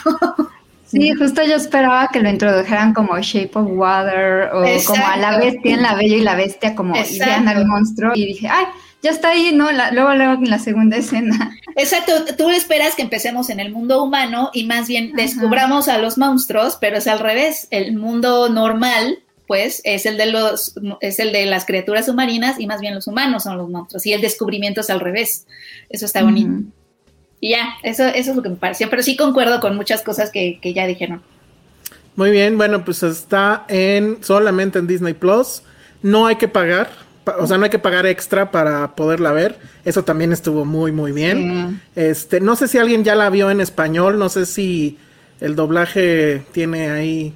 [0.86, 5.38] Sí, justo yo esperaba que lo introdujeran como Shape of Water o como a la
[5.38, 8.12] bestia en la bella y la bestia, como y vean al monstruo.
[8.14, 8.66] Y dije, ay,
[9.04, 9.70] ya está ahí, ¿no?
[9.70, 11.54] luego, luego en la segunda escena.
[11.76, 16.16] Exacto, tú esperas que empecemos en el mundo humano y más bien descubramos a los
[16.16, 17.68] monstruos, pero es al revés.
[17.70, 22.66] El mundo normal, pues, es el de los, es el de las criaturas submarinas y
[22.66, 24.06] más bien los humanos son los monstruos.
[24.06, 25.46] Y el descubrimiento es al revés.
[25.90, 26.66] Eso está bonito.
[27.40, 28.88] Y ya, eso, eso es lo que me pareció.
[28.88, 31.20] Pero sí concuerdo con muchas cosas que, que ya dijeron.
[32.16, 35.60] Muy bien, bueno, pues está en solamente en Disney Plus.
[36.00, 37.03] No hay que pagar
[37.38, 39.58] o sea, no hay que pagar extra para poderla ver.
[39.84, 41.80] Eso también estuvo muy, muy bien.
[41.94, 44.98] Este, no sé si alguien ya la vio en español, no sé si
[45.40, 47.34] el doblaje tiene ahí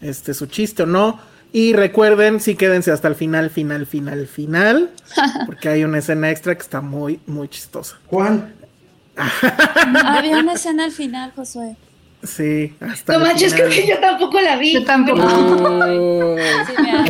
[0.00, 1.20] este su chiste o no.
[1.52, 4.90] Y recuerden, sí quédense hasta el final, final, final, final.
[5.46, 7.96] Porque hay una escena extra que está muy, muy chistosa.
[8.06, 8.52] ¿Cuál?
[10.04, 11.76] había una escena al final, Josué.
[12.22, 13.12] Sí, hasta.
[13.12, 14.74] No manches, creo que yo tampoco la vi.
[14.74, 15.22] Yo tampoco.
[15.22, 16.36] o,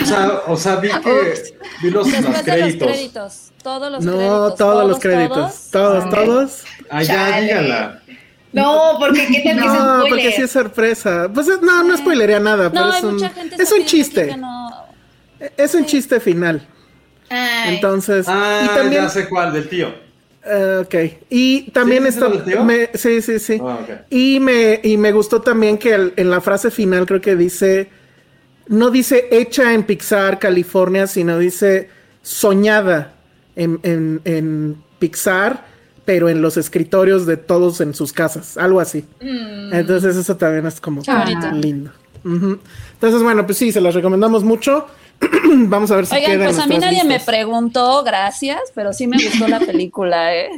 [0.04, 3.52] sea, o sea, vi que vi los, los créditos.
[3.62, 4.56] Todos los no, créditos.
[4.56, 5.70] todos, los créditos.
[5.70, 6.64] Todos, todos.
[6.90, 8.02] Ah, ya, dígala.
[8.52, 11.28] No, porque qué tal que No, porque sí es sorpresa.
[11.32, 13.22] Pues no, no spoilería nada, pero es un,
[13.58, 14.36] es un chiste.
[15.56, 16.66] Es un chiste final.
[17.28, 20.05] Entonces, ah, y también, ya sé cuál, del tío.
[20.46, 20.94] Uh, ok.
[21.28, 22.30] Y también esto.
[22.64, 23.60] Me, sí, sí, sí.
[23.60, 27.88] Ah, y, me, y me gustó también que en la frase final creo que dice.
[28.68, 31.88] No dice hecha en Pixar, California, sino dice
[32.22, 33.14] soñada
[33.54, 35.66] en, en, en Pixar,
[36.04, 38.56] pero en los escritorios de todos en sus casas.
[38.56, 39.04] Algo así.
[39.20, 39.72] Mm.
[39.72, 41.02] Entonces, eso también es como
[41.52, 41.90] lindo.
[42.24, 44.86] Entonces, bueno, pues sí, se las recomendamos mucho.
[45.68, 49.16] Vamos a ver si Oigan, pues a mí nadie me preguntó, gracias, pero sí me
[49.22, 50.50] gustó la película, ¿eh?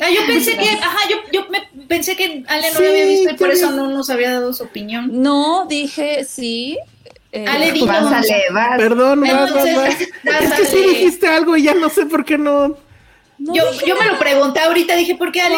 [0.00, 3.30] Ah, yo pensé que, ajá, yo, yo me, pensé que Ale no lo había visto
[3.30, 5.22] y por eso no nos había dado su opinión.
[5.22, 6.76] No, dije sí.
[7.30, 8.78] Eh, Ale dijo, vas, Ale, vas.
[8.78, 10.00] Perdón, vas, vas, vas.
[10.00, 12.76] Es que sí dijiste algo y ya no sé por qué no.
[13.38, 15.56] yo, yo me lo pregunté ahorita, dije, ¿por qué Ale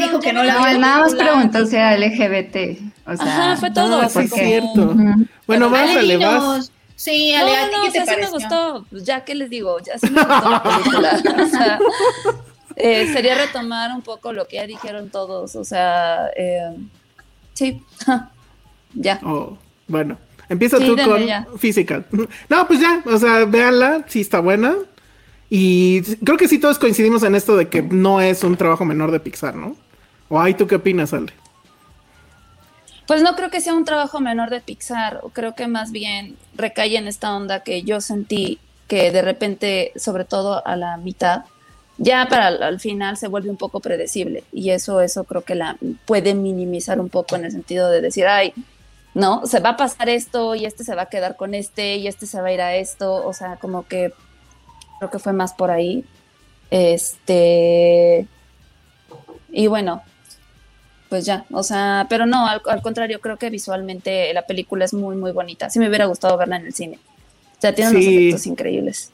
[0.00, 2.56] dijo que no la No, nada más preguntó si era LGBT.
[3.06, 4.02] O sea, Ajá, fue todo.
[4.02, 4.96] No, sí, es cierto.
[5.46, 6.71] Bueno, vas, Ale, vas.
[7.02, 9.50] Sí, Ale, no, no, ¿qué te o sea, sí me gustó, pues, ya que les
[9.50, 11.20] digo, ya sí me gustó la película.
[11.42, 11.80] o sea,
[12.76, 16.76] eh, sería retomar un poco lo que ya dijeron todos, o sea, eh,
[17.54, 17.82] sí,
[18.94, 19.18] ya.
[19.24, 19.58] Oh,
[19.88, 20.16] bueno,
[20.48, 22.06] empieza tú con Physical.
[22.48, 24.76] No, pues ya, o sea, véanla, sí está buena.
[25.50, 29.10] Y creo que sí todos coincidimos en esto de que no es un trabajo menor
[29.10, 29.74] de Pixar, ¿no?
[30.28, 31.32] ¿O hay tú qué opinas, Ale?
[33.06, 36.96] Pues no creo que sea un trabajo menor de Pixar, creo que más bien recae
[36.96, 38.58] en esta onda que yo sentí
[38.88, 41.44] que de repente, sobre todo a la mitad,
[41.98, 45.76] ya para al final se vuelve un poco predecible y eso eso creo que la
[46.04, 48.52] puede minimizar un poco en el sentido de decir, ay,
[49.14, 49.46] ¿no?
[49.46, 52.26] Se va a pasar esto y este se va a quedar con este y este
[52.26, 54.12] se va a ir a esto, o sea, como que
[54.98, 56.04] creo que fue más por ahí.
[56.70, 58.26] Este,
[59.50, 60.02] y bueno,
[61.12, 65.14] pues ya, o sea, pero no, al, contrario, creo que visualmente la película es muy,
[65.14, 65.68] muy bonita.
[65.68, 66.98] Sí me hubiera gustado verla en el cine.
[67.58, 69.10] O sea, tiene unos efectos increíbles.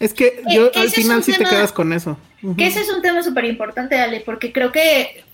[0.00, 2.16] Es que yo al final sí te quedas con eso.
[2.56, 5.24] Que ese es un tema súper importante, Ale, porque creo que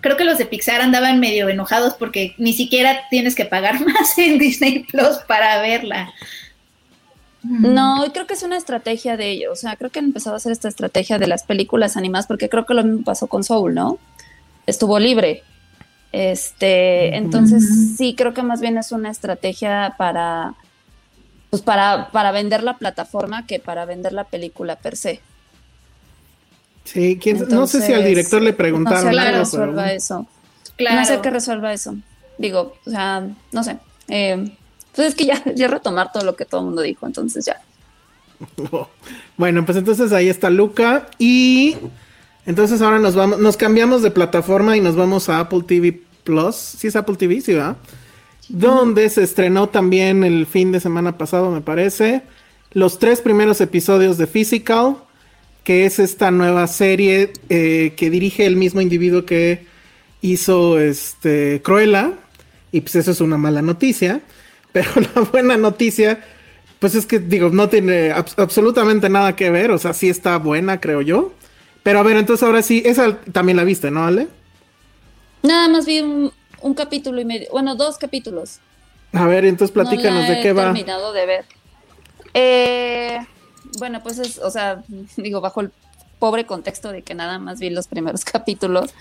[0.00, 4.16] creo que los de Pixar andaban medio enojados porque ni siquiera tienes que pagar más
[4.18, 6.14] en Disney Plus para verla.
[7.42, 9.50] No, y creo que es una estrategia de ellos.
[9.50, 12.48] O sea, creo que han empezado a hacer esta estrategia de las películas animadas, porque
[12.48, 13.98] creo que lo mismo pasó con Soul, ¿no?
[14.66, 15.42] Estuvo libre.
[16.12, 20.54] Este, entonces sí, creo que más bien es una estrategia para,
[21.48, 25.20] pues para, para vender la plataforma que para vender la película per se.
[26.84, 27.18] Sí,
[27.48, 29.04] no sé si al director le preguntaron.
[29.04, 30.26] No sé qué resuelva eso.
[30.78, 31.96] No sé qué resuelva eso.
[32.38, 33.78] Digo, o sea, no sé.
[34.08, 34.52] Eh,
[34.94, 37.60] pues es que ya, ya retomar todo lo que todo el mundo dijo, entonces ya.
[39.36, 41.08] bueno, pues entonces ahí está Luca.
[41.18, 41.76] Y
[42.46, 46.56] entonces ahora nos vamos, nos cambiamos de plataforma y nos vamos a Apple TV Plus.
[46.56, 47.76] Sí es Apple TV, sí, va.
[48.48, 52.22] Donde se estrenó también el fin de semana pasado, me parece.
[52.72, 54.96] Los tres primeros episodios de Physical
[55.64, 59.66] que es esta nueva serie eh, que dirige el mismo individuo que
[60.20, 62.12] hizo este Cruella.
[62.72, 64.20] Y pues eso es una mala noticia.
[64.72, 66.24] Pero la buena noticia,
[66.78, 69.70] pues es que digo, no tiene absolutamente nada que ver.
[69.70, 71.34] O sea, sí está buena, creo yo.
[71.82, 74.28] Pero a ver, entonces ahora sí, esa también la viste, ¿no, Ale?
[75.42, 78.60] Nada más vi un, capítulo y medio, bueno, dos capítulos.
[79.12, 80.62] A ver, entonces platícanos de qué va.
[80.62, 81.44] he terminado de ver.
[82.34, 83.18] Eh,
[83.78, 84.82] bueno, pues es, o sea,
[85.16, 85.72] digo, bajo el
[86.18, 88.94] pobre contexto de que nada más vi los primeros capítulos,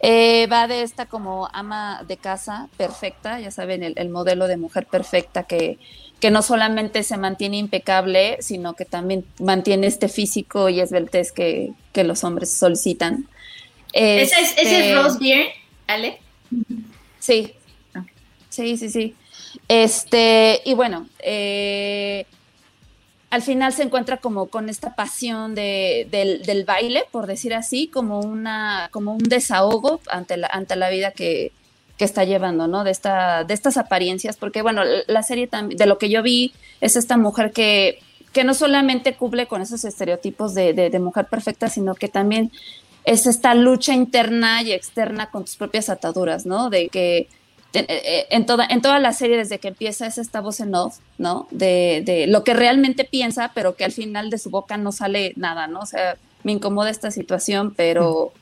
[0.00, 4.86] eh, va de esta como ama de casa perfecta, ya saben, el, modelo de mujer
[4.86, 5.78] perfecta que,
[6.26, 11.70] que no solamente se mantiene impecable, sino que también mantiene este físico y esbeltez que,
[11.92, 13.28] que los hombres solicitan.
[13.92, 15.46] ¿Ese es, ¿Ese es Rose Beer,
[15.86, 16.18] Ale?
[17.20, 17.52] Sí,
[18.48, 19.14] sí, sí, sí.
[19.68, 22.26] Este, y bueno, eh,
[23.30, 28.18] al final se encuentra como con esta pasión de, del, baile, por decir así, como,
[28.18, 31.52] una, como un desahogo ante la, ante la vida que,
[32.04, 32.84] está llevando, ¿no?
[32.84, 36.52] De, esta, de estas apariencias, porque bueno, la serie también, de lo que yo vi,
[36.80, 38.00] es esta mujer que,
[38.32, 42.52] que no solamente cubre con esos estereotipos de, de mujer perfecta, sino que también
[43.04, 46.70] es esta lucha interna y externa con tus propias ataduras, ¿no?
[46.70, 47.28] De que
[47.72, 51.46] en toda, en toda la serie, desde que empieza, es esta voz en off, ¿no?
[51.50, 55.32] De, de, lo que realmente piensa, pero que al final de su boca no sale
[55.36, 55.80] nada, ¿no?
[55.80, 58.32] O sea, me incomoda esta situación, pero,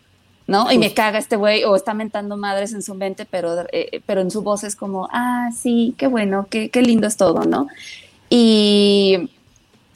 [0.47, 0.71] ¿no?
[0.71, 4.21] Y me caga este güey, o está mentando madres en su mente, pero, eh, pero
[4.21, 7.69] en su voz es como, ah, sí, qué bueno, qué, qué lindo es todo, ¿no?
[8.29, 9.31] Y,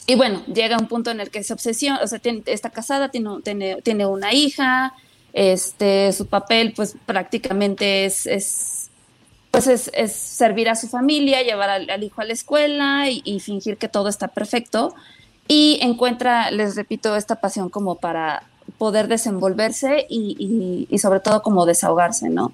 [0.06, 3.40] y bueno, llega un punto en el que se obsesiona, o sea, está casada, tiene,
[3.42, 4.94] tiene, tiene una hija,
[5.32, 8.88] este, su papel, pues prácticamente es, es
[9.50, 13.88] pues es, servir a su familia, llevar al, hijo a la escuela y, fingir que
[13.88, 14.94] todo está perfecto.
[15.48, 18.42] Y encuentra, les repito, esta pasión como para
[18.76, 22.52] poder desenvolverse y, sobre todo como desahogarse, ¿no?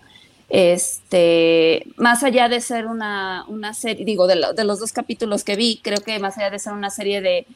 [0.49, 5.81] Este, más allá de ser una, serie, digo, de, de, los dos capítulos que vi,
[5.83, 7.47] creo que más allá de ser una serie de,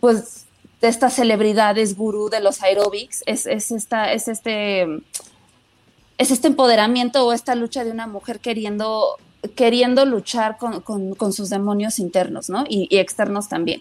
[0.00, 0.46] pues,
[0.80, 4.86] de estas celebridades gurú de los aerobics, es, es, esta, es este
[6.20, 9.16] es este empoderamiento o esta lucha de una mujer queriendo,
[9.54, 12.66] queriendo luchar con, sus demonios internos, ¿no?
[12.68, 13.80] Y, externos también.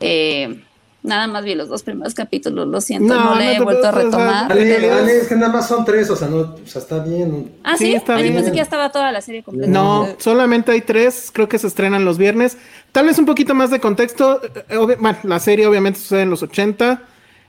[0.00, 0.62] Eh,
[1.04, 4.58] nada más vi los dos primeros capítulos, lo siento, no, le he vuelto a retomar.
[4.58, 7.52] es que nada más son tres, o sea, no, o sea está bien.
[7.62, 8.34] Ah, sí, está bien.
[8.34, 9.70] pensé que ya estaba toda la serie completa.
[9.70, 12.56] No, solamente hay tres, creo que se estrenan los viernes.
[12.90, 14.40] Tal vez un poquito más de contexto.
[14.70, 17.02] Eh, bueno, la serie obviamente sucede en los 80.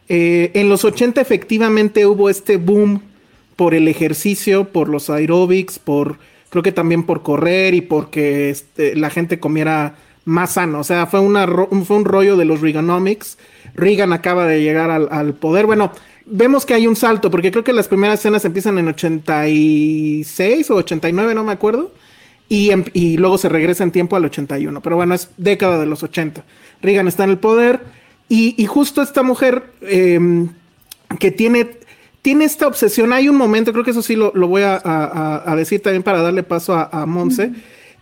[0.09, 3.01] Eh, en los 80 efectivamente hubo este boom
[3.55, 6.19] por el ejercicio, por los aerobics, por
[6.49, 9.95] creo que también por correr y porque este, la gente comiera
[10.25, 10.79] más sano.
[10.79, 13.37] O sea, fue, una, fue un rollo de los Reaganomics.
[13.75, 15.65] Reagan acaba de llegar al, poder.
[15.65, 15.91] Bueno,
[16.25, 20.75] vemos que hay un salto, porque creo que las primeras escenas empiezan en 86 o
[20.75, 21.91] 89, no me acuerdo.
[22.47, 24.81] Y, em, y luego se regresa en tiempo al 81.
[24.81, 26.43] Pero bueno, es década de los 80.
[26.81, 27.81] Reagan está en el poder.
[28.27, 30.49] Y, y justo esta mujer em,
[31.19, 31.77] que tiene
[32.25, 33.13] tiene esta obsesión.
[33.13, 36.73] Hay un momento, creo que eso sí lo, voy a, decir también para darle paso
[36.73, 37.51] a, Monse.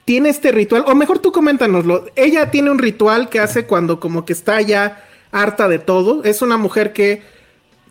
[0.05, 2.05] Tiene este ritual, o mejor tú coméntanoslo.
[2.15, 6.23] Ella tiene un ritual que hace cuando como que está ya harta de todo.
[6.23, 7.21] Es una mujer que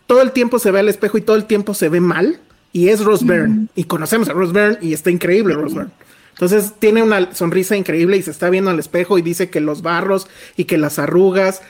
[0.05, 2.39] todo el tiempo se ve al espejo y todo el tiempo se ve mal.
[2.71, 3.67] Y es Rose Byrne.
[3.75, 5.91] Y conocemos a Rose Byrne y está increíble Rose Byrne.
[6.33, 9.83] Entonces tiene una sonrisa increíble y se está viendo al espejo y dice que los
[9.83, 10.27] barros
[10.57, 11.61] y que las arrugas.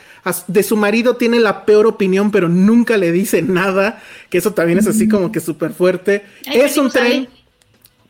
[0.47, 4.79] De su marido tiene la peor opinión, pero nunca le dice nada, que eso también
[4.79, 6.23] es así como que súper fuerte.
[6.45, 7.27] es un tren...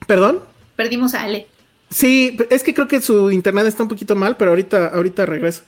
[0.06, 0.42] ¿Perdón?
[0.76, 1.48] Perdimos a Ale.
[1.94, 5.61] Sí, es que creo que su internet está un poquito mal, pero ahorita, ahorita regreso.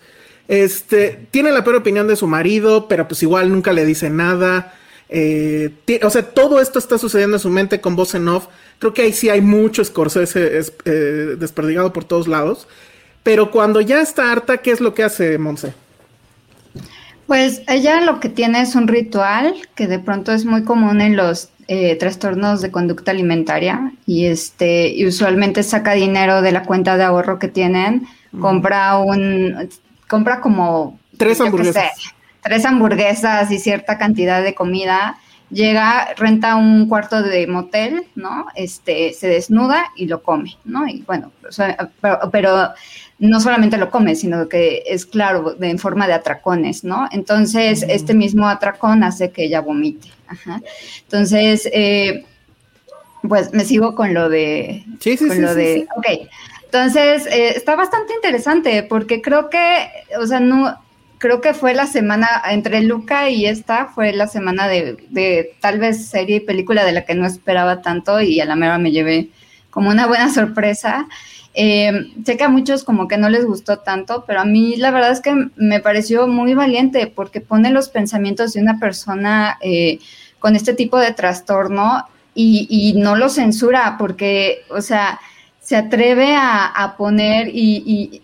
[0.47, 4.73] Este, tiene la peor opinión de su marido, pero pues igual nunca le dice nada.
[5.07, 5.71] Eh,
[6.01, 8.47] o sea, todo esto está sucediendo en su mente con voz en off.
[8.79, 12.67] Creo que ahí sí hay mucho Scorsese es, eh, desperdigado por todos lados.
[13.21, 15.73] Pero cuando ya está harta, ¿qué es lo que hace Monse?
[17.27, 21.15] Pues ella lo que tiene es un ritual que de pronto es muy común en
[21.15, 26.97] los eh, trastornos de conducta alimentaria y este y usualmente saca dinero de la cuenta
[26.97, 28.07] de ahorro que tienen,
[28.39, 29.69] compra un
[30.07, 32.13] compra como tres hamburguesas.
[32.41, 35.17] tres hamburguesas y cierta cantidad de comida,
[35.49, 38.45] llega, renta un cuarto de motel, ¿no?
[38.55, 40.87] Este, se desnuda y lo come, ¿no?
[40.87, 41.31] Y bueno,
[42.31, 42.73] pero,
[43.17, 47.07] no solamente lo come, sino que es claro, en forma de atracones, ¿no?
[47.11, 50.09] Entonces, este mismo atracón hace que ella vomite.
[50.27, 50.61] Ajá.
[51.03, 52.25] Entonces, eh,
[53.27, 54.85] pues me sigo con lo de...
[54.99, 56.29] Sí, sí, con lo de, Ok.
[56.65, 59.87] Entonces, eh, está bastante interesante porque creo que,
[60.19, 60.77] o sea, no,
[61.17, 66.07] creo que fue la semana, entre Luca y esta, fue la semana de, tal vez
[66.07, 69.29] serie y película de la que no esperaba tanto y a la mera me llevé
[69.69, 71.07] como una buena sorpresa.
[71.57, 74.91] Eh, sé que a muchos como que no les gustó tanto, pero a mí la
[74.91, 79.99] verdad es que me pareció muy valiente porque pone los pensamientos de una persona eh,
[80.39, 82.05] con este tipo de trastorno
[82.37, 85.21] y, no lo censura porque, o sea,
[85.61, 88.21] se atreve a, poner y,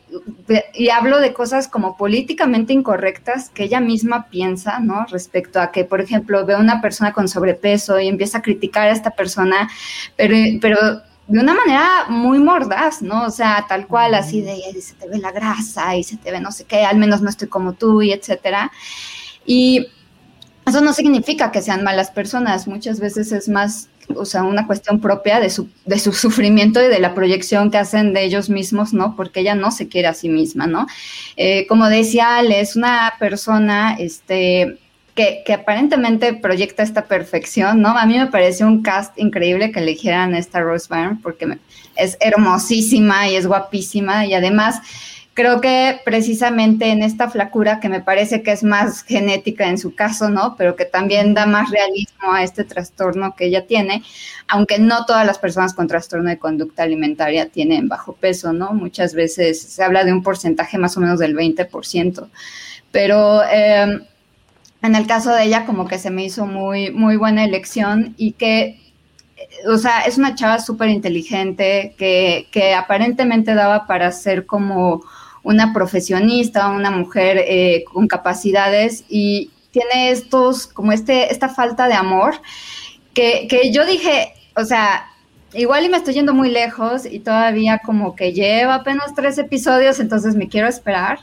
[0.93, 5.05] hablo de cosas como políticamente incorrectas que ella misma piensa, ¿no?
[5.09, 8.89] Respecto a que, por ejemplo, ve a una persona con sobrepeso y empieza a criticar
[8.89, 9.69] a esta persona,
[10.17, 11.01] pero
[11.31, 13.23] de una manera muy mordaz, ¿no?
[13.23, 16.41] O sea, tal cual, así de, se te ve la grasa y se te ve
[16.41, 18.69] no sé qué, al menos no estoy como tú y etcétera.
[19.45, 19.87] Y
[20.65, 24.99] eso no significa que sean malas personas, muchas veces es más o sea, una cuestión
[24.99, 28.91] propia de su, de su sufrimiento y de la proyección que hacen de ellos mismos,
[28.91, 29.15] ¿no?
[29.15, 30.85] Porque ella no se quiere a sí misma, ¿no?
[31.37, 34.79] Eh, como decía Ale, es una persona, este,
[35.21, 37.89] que, que, aparentemente proyecta esta perfección, ¿no?
[37.97, 41.57] A mí me pareció un cast increíble que eligieran esta Rose Byrne porque
[41.95, 44.81] es hermosísima y es guapísima y además
[45.33, 49.95] Creo que precisamente en esta flacura, que me parece que es más genética en su
[49.95, 50.55] caso, ¿no?
[50.57, 54.03] Pero que también da más realismo a este trastorno que ella tiene,
[54.49, 58.73] aunque no todas las personas con trastorno de conducta alimentaria tienen bajo peso, ¿no?
[58.73, 62.29] Muchas veces se habla de un porcentaje más o menos del 20%.
[62.91, 64.01] Pero em,
[64.81, 68.33] en el caso de ella, como que se me hizo muy, muy buena elección y
[68.33, 68.79] que
[69.67, 75.03] o sea, es una chava súper inteligente que, que, aparentemente daba para ser como
[75.43, 81.93] una profesionista, una mujer eh, con capacidades y tiene estos, como este, esta falta de
[81.93, 82.35] amor,
[83.13, 85.07] que, que yo dije, o sea,
[85.53, 89.99] igual y me estoy yendo muy lejos y todavía como que lleva apenas tres episodios,
[89.99, 91.19] entonces me quiero esperar.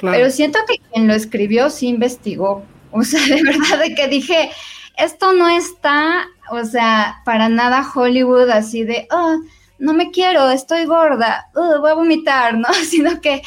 [0.00, 2.64] Pero siento que quien lo escribió sí investigó.
[2.94, 4.50] O sea, de verdad de que dije,
[4.96, 9.38] esto no está, o sea, para nada Hollywood así de, oh,
[9.78, 12.72] no me quiero, estoy gorda, voy a vomitar, ¿no?
[12.88, 13.42] Sino que,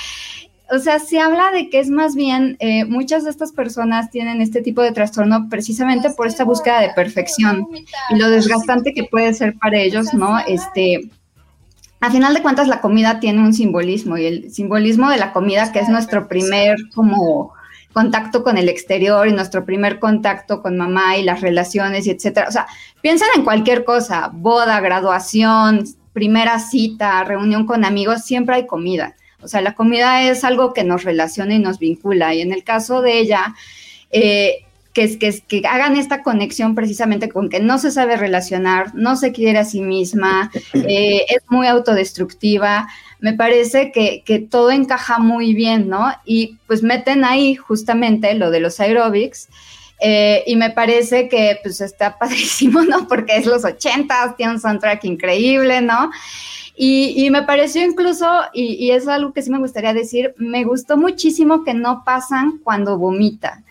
[0.71, 4.41] o sea, se habla de que es más bien, eh, muchas de estas personas tienen
[4.41, 7.67] este tipo de trastorno precisamente por esta búsqueda de perfección
[8.09, 10.39] y lo desgastante que puede ser para ellos, ¿no?
[10.39, 11.09] Este,
[12.01, 15.71] a final de cuentas la comida tiene un simbolismo y el simbolismo de la comida
[15.71, 17.53] que es nuestro primer como
[17.95, 22.49] contacto con el exterior y nuestro primer contacto con mamá y las relaciones y etcétera.
[22.49, 22.67] O sea,
[22.99, 29.15] piensan en cualquier cosa, boda, graduación, primera cita, reunión con amigos, siempre hay comida.
[29.41, 32.33] O sea, la comida es algo que nos relaciona y nos vincula.
[32.33, 33.55] Y en el caso de ella,
[34.11, 34.65] eh,
[34.95, 39.33] que, que, que hagan esta conexión precisamente con que no se sabe relacionar, no se
[39.33, 42.87] quiere a sí misma, eh, es muy autodestructiva.
[43.19, 46.11] Me parece que, que, todo encaja muy bien, ¿no?
[46.25, 49.49] Y pues meten ahí justamente lo de los aerobics.
[49.99, 53.07] Eh, y me parece que pues está padrísimo, ¿no?
[53.07, 56.09] Porque es los 80, tiene un soundtrack increíble, ¿no?
[56.77, 61.63] Y, me pareció incluso, y, es algo que sí me gustaría decir, me gustó muchísimo
[61.63, 63.63] que no pasan cuando vomita,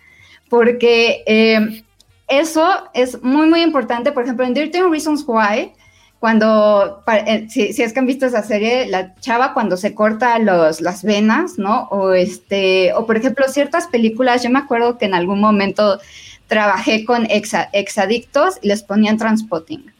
[0.55, 1.83] porque eh,
[2.29, 4.13] eso es muy, muy importante.
[4.13, 5.73] Por ejemplo, en Dirty Reasons Why,
[6.21, 10.79] cuando, eh, si, es que han visto esa serie, la chava cuando se corta los,
[10.79, 11.89] las venas, ¿no?
[11.91, 15.99] O este, o por ejemplo, ciertas películas, yo me acuerdo que en algún momento
[16.47, 19.91] trabajé con ex, exadictos y les ponían transpotting.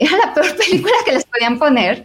[0.00, 2.04] Era la peor película que les podían poner,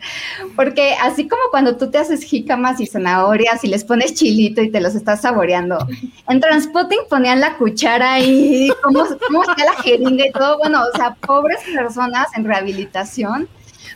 [0.55, 4.69] porque así como cuando tú te haces jícamas y zanahorias y les pones chilito y
[4.69, 5.77] te los estás saboreando,
[6.27, 10.97] en Transpotting ponían la cuchara y cómo, cómo hacía la jeringa y todo, bueno, o
[10.97, 13.47] sea, pobres personas en rehabilitación,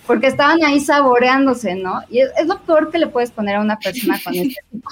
[0.08, 2.02] porque estaban ahí saboreándose, ¿no?
[2.10, 4.90] Y es, lo peor que le puedes poner a una persona con este tipo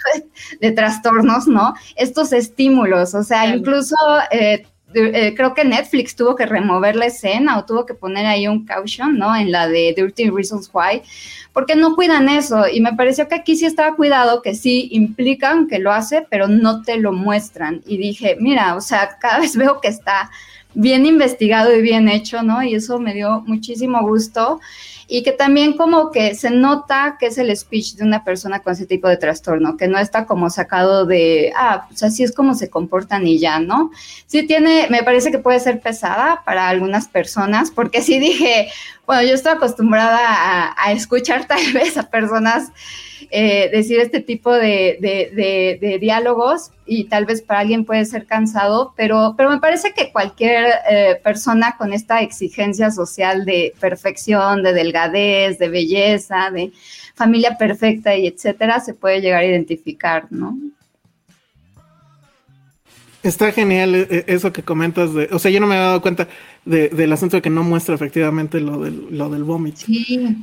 [0.59, 1.73] de, trastornos, ¿no?
[1.95, 3.95] Estos estímulos, o sea, incluso...
[4.31, 4.65] Eh,
[5.05, 8.65] eh, creo que Netflix tuvo que remover la escena o tuvo que poner ahí un
[8.65, 9.35] caution, ¿no?
[9.35, 11.01] En la de Dirty Reasons Why,
[11.53, 12.67] porque no cuidan eso.
[12.67, 16.47] Y me pareció que aquí sí estaba cuidado, que sí implican que lo hace, pero
[16.47, 17.81] no te lo muestran.
[17.85, 20.29] Y dije, mira, o sea, cada vez veo que está
[20.77, 22.61] bien investigado y bien hecho, ¿no?
[22.61, 24.59] Y eso me dio muchísimo gusto
[25.07, 28.73] y que también como que se nota que es el speech de una persona con
[28.73, 32.53] ese tipo de trastorno, que no está como sacado de, ah, pues así es como
[32.53, 33.89] se comportan y ya, ¿no?
[34.27, 38.69] Sí tiene, me parece que puede ser pesada para algunas personas, porque sí dije,
[39.07, 42.71] bueno, yo estoy acostumbrada a, a escuchar tal vez a personas
[43.29, 49.33] eh, decir este tipo de, diálogos y tal vez para alguien puede ser cansado, pero,
[49.35, 55.59] pero me parece que cualquier eh, persona con esta exigencia social de perfección, de delgadez,
[55.59, 56.71] de belleza, de
[57.15, 60.57] familia perfecta y etcétera, se puede llegar a identificar, ¿no?
[63.23, 66.29] Está genial eh, eso que comentas de, o sea, yo no me había dado cuenta
[66.63, 69.81] del asunto de que no muestra efectivamente lo del, lo del vómito.
[69.85, 70.37] Sí.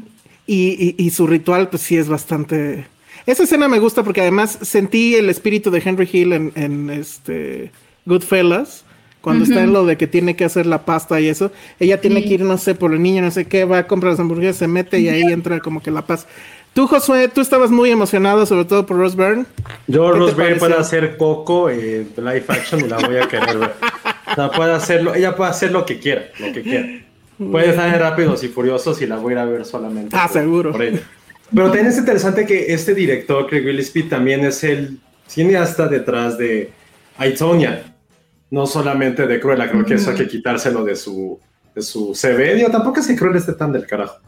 [0.47, 2.87] Y, su ritual, pues sí es bastante.
[3.27, 7.71] Esa escena me gusta porque además sentí el espíritu de Henry Hill en, este
[8.05, 8.85] Goodfellas.
[9.23, 11.51] Cuando está en lo de que tiene que hacer la pasta y eso,
[11.81, 14.13] ella tiene que ir, no sé, por el niño, no sé qué, va a comprar
[14.13, 16.27] las hamburguesas, se mete y ahí entra como que la paz.
[16.75, 19.47] Tú, Josué, tú estabas muy emocionado, sobre todo por Rose Byrne.
[19.87, 23.75] Yo, Rose Byrne puede hacer Coco en live action y la voy a querer ver.
[24.31, 26.87] O sea, puede hacerlo, ella puede hacer lo que quiera, lo que quiera.
[27.39, 30.17] Puede estar en Rápidos y Furiosos y la voy a ir a ver solamente.
[30.17, 30.73] Ah, seguro.
[30.73, 36.73] Pero también es interesante que este director, Craig Gillespie, también es el cineasta detrás de
[37.19, 37.95] Aitonia.
[38.51, 41.39] No solamente de Cruella, creo que eso hay que quitárselo de su,
[41.75, 42.55] de su CV.
[42.55, 44.19] Digo, tampoco es que Cruella esté tan del carajo.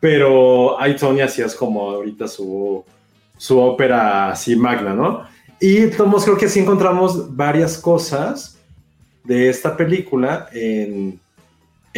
[0.00, 2.84] Pero Aitonia sí es como ahorita su,
[3.36, 5.24] su ópera así magna, ¿no?
[5.60, 8.58] Y Tomos, creo que sí encontramos varias cosas
[9.24, 11.18] de esta película en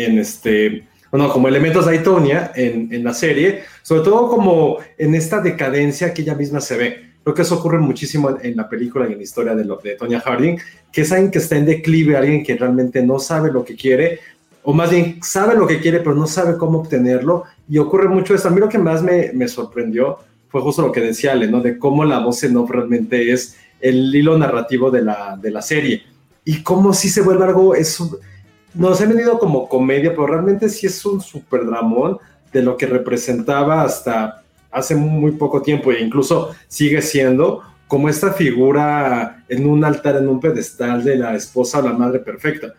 [0.04, 5.14] en este, bueno, como elementos de Aitonia en, en, la serie, sobre todo como en
[5.14, 7.08] esta decadencia que ella misma se ve.
[7.22, 9.96] Creo que eso ocurre muchísimo en, la película y en la historia de, lo, de
[9.96, 10.58] Tonya Harding,
[10.90, 14.20] que es alguien que está en declive, alguien que realmente no sabe lo que quiere,
[14.62, 18.34] o más bien sabe lo que quiere, pero no sabe cómo obtenerlo, y ocurre mucho
[18.34, 18.48] eso.
[18.48, 20.18] A mí lo que más me, me sorprendió
[20.48, 21.60] fue justo lo que decía Ale, ¿no?
[21.60, 25.62] De cómo la voz en off realmente es el hilo narrativo de la, de la
[25.62, 26.02] serie,
[26.44, 27.98] y cómo si se vuelve algo, es
[28.78, 32.18] nos ha venido como comedia, pero realmente sí es un super dramón
[32.52, 38.32] de lo que representaba hasta hace muy poco tiempo e incluso sigue siendo como esta
[38.32, 42.74] figura en un altar, en un pedestal de la esposa o la madre perfecta.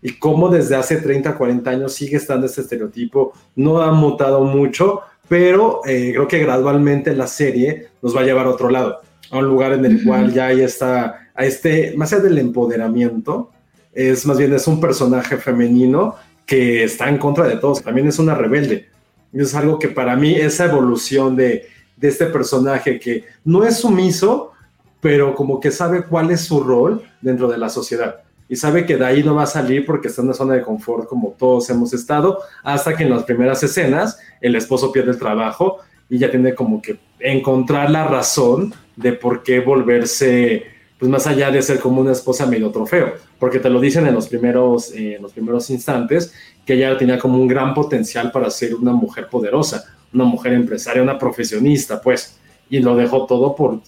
[0.00, 5.00] Y cómo desde hace 30, 40 años sigue estando este estereotipo, no ha mutado mucho,
[5.28, 9.00] pero eh, creo que gradualmente la serie nos va a llevar a otro lado,
[9.32, 13.50] a un lugar en el cual ya hay esta, a este, más allá del empoderamiento,
[13.92, 18.18] es más bien es un personaje femenino que está en contra de todos, también es
[18.18, 18.88] una rebelde.
[19.32, 24.52] Es algo que para mí esa evolución de, de este personaje que no es sumiso,
[25.00, 28.96] pero como que sabe cuál es su rol dentro de la sociedad y sabe que
[28.96, 31.70] de ahí no va a salir porque está en una zona de confort como todos
[31.70, 36.32] hemos estado, hasta que en las primeras escenas el esposo pierde el trabajo y ya
[36.32, 40.64] tiene como que encontrar la razón de por qué volverse
[41.00, 44.14] pues más allá de ser como una esposa medio trofeo, porque te lo dicen en
[44.14, 46.32] los primeros, eh, en los primeros instantes,
[46.64, 49.82] que ella tenía como un gran potencial para ser una mujer poderosa,
[50.12, 53.80] una mujer empresaria, una profesionista, pues, y lo dejó todo por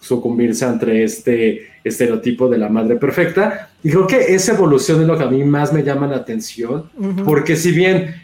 [0.00, 3.70] sucumbirse ante este estereotipo de la madre perfecta.
[3.82, 6.88] Y creo que esa evolución es lo que a mí más me llama la atención,
[7.26, 8.22] porque si bien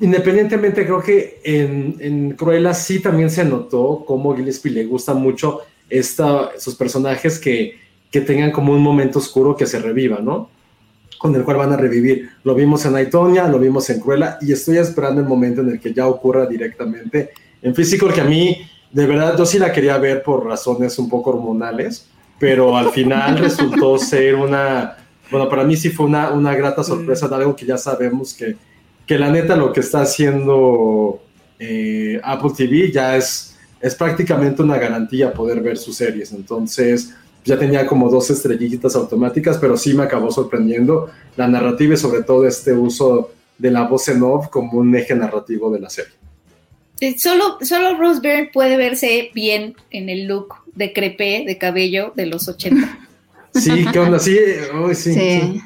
[0.00, 5.60] independientemente creo que en, en Cruella sí también se notó cómo Gillespie le gusta mucho
[5.88, 7.78] esta, esos personajes que,
[8.10, 10.50] que tengan como un momento oscuro que se reviva, ¿no?
[11.18, 12.30] Con el cual van a revivir.
[12.44, 15.80] Lo vimos en Aitonia, lo vimos en Cruella y estoy esperando el momento en el
[15.80, 17.30] que ya ocurra directamente
[17.62, 18.58] en físico, que a mí,
[18.92, 22.06] de verdad, yo sí la quería ver por razones un poco hormonales,
[22.38, 24.96] pero al final resultó ser una,
[25.30, 28.56] bueno, para mí sí fue una, una grata sorpresa de algo que ya sabemos que,
[29.06, 31.20] que la neta lo que está haciendo
[31.58, 33.55] eh, Apple TV ya es
[33.86, 36.32] es prácticamente una garantía poder ver sus series.
[36.32, 37.14] Entonces,
[37.44, 42.22] ya tenía como dos estrellitas automáticas, pero sí me acabó sorprendiendo la narrativa y sobre
[42.22, 46.12] todo este uso de la voz en off como un eje narrativo de la serie.
[47.00, 52.12] Eh, Solo, solo Rose Byrne puede verse bien en el look de crepé, de cabello
[52.16, 53.00] de los 80.
[53.54, 54.18] Sí, ¿qué onda?
[54.18, 54.36] Sí,
[54.94, 55.14] sí, Sí.
[55.14, 55.60] sí.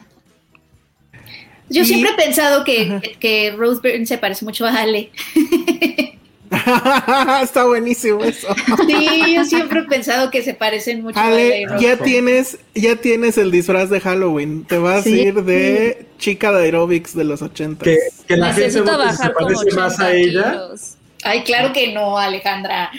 [1.70, 5.10] Yo Y- siempre he pensado que, que Rose Byrne se parece mucho a Ale.
[7.42, 8.48] Está buenísimo eso.
[8.86, 12.96] Sí, yo siempre he pensado que se parecen mucho a Ale Rose ya tienes, ya
[12.96, 14.64] tienes el disfraz de Halloween.
[14.64, 15.12] Te vas Sí.
[15.20, 17.84] a ir de chica de aerobics de los 80.
[17.84, 20.50] Que, que la gente Necesito se bajar como parece más 80 a ella.
[20.52, 20.94] kilos.
[21.22, 22.90] Ay, claro que no, Alejandra.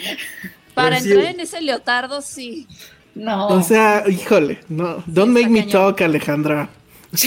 [0.74, 2.66] Para entrar en ese leotardo, sí.
[3.14, 3.48] No.
[3.48, 5.02] O sea, híjole, no.
[5.06, 5.72] Don't make me cañón.
[5.94, 6.70] talk, Alejandra.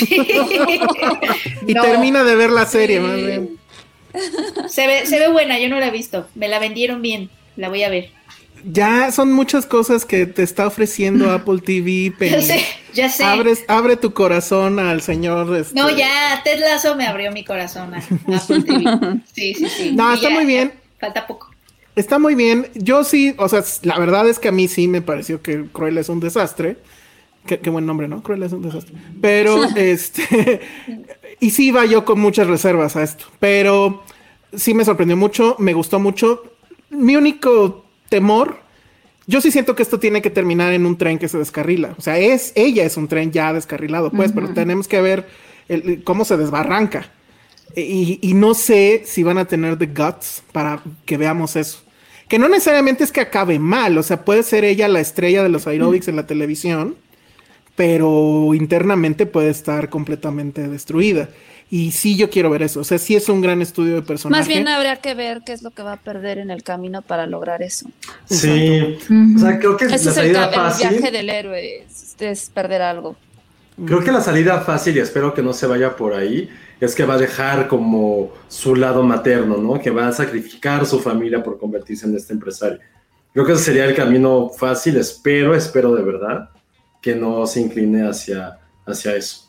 [1.68, 1.82] Y No.
[1.84, 3.58] termina de ver la serie, más bien.
[4.68, 6.28] Se ve, se ve buena, yo no la he visto.
[6.36, 7.30] Me la vendieron bien.
[7.56, 8.10] La voy a ver.
[8.68, 13.24] Ya son muchas cosas que te está ofreciendo Apple TV, Ya sé, ya sé.
[13.24, 15.56] Abres, abre tu corazón al señor.
[15.56, 19.20] este- No, ya, Ted Lasso me abrió mi corazón a Apple TV.
[19.34, 19.92] Sí, sí, sí.
[19.94, 20.74] No, Y está ya, muy bien.
[21.00, 21.52] Falta poco.
[21.96, 22.68] Está muy bien.
[22.74, 26.02] Yo sí, o sea, la verdad es que a mí sí me pareció que Cruella
[26.02, 26.78] es un desastre.
[27.46, 28.24] Qué, qué buen nombre, ¿no?
[28.24, 28.96] Cruella es un desastre.
[29.22, 30.62] Pero, este,
[31.40, 33.26] y sí iba yo con muchas reservas a esto.
[33.40, 34.04] Pero
[34.54, 36.44] sí me sorprendió mucho, me gustó mucho.
[36.90, 38.60] Mi único temor,
[39.28, 41.96] yo sí siento que esto tiene que terminar en un tren que se descarrila.
[41.98, 45.28] O sea, es, ella es un tren ya descarrilado, pues, pero tenemos que ver
[45.68, 47.12] el- cómo se desbarranca.
[47.76, 51.82] Y, y no sé si van a tener the guts para que veamos eso.
[52.30, 55.50] Que no necesariamente es que acabe mal, o sea, puede ser ella la estrella de
[55.50, 56.96] los aerobics en la televisión,
[57.76, 61.30] pero internamente puede estar completamente destruida.
[61.70, 62.80] Y sí, yo quiero ver eso.
[62.82, 64.40] O sea, sí es un gran estudio de personaje.
[64.40, 67.02] Más bien habría que ver qué es lo que va a perder en el camino
[67.02, 67.90] para lograr eso.
[68.26, 68.98] Sí.
[69.36, 70.90] O sea, creo que Ese la es el, salida ca- el fácil.
[70.90, 73.16] viaje del héroe, es, es perder algo.
[73.84, 76.50] Creo que la salida fácil, y espero que no se vaya por ahí,
[76.80, 79.82] es que va a dejar como su lado materno, ¿no?
[79.82, 82.80] Que va a sacrificar su familia por convertirse en este empresario.
[83.34, 86.50] Creo que ese sería el camino fácil, espero, espero de verdad,
[87.06, 89.42] que no se incline hacia, hacia eso.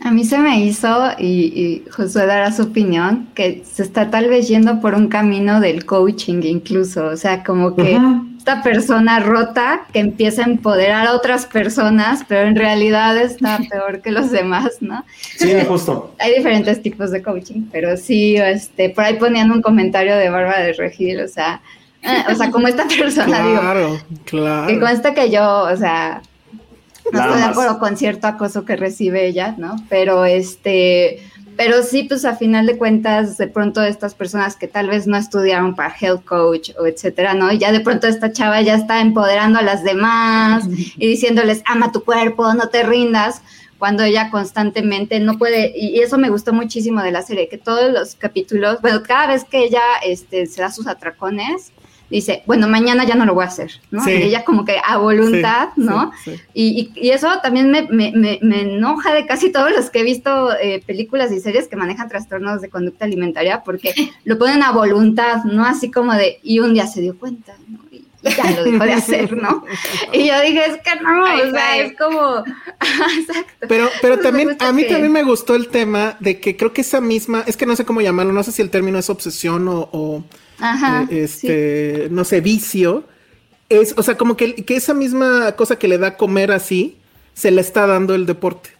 [0.00, 4.28] A mí se me hizo, y, y Josué dará su opinión, que se está tal
[4.28, 7.96] vez yendo por un camino del coaching incluso, o sea, como que
[8.36, 14.02] esta persona rota que empieza a empoderar a otras personas, pero en realidad está peor
[14.02, 15.04] que los demás, ¿no?
[15.36, 16.16] Sí, justo.
[16.18, 20.62] Hay diferentes tipos de coaching, pero sí, este, por ahí ponían un comentario de Bárbara
[20.62, 21.60] de Regil, o sea,
[22.02, 24.66] eh, o sea, como esta persona, digo, Claro, claro.
[24.66, 26.22] que consta que yo, o sea,
[27.12, 29.76] no estoy de acuerdo con cierto acoso que recibe ella, ¿no?
[29.88, 31.22] Pero este,
[31.56, 35.16] pero sí, pues a final de cuentas, de pronto estas personas que tal vez no
[35.16, 37.52] estudiaron para health coach o etcétera, ¿no?
[37.52, 40.64] Y ya de pronto esta chava ya está empoderando a las demás
[40.96, 43.42] y diciéndoles, ama tu cuerpo, no te rindas,
[43.78, 47.58] cuando ella constantemente no puede, y y eso me gustó muchísimo de la serie, que
[47.58, 51.72] todos los capítulos, bueno, cada vez que ella este, se da sus atracones,
[52.10, 54.02] dice, bueno, mañana ya no lo voy a hacer, ¿no?
[54.04, 54.10] Sí.
[54.10, 56.10] Y ella como que a voluntad, Sí, ¿no?
[56.24, 56.32] sí.
[56.54, 60.00] Y, y- y eso también me, me- me- me enoja de casi todos los que
[60.00, 63.92] he visto eh, películas y series que manejan trastornos de conducta alimentaria porque
[64.24, 65.64] lo ponen a voluntad, ¿no?
[65.64, 67.78] Así como de, y un día se dio cuenta, ¿no?
[68.22, 69.64] Ya lo dejó de hacer, ¿no?
[70.12, 72.38] Y yo dije, es que no, Ay, o sea, es como,
[73.18, 73.66] exacto.
[73.68, 76.72] Pero, pero Me también, a mí que- también me gustó el tema de que creo
[76.72, 79.08] que esa misma, es que no sé cómo llamarlo, no sé si el término es
[79.10, 80.24] obsesión o, o,
[80.58, 83.04] Ajá, eh, este, no sé, vicio.
[83.68, 86.98] Es, o sea, como que, que esa misma cosa que le da comer así,
[87.34, 88.70] se le está dando el deporte.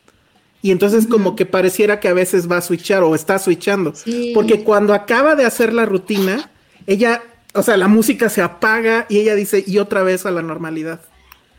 [0.63, 3.95] Y entonces como que pareciera que a veces va a switchar o está switchando.
[3.95, 4.33] Sí.
[4.35, 6.51] Porque cuando acaba de hacer la rutina,
[6.87, 7.23] ella,
[7.55, 11.01] o sea, la música se apaga y ella dice, y otra vez a la normalidad.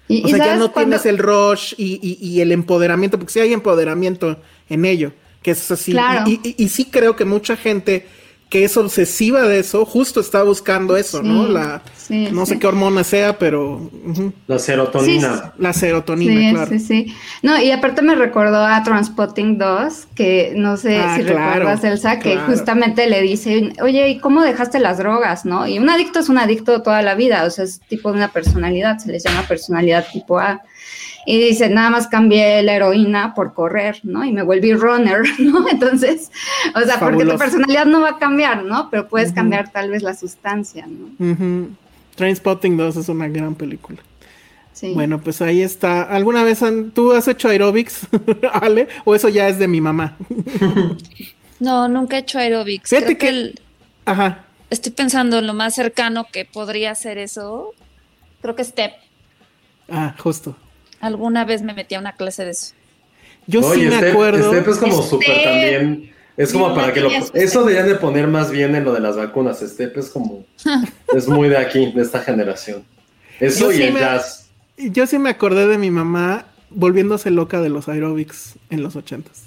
[0.08, 3.34] Y, O sea, ya ¿sabes no tienes el rush y, y- y el empoderamiento, porque
[3.34, 5.92] sí hay empoderamiento en ello, que es así.
[5.92, 6.26] Claro.
[6.28, 8.06] Y sí creo que mucha gente
[8.52, 11.48] que es obsesiva de eso, justo está buscando eso, Sí, ¿no?
[11.48, 12.60] La, sí, no sé sí.
[12.60, 13.90] qué hormona sea, pero
[14.46, 15.54] La serotonina.
[15.58, 16.70] la serotonina, Sí, claro.
[16.70, 17.16] sí, sí.
[17.42, 21.84] No, y aparte me recordó a Transpotting 2, que no sé Ah, si claro, recuerdas,
[21.86, 22.48] Elsa, que claro.
[22.52, 25.66] justamente le dice, oye, ¿y cómo dejaste las drogas, no?
[25.66, 28.34] Y un adicto es un adicto toda la vida, o sea, es tipo de una
[28.34, 30.62] personalidad, se les llama personalidad tipo A.
[31.26, 34.26] Y dice, nada más cambié la heroína por correr, ¿no?
[34.26, 35.68] Y me volví runner, ¿no?
[35.70, 36.32] Entonces,
[36.76, 38.90] o sea, porque tu personalidad no va a cambiar, ¿no?
[38.90, 41.32] Pero puedes cambiar tal vez la sustancia, ¿no?
[41.34, 41.70] Ujú.
[42.16, 44.00] Trainspotting 2 es una gran película.
[44.74, 44.94] Sí.
[44.94, 46.02] Bueno, pues ahí está.
[46.04, 48.08] ¿Alguna vez han- tú has hecho aerobics,
[48.54, 48.88] Ale?
[49.06, 50.18] ¿O eso ya es de mi mamá?
[51.60, 52.90] No, nunca he hecho aerobics.
[52.90, 53.60] Fíjate Creo que, que- el-
[54.06, 54.46] Ajá.
[54.72, 57.74] estoy pensando en lo más cercano que podría ser eso.
[58.42, 58.94] Creo que Step.
[59.88, 60.56] Ah, justo.
[61.02, 62.74] Alguna vez me metí a una clase de eso.
[63.48, 64.52] Yo sí me Step- acuerdo.
[64.54, 65.10] Step es como Step.
[65.10, 67.10] súper también Es como para no que lo...
[67.34, 69.60] Eso deberían de poner más bien en lo de las vacunas.
[69.60, 70.46] Step es como...
[71.16, 72.84] es muy de aquí, de esta generación.
[73.40, 74.50] Eso Yo y sí el me- jazz.
[74.78, 79.44] Yo sí me acordé de mi mamá volviéndose loca de los aerobics en los ochentas.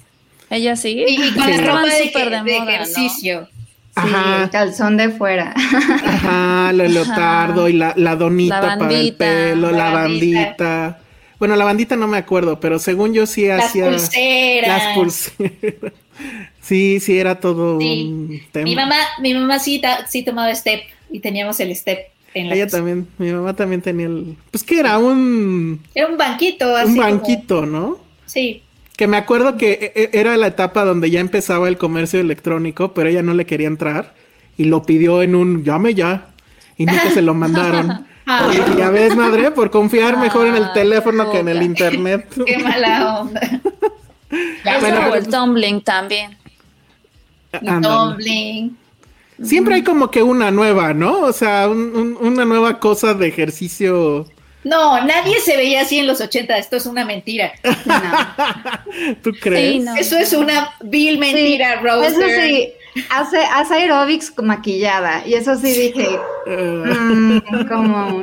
[0.50, 1.04] Ella sí.
[1.08, 1.52] Y, y con Sí.
[1.52, 2.70] la ropa de, súper de de moda, ¿no?
[2.70, 3.48] ejercicio.
[3.52, 4.42] Sí, Ajá.
[4.44, 5.54] el calzón de fuera.
[5.56, 10.40] Ajá, lo leotardo y la, la donita La para el pelo, la, la bandita.
[10.42, 10.98] bandita.
[11.44, 14.68] Bueno, la bandita no me acuerdo, pero según yo sí Las hacía pulseras.
[14.84, 15.92] las pulseras.
[16.62, 18.04] Sí, sí, era todo Sí.
[18.10, 18.64] un tema.
[18.64, 19.82] Mi mamá, mi mamá sí,
[20.24, 20.80] tomaba step
[21.10, 21.98] y teníamos el step
[22.32, 24.36] en la Ella también, mi mamá también tenía el...
[24.50, 27.98] Pues que era un, Era un banquito así un como- banquito, ¿no?
[28.24, 28.62] sí.
[28.96, 32.94] Que me acuerdo que e- e- era la etapa donde ya empezaba el comercio electrónico,
[32.94, 34.14] pero ella no le quería entrar
[34.56, 36.28] y lo pidió en un llame ya
[36.78, 38.06] y nunca se lo mandaron.
[38.26, 38.50] Ah.
[38.78, 42.26] Ya ves, madre, por confiar mejor en el Ah, teléfono que en el internet.
[42.46, 43.40] Qué mala onda.
[43.40, 43.60] Eso
[44.80, 46.36] Bueno, o pero el tumbling también.
[47.52, 47.82] Ándale.
[47.94, 48.76] Tumbling.
[49.42, 51.20] Siempre hay como que una nueva, ¿no?
[51.20, 54.26] O sea, un- un- una nueva cosa de ejercicio.
[54.62, 56.56] No, nadie se veía así en los 80.
[56.56, 57.52] Esto es una mentira.
[57.84, 59.14] No.
[59.22, 59.72] ¿Tú crees?
[59.74, 59.94] Sí, no.
[59.96, 62.06] Eso es una vil mentira, Rose.
[62.08, 62.72] Eso sí,
[63.10, 65.26] hace, hace aerobics maquillada.
[65.26, 68.22] Y eso sí dije, mm, como...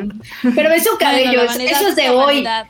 [0.56, 2.26] Pero es su cabello, Bueno, vanidad eso es de hoy.
[2.44, 2.68] vanidad.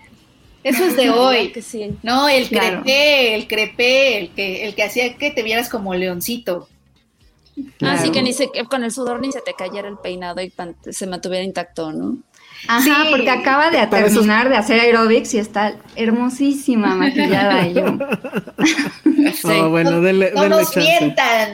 [0.63, 1.35] Eso es de hoy.
[1.35, 1.95] vanidad que sí.
[2.03, 2.81] No, el Claro.
[2.83, 6.67] crepé, el crepé, el que, el que hacía que te vieras como leoncito.
[7.57, 8.11] Así Claro.
[8.11, 10.75] que ni se, que con el sudor ni se te cayera el peinado y pan-
[10.89, 12.17] se mantuviera intacto, ¿no?
[12.67, 13.09] Ajá, Sí.
[13.09, 17.67] porque acaba de esos- terminar de hacer aerobics y está hermosísima maquillada.
[17.67, 17.85] Y yo,
[19.43, 20.79] oh, bueno, denle, no denle nos chance.
[20.99, 21.49] mientan.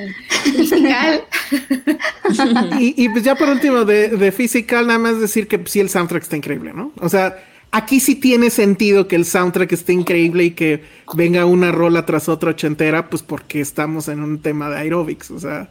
[0.58, 1.24] Musical.
[2.80, 5.90] Y, y pues ya por último, de, de Physical, nada más decir que sí, el
[5.90, 6.92] soundtrack está increíble, ¿no?
[7.00, 7.38] O sea,
[7.72, 12.28] aquí sí tiene sentido que el soundtrack esté increíble y que venga una rola tras
[12.30, 15.32] otra ochentera, pues porque estamos en un tema de aerobics.
[15.32, 15.70] O sea,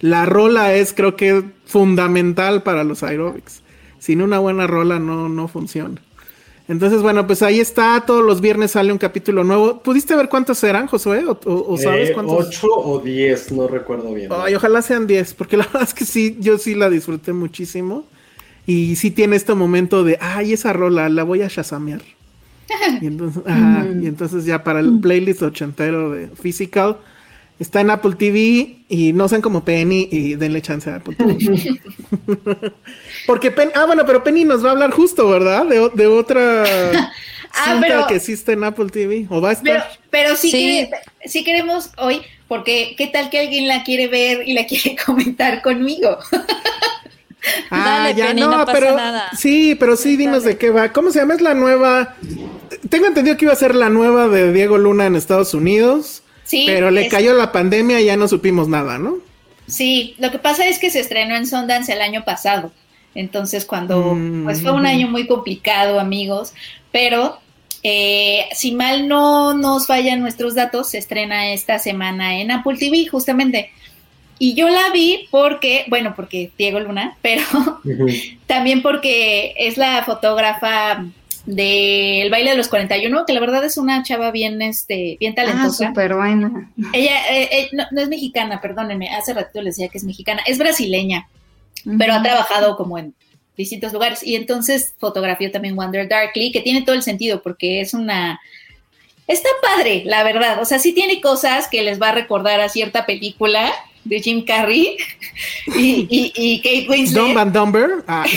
[0.00, 3.62] la rola es, creo que, fundamental para los aerobics.
[4.04, 5.98] Sin una buena rola no, no funciona.
[6.68, 8.02] Entonces, bueno, pues ahí está.
[8.06, 9.80] Todos los viernes sale un capítulo nuevo.
[9.82, 11.24] ¿Pudiste ver cuántos serán, Josué?
[11.26, 12.48] ¿O, o- o sabes Eh, cuántos?
[12.48, 13.50] ¿Ocho o diez?
[13.50, 14.30] No recuerdo bien.
[14.30, 18.04] Ay, ojalá sean 10, porque la verdad es que sí, yo sí la disfruté muchísimo.
[18.66, 22.02] Y sí tiene este momento de, ay, esa rola, la voy a shazamear.
[23.00, 26.96] Y entonces, ajá, y entonces ya para el playlist ochentero de Physical,
[27.58, 31.80] está en Apple TV y no sean como Penny y denle chance a Apple TV.
[33.26, 35.64] porque Penny, ah, bueno, pero Penny nos va a hablar justo, ¿verdad?
[35.66, 36.64] De, de otra
[37.56, 39.26] Ah, cinta pero- que existe en Apple TV.
[39.30, 39.64] ¿O va a estar?
[39.72, 40.56] Pero, pero sí, Sí.
[40.90, 40.90] quere-
[41.28, 45.62] sí queremos hoy, porque qué tal que alguien la quiere ver y la quiere comentar
[45.62, 46.18] conmigo.
[47.70, 49.30] Ah, Dale, ya Penny, no, no pasa pero nada.
[49.36, 50.92] sí, pero sí, dinos de qué va.
[50.92, 51.34] ¿Cómo se llama?
[51.34, 52.14] Es la nueva.
[52.88, 56.64] Tengo entendido que iba a ser la nueva de Diego Luna en Estados Unidos, Sí,
[56.66, 59.18] pero le es- cayó la pandemia y ya no supimos nada, ¿no?
[59.66, 62.72] Sí, lo que pasa es que se estrenó en Sundance el año pasado.
[63.14, 64.44] Entonces, cuando, Mm.
[64.44, 66.52] pues fue un año muy complicado, amigos,
[66.90, 67.38] pero
[67.82, 73.06] eh, si mal no nos fallan nuestros datos, se estrena esta semana en Apple TV,
[73.06, 73.70] justamente.
[74.38, 77.42] Y yo la vi porque, bueno, porque Diego Luna, pero
[78.46, 81.04] también porque es la fotógrafa
[81.46, 85.42] del baile de los 41, que la verdad es una chava bien, este, bien ah,
[85.42, 85.88] talentosa.
[85.88, 86.70] súper buena.
[86.94, 90.42] Ella eh, eh, no, no es mexicana, perdónenme, hace ratito les decía que es mexicana,
[90.46, 91.28] es brasileña,
[91.98, 93.14] pero ha trabajado como en
[93.56, 97.94] distintos lugares y entonces fotografió también Wonder Darkly, que tiene todo el sentido porque es
[97.94, 98.40] una...
[99.26, 102.68] Está padre, la verdad, o sea, sí tiene cosas que les va a recordar a
[102.68, 103.72] cierta película
[104.04, 104.98] de Jim Carrey
[105.76, 107.22] y, y, y Kate Winslet.
[107.22, 108.04] Dumb and Dumber.
[108.06, 108.26] Ah,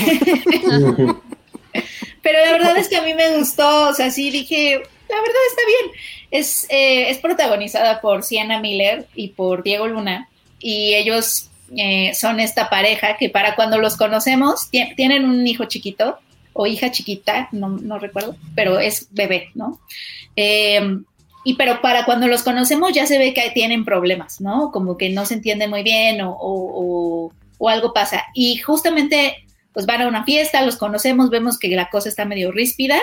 [2.22, 5.42] Pero la verdad es que a mí me gustó, o sea, sí dije, la verdad
[5.50, 5.92] está bien.
[6.32, 10.28] Es, eh, es protagonizada por Sienna Miller y por Diego Luna,
[10.60, 15.66] y ellos eh, son esta pareja que para cuando los conocemos, ti- tienen un hijo
[15.66, 16.18] chiquito
[16.54, 19.80] o hija chiquita, no, no recuerdo, pero es bebé, ¿no?
[20.36, 20.98] Eh,
[21.44, 24.72] y pero para cuando los conocemos ya se ve que tienen problemas, ¿no?
[24.72, 28.24] Como que no se entienden muy bien o- o algo pasa.
[28.34, 29.36] Y justamente
[29.74, 32.98] pues van a una fiesta, los conocemos, vemos que la cosa está medio ríspida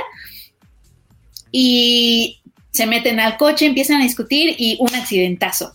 [1.53, 2.41] y
[2.73, 5.75] se meten al coche, empiezan a discutir y un accidentazo.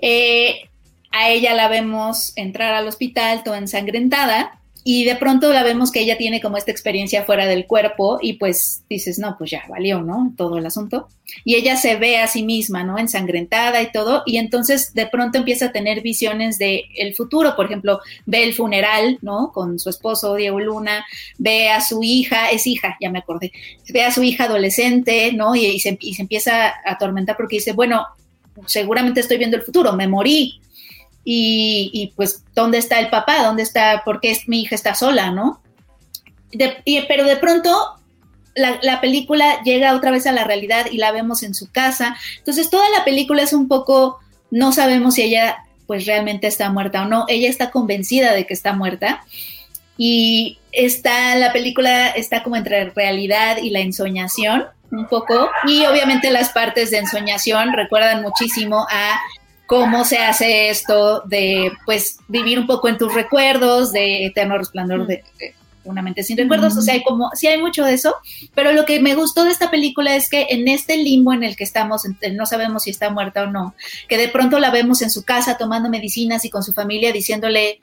[0.00, 0.68] Eh,
[1.12, 6.00] a ella la vemos entrar al hospital toda ensangrentada y de pronto la vemos que
[6.00, 10.02] ella tiene como esta experiencia fuera del cuerpo y pues dices, no, pues ya valió,
[10.02, 10.34] ¿no?
[10.36, 11.08] Todo el asunto.
[11.44, 12.98] Y ella se ve a sí misma, ¿no?
[12.98, 17.66] Ensangrentada y todo y entonces de pronto empieza a tener visiones de el futuro, por
[17.66, 19.52] ejemplo, ve el funeral, ¿no?
[19.52, 21.04] Con su esposo Diego Luna,
[21.38, 23.52] ve a su hija, es hija, ya me acordé,
[23.88, 25.54] ve a su hija adolescente, ¿no?
[25.54, 28.04] Y, y se, y se empieza a atormentar porque dice, bueno,
[28.66, 30.60] seguramente estoy viendo el futuro, me morí.
[31.24, 33.42] Y, pues, ¿dónde está el papá?
[33.44, 34.02] ¿Dónde está?
[34.04, 35.62] ¿Por qué mi hija está sola, no?
[36.84, 37.70] Pero de pronto
[38.54, 42.16] la, la, película llega otra vez a la realidad y la vemos en su casa.
[42.38, 44.18] Entonces toda la película es un poco,
[44.50, 47.24] no sabemos si ella pues realmente está muerta o no.
[47.28, 49.24] Ella está convencida de que está muerta.
[49.98, 55.50] Y está, la película está como entre realidad y la ensoñación, un poco.
[55.66, 59.20] Y obviamente las partes de ensoñación recuerdan muchísimo a
[59.72, 65.06] cómo se hace esto de pues vivir un poco en tus recuerdos, de eterno resplandor
[65.06, 65.54] de, de
[65.84, 68.14] una mente sin recuerdos, o sea, hay como, sí hay mucho de eso,
[68.54, 71.56] pero lo que me gustó de esta película es que en este limbo en el
[71.56, 73.74] que estamos, no sabemos si está muerta o no,
[74.10, 77.80] que de pronto la vemos en su casa tomando medicinas y con su familia diciéndole,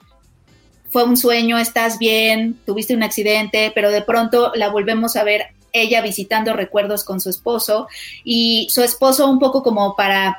[0.91, 5.55] fue un sueño, estás bien, tuviste un accidente, pero de pronto la volvemos a ver
[5.73, 7.87] ella visitando recuerdos con su esposo
[8.23, 10.37] y su esposo un poco como para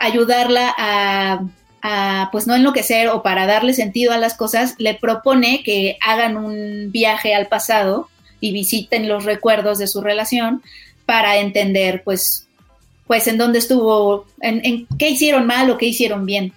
[0.00, 1.40] ayudarla a
[1.82, 6.36] a pues no enloquecer o para darle sentido a las cosas, le propone que hagan
[6.36, 8.08] un viaje al pasado
[8.40, 10.62] y visiten los recuerdos de su relación
[11.06, 12.46] para entender pues
[13.06, 16.52] pues en dónde estuvo, en, en qué hicieron mal o qué hicieron bien.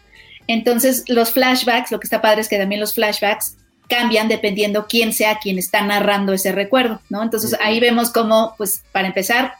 [0.45, 3.55] Entonces los flashbacks, lo que está padre es que también los flashbacks
[3.89, 7.23] cambian dependiendo quién sea quien está narrando ese recuerdo, ¿no?
[7.23, 9.53] Entonces ahí vemos cómo, pues para empezar,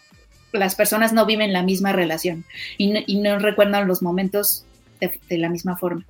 [0.54, 2.46] las personas no viven la misma relación
[2.78, 4.66] y no, y no recuerdan los momentos
[5.00, 6.06] de, de, la misma forma.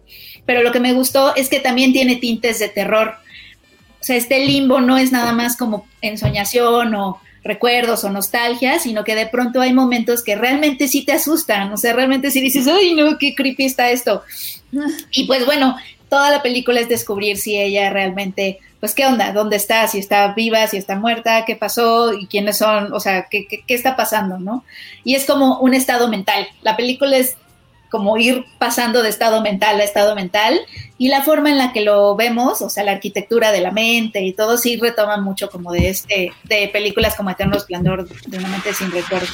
[0.46, 3.16] Pero lo que me gustó es que también tiene tintes de terror.
[4.00, 9.04] O sea, este limbo no es nada más como ensoñación o recuerdos o nostalgia, sino
[9.04, 12.68] que de pronto hay momentos que realmente sí te asustan, o sea, realmente sí dices,
[12.68, 14.24] ay, no, qué creepy está esto.
[15.12, 15.76] Y pues bueno,
[16.14, 20.32] toda la película es descubrir si ella realmente, pues qué onda, dónde está, si está
[20.36, 23.96] viva, si está muerta, qué pasó y quiénes son, o sea, qué, qué, qué está
[23.96, 24.64] pasando, ¿no?
[25.04, 26.46] Y es como un estado mental.
[26.62, 27.36] La película es
[27.94, 30.60] como ir pasando de estado mental a estado mental
[30.98, 34.24] y la forma en la que lo vemos, o sea, la arquitectura de la mente
[34.24, 38.48] y todo sí retoma mucho como de este de películas como Eterno Esplendor de una
[38.48, 39.28] mente sin recuerdo.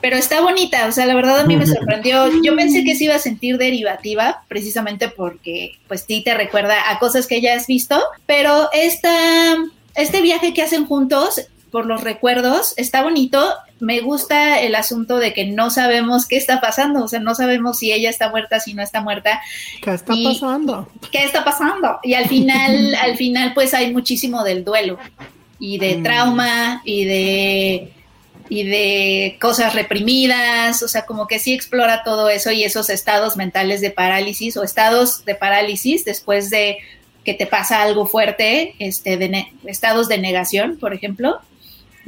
[0.00, 2.30] Pero está bonita, o sea, la verdad a mí me sorprendió.
[2.42, 6.98] Yo pensé que se iba a sentir derivativa precisamente porque pues sí te recuerda a
[6.98, 9.12] cosas que ya has visto, pero esta
[9.96, 13.54] este viaje que hacen juntos por los recuerdos, está bonito.
[13.80, 17.78] Me gusta el asunto de que no sabemos qué está pasando, o sea, no sabemos
[17.78, 19.40] si ella está muerta, si no está muerta.
[19.82, 20.88] ¿Qué está y, pasando?
[21.12, 21.98] ¿Qué está pasando?
[22.02, 24.98] Y al final, al final, pues hay muchísimo del duelo
[25.60, 27.92] y de trauma y de
[28.50, 33.36] y de cosas reprimidas, o sea, como que sí explora todo eso y esos estados
[33.36, 36.78] mentales de parálisis o estados de parálisis después de
[37.24, 41.40] que te pasa algo fuerte, este, de estados de negación, por ejemplo,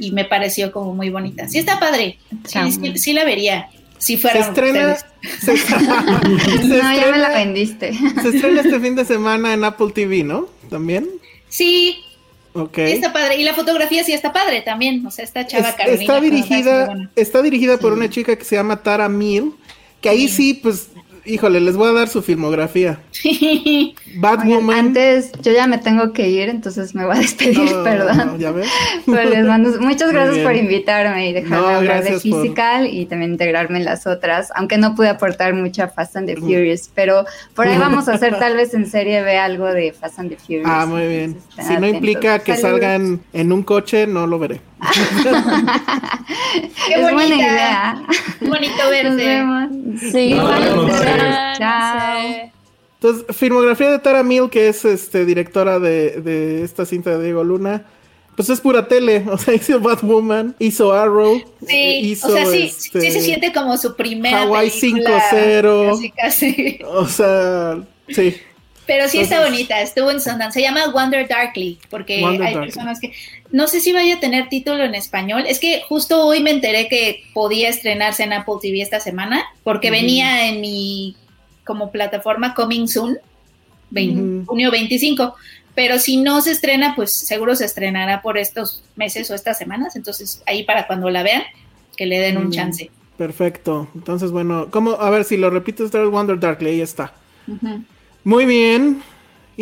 [0.01, 1.47] y me pareció como muy bonita.
[1.47, 3.69] Sí está padre, sí, sí, sí la vería.
[3.99, 4.97] Si fuera se estrena,
[5.39, 6.25] se, se no,
[6.55, 7.93] estrena, ya me la vendiste.
[7.93, 10.47] Se estrena este fin de semana en Apple TV, ¿no?
[10.71, 11.07] ¿También?
[11.49, 11.99] Sí.
[12.53, 12.87] Okay.
[12.87, 13.37] Sí está padre.
[13.37, 15.05] Y la fotografía sí está padre también.
[15.05, 16.01] O sea, esta chava es, Carolina.
[16.01, 17.81] Está dirigida, está dirigida sí.
[17.81, 19.53] por una chica que se llama Tara Mill,
[20.01, 20.89] que ahí sí, sí pues
[21.25, 22.99] híjole, les voy a dar su filmografía.
[24.15, 24.77] Batwoman.
[24.77, 28.17] Antes, yo ya me tengo que ir, entonces me voy a despedir, no, perdón.
[28.17, 28.67] No, ¿Ya ves?
[29.05, 32.93] Pero les mando, muchas gracias por invitarme y dejarme no, hablar de Physical por...
[32.93, 36.35] y también integrarme en las otras, aunque no pude aportar mucho a Fast and the
[36.35, 40.19] Furious, pero por ahí vamos a hacer tal vez en serie ve algo de Fast
[40.19, 40.65] and the Furious.
[40.65, 41.37] Ah, muy bien.
[41.49, 42.81] Entonces, si no implica que Saludos.
[42.81, 44.61] salgan en un coche, no lo veré.
[46.87, 47.13] Qué es bonita.
[47.13, 48.03] buena idea.
[48.41, 49.47] Bonito verte.
[50.11, 52.51] Sí, no, no, no, Chao.
[53.01, 57.43] Entonces, filmografía de Tara Mill, que es este directora de, de, esta cinta de Diego
[57.43, 57.85] Luna.
[58.35, 62.63] Pues es pura tele, o sea, hizo Batwoman, hizo Arrow, sí, hizo o sea, sí,
[62.63, 65.89] este, sí se siente como su primera Hawaii 5-0.
[65.89, 66.79] Casi, casi.
[66.85, 67.77] O sea,
[68.07, 68.37] sí.
[68.87, 70.59] Pero sí Entonces, está bonita, estuvo en Sundance.
[70.59, 72.71] Se llama Wonder Darkly, porque Wonder hay Darkly.
[72.71, 73.13] personas que.
[73.51, 75.43] No sé si vaya a tener título en español.
[75.47, 79.89] Es que justo hoy me enteré que podía estrenarse en Apple TV esta semana, porque
[79.89, 80.01] uh -huh.
[80.01, 81.15] venía en mi
[81.65, 83.17] como plataforma Coming Soon,
[83.89, 84.45] 20, uh -huh.
[84.45, 85.35] junio 25.
[85.75, 89.95] Pero si no se estrena, pues seguro se estrenará por estos meses o estas semanas.
[89.95, 91.43] Entonces, ahí para cuando la vean,
[91.95, 92.55] que le den un uh -huh.
[92.55, 92.89] chance.
[93.17, 93.87] Perfecto.
[93.93, 94.93] Entonces, bueno, ¿cómo?
[94.93, 97.13] A ver si lo repito, el Wonder Darkly, ahí está.
[98.23, 99.03] Muy bien.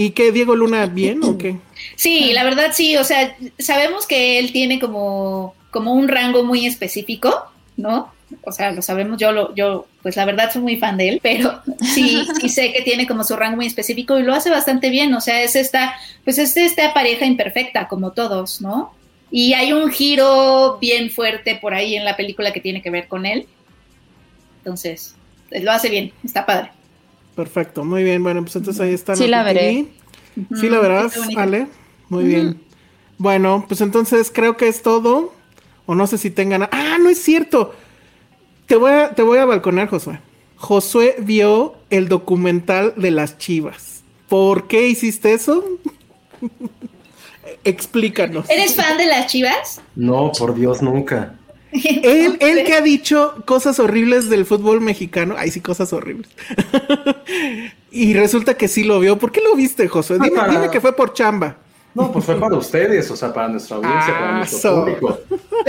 [0.02, 1.58] ¿Y qué, Diego Luna, bien o qué?
[1.98, 6.66] Sí, la verdad sí, o sea, sabemos que él tiene como, como un rango muy
[6.66, 8.10] específico, ¿no?
[8.46, 11.20] O sea, lo sabemos, yo, lo, yo, pues la verdad soy muy fan de él,
[11.22, 11.62] pero
[11.94, 15.14] sí, sí sé que tiene como su rango muy específico y lo hace bastante bien,
[15.14, 15.94] o sea, es esta,
[16.24, 18.94] pues es esta pareja imperfecta, como todos, ¿no?
[19.30, 23.10] Y hay un giro bien fuerte por ahí en la película que tiene que ver
[23.10, 23.48] con él.
[24.60, 25.18] Entonces,
[25.52, 26.72] lo hace bien, está padre.
[27.40, 28.22] Perfecto, muy bien.
[28.22, 29.16] Bueno, pues entonces ahí está.
[29.16, 29.86] Sí la veré.
[30.60, 31.18] Sí la verás.
[31.38, 31.68] Ale.
[32.10, 32.60] Muy bien.
[33.18, 35.34] Bueno, pues entonces creo que es todo.
[35.86, 36.64] O no sé si tengan.
[36.64, 37.74] Ah, no es cierto.
[38.66, 40.20] Te voy a, te voy a balconear, Josué.
[40.58, 44.04] Josué vio el documental de las chivas.
[44.28, 45.64] ¿Por qué hiciste eso?
[47.64, 48.50] Explícanos.
[48.50, 49.80] ¿Eres fan de las chivas?
[49.96, 51.39] No, por Dios, nunca.
[52.04, 55.36] Él, él que ha dicho cosas horribles del fútbol mexicano.
[55.38, 56.30] Ay, sí, cosas horribles.
[57.92, 59.18] y resulta que sí lo vio.
[59.18, 60.18] ¿Por qué lo viste, Josué?
[60.22, 61.58] Dime, para- dime que fue por chamba.
[61.94, 64.80] No, pues fue para ustedes, o sea, para nuestra audiencia, para Ah, nuestro so.
[64.82, 65.20] público.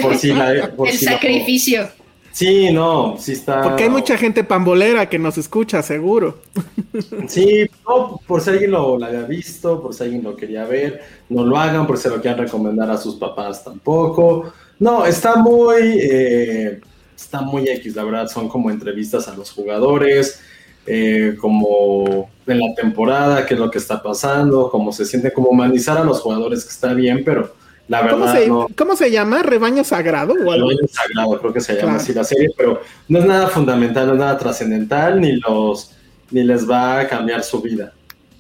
[0.01, 1.89] Por si la, por El si la- sacrificio.
[2.33, 3.61] Sí, no, sí está.
[3.63, 6.39] Porque hay mucha gente pambolera que nos escucha, seguro.
[7.27, 11.03] Sí, no, por si alguien lo, lo había visto, por si alguien lo quería ver,
[11.29, 14.53] no lo hagan, por si lo quieran recomendar a sus papás tampoco.
[14.81, 16.81] No, está muy, eh,
[17.17, 20.41] está muy X, la verdad, son como entrevistas a los jugadores,
[20.87, 25.51] eh, como en la temporada, qué es lo que está pasando, cómo se siente, como
[25.51, 27.55] humanizar a los jugadores, que está bien, pero
[27.89, 28.67] la ¿Cómo verdad se, no.
[28.77, 29.43] cómo se llama?
[29.43, 30.71] ¿Rebaño sagrado o algo?
[30.71, 31.99] Rebaño sagrado, creo que se llama Claro.
[32.01, 35.93] así la serie, pero no es nada fundamental, no es nada trascendental, ni los
[36.31, 37.93] ni les va a cambiar su vida.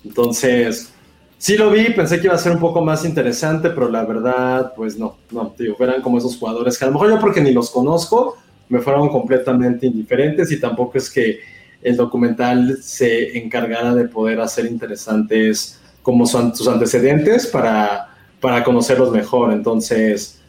[0.04, 0.92] Entonces,
[1.40, 4.74] sí lo vi, pensé que iba a ser un poco más interesante, pero la verdad,
[4.76, 7.50] pues no, no, digo, eran como esos jugadores que a lo mejor yo porque ni
[7.50, 8.36] los conozco,
[8.68, 11.40] me fueron completamente indiferentes y tampoco es que
[11.82, 19.10] el documental se encargara de poder hacer interesantes como son sus antecedentes para, para conocerlos
[19.10, 19.54] mejor.
[19.54, 20.40] Entonces,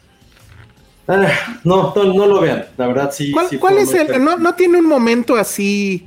[1.08, 1.26] ah,
[1.64, 3.32] no, no, no lo vean, la verdad sí.
[3.32, 4.22] ¿Cuál, sí cuál es el.?
[4.22, 6.06] No, no tiene un momento así.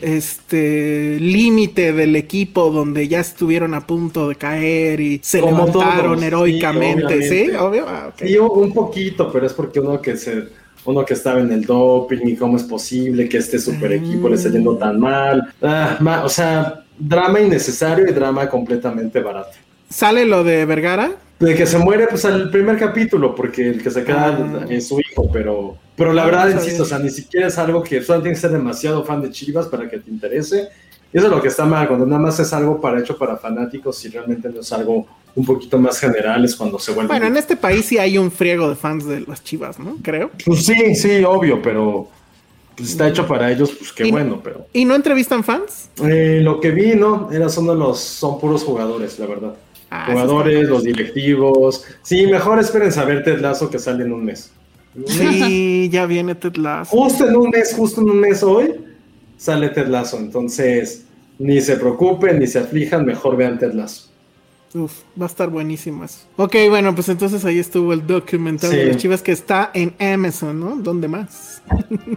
[0.00, 6.12] Este límite del equipo donde ya estuvieron a punto de caer y se Como levantaron
[6.14, 7.50] todos, heroicamente, sí.
[7.50, 7.84] Obvio.
[7.86, 8.12] Ah.
[8.18, 10.44] Sí, un- poquito, pero es porque uno que se,
[10.86, 14.36] uno que estaba en el doping y cómo es posible que este super equipo le
[14.36, 15.52] esté yendo tan mal.
[15.62, 19.56] Ah, ma- o sea, drama innecesario y drama completamente barato.
[19.92, 21.12] ¿Sale lo de Vergara?
[21.38, 24.66] De que se muere, pues al primer capítulo, porque el que se queda Ah.
[24.70, 27.58] es su hijo, pero, pero la Ah, verdad, no insisto, o sea, ni siquiera es
[27.58, 30.68] algo que solo tienes que ser demasiado fan de Chivas para que te interese.
[31.12, 33.36] Y eso es lo que está mal, cuando nada más es algo para hecho para
[33.36, 37.08] fanáticos y realmente no es algo un poquito más general, es cuando se vuelve.
[37.08, 39.96] Bueno, en este país sí hay un friego de fans de las chivas, ¿no?
[40.02, 40.30] Creo.
[40.46, 42.08] Pues sí, sí, obvio, pero
[42.76, 45.88] pues, está hecho para ellos, pues qué bueno, pero ¿Y no entrevistan fans?
[46.02, 49.54] eh, lo que vi, no, era son de los, son puros jugadores, la verdad.
[49.94, 51.84] Ah, jugadores, los directivos.
[52.00, 54.50] Sí, mejor esperen saber Ted Lazo que sale en un mes.
[55.06, 56.90] Sí, ya viene Ted Lasso.
[56.96, 58.74] Justo en un mes, justo en un mes hoy,
[59.36, 60.16] sale Ted Lazo.
[60.16, 61.04] Entonces,
[61.38, 64.08] ni se preocupen, ni se aflijan, mejor vean Ted Lazo.
[64.72, 66.20] Uf, va a estar buenísimo eso.
[66.36, 68.76] Ok, bueno, pues entonces ahí estuvo el documental Sí.
[68.76, 70.76] de las chivas que está en Amazon, ¿no?
[70.76, 71.60] ¿Dónde más?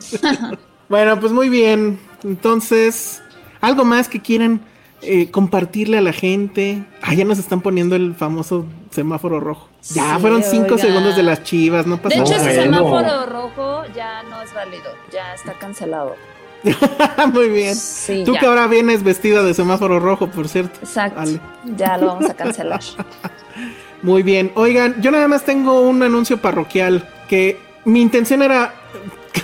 [0.87, 1.99] bueno, pues muy bien.
[2.23, 3.21] Entonces,
[3.59, 4.61] ¿algo más que quieran
[5.05, 6.83] eh, compartirle a la gente?
[7.01, 9.69] Ah, ya nos están poniendo el famoso semáforo rojo.
[9.93, 12.77] Ya Sí, fueron cinco segundos de las chivas, no De pasa hecho, No, ese bueno.
[12.77, 16.15] semáforo rojo ya no es válido, ya está cancelado.
[16.63, 17.27] nada.
[17.33, 17.75] muy bien.
[17.75, 18.39] Sí, Tú ya.
[18.39, 20.79] que ahora vienes vestida de semáforo rojo, por cierto.
[20.81, 21.39] Exacto, Ale.
[21.75, 22.81] ya lo vamos a cancelar.
[24.01, 24.51] Muy bien.
[24.55, 28.73] Oigan, yo nada más tengo un anuncio parroquial que mi intención era...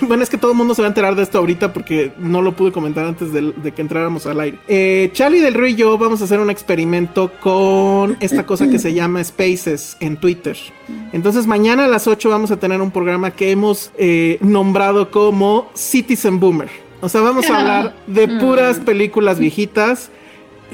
[0.02, 2.42] Bueno, es que todo el mundo se va a enterar de esto ahorita porque no
[2.42, 4.58] lo pude comentar antes de, de que entráramos al aire.
[4.68, 8.78] Eh, Charlie del Río y yo vamos a hacer un experimento con esta cosa que
[8.78, 10.56] se llama Spaces en Twitter.
[11.12, 15.70] Entonces mañana a las 8 vamos a tener un programa que hemos eh, nombrado como
[15.74, 16.70] Citizen Boomer.
[17.00, 20.10] O sea, vamos a hablar de puras películas viejitas.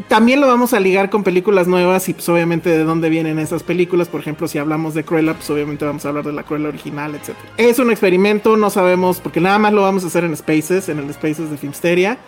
[0.07, 3.63] También lo vamos a ligar con películas nuevas y pues obviamente de dónde vienen esas
[3.63, 4.09] películas.
[4.09, 7.15] Por ejemplo, si hablamos de Cruella, pues obviamente vamos a hablar de la Cruella original,
[7.15, 7.35] etc.
[7.57, 10.99] Es un experimento, no sabemos, porque nada más lo vamos a hacer en Spaces, en
[10.99, 12.19] el Spaces de Filmsteria.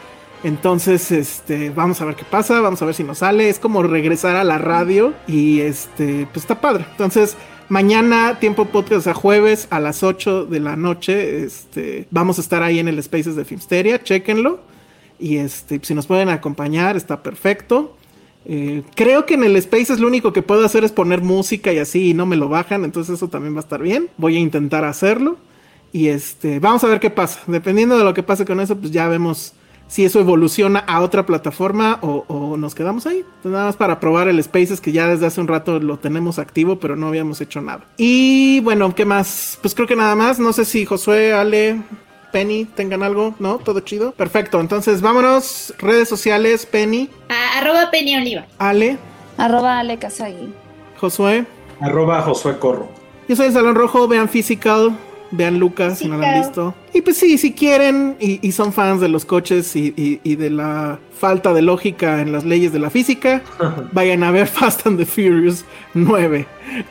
[0.43, 3.49] Entonces, este, vamos a ver qué pasa, vamos a ver si nos sale.
[3.49, 6.87] Es como regresar a la radio y este, pues está padre.
[6.91, 7.37] Entonces,
[7.69, 12.63] mañana, tiempo podcast a jueves a las 8 de la noche, este, vamos a estar
[12.63, 14.61] ahí en el Spaces de Filmsteria, chéquenlo.
[15.21, 17.97] Y este, si nos pueden acompañar, está perfecto.
[18.47, 21.79] Eh, creo que en el Spaces lo único que puedo hacer es poner música y
[21.79, 24.09] así y no me lo bajan, entonces eso también va a estar bien.
[24.17, 25.37] Voy a intentar hacerlo.
[25.93, 27.41] Y este, vamos a ver qué pasa.
[27.47, 29.55] Dependiendo de lo que pase con eso, pues ya vemos
[29.89, 33.25] si eso evoluciona a otra plataforma o, nos quedamos ahí.
[33.43, 36.79] Nada más para probar el Spaces que ya desde hace un rato lo tenemos activo,
[36.79, 37.85] pero no habíamos hecho nada.
[37.97, 39.59] Y bueno, ¿qué más?
[39.61, 40.39] Pues creo que nada más.
[40.39, 41.83] No sé si Josué, Ale,
[42.31, 43.59] Penny tengan algo, ¿no?
[43.59, 44.13] Todo chido.
[44.13, 44.61] Perfecto.
[44.61, 45.75] Entonces vámonos.
[45.79, 48.47] Redes sociales, Penny, A- arroba Penny Oliva.
[48.59, 48.99] Ale,
[49.37, 50.53] Arroba Ale Kazagi.
[50.99, 51.47] Josué.
[51.81, 52.89] Arroba Josué Corro.
[53.29, 54.97] Yo soy el Salón Rojo, vean Physical
[55.33, 56.75] Vean Lucas Sí, si no la han visto.
[56.93, 60.35] Y pues sí, si quieren y, y son fans de los coches y, y- y
[60.35, 63.41] de la falta de lógica en las leyes de la física,
[63.93, 66.47] vayan a ver Fast and the Furious 9.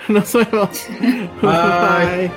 [0.08, 0.86] Nos vemos.
[1.42, 2.32] Bye.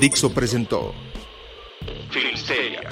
[0.00, 0.94] Dixo presentó
[2.10, 2.90] Filmsteria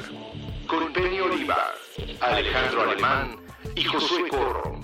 [0.67, 1.73] con Penny Oliva,
[2.21, 3.37] Alejandro Alemán
[3.75, 4.79] y Josué Corro.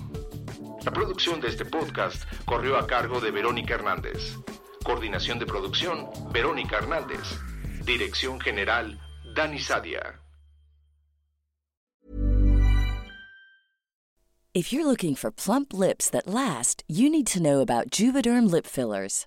[0.86, 4.38] La producción de este podcast corrió a cargo de Verónica Hernández.
[4.82, 7.20] Coordinación de producción, Verónica Hernández.
[7.84, 8.98] Dirección General,
[9.34, 10.18] Dani Sadia.
[14.54, 18.66] If you're looking for plump lips that last, you need to know about Juvederm lip
[18.66, 19.26] fillers.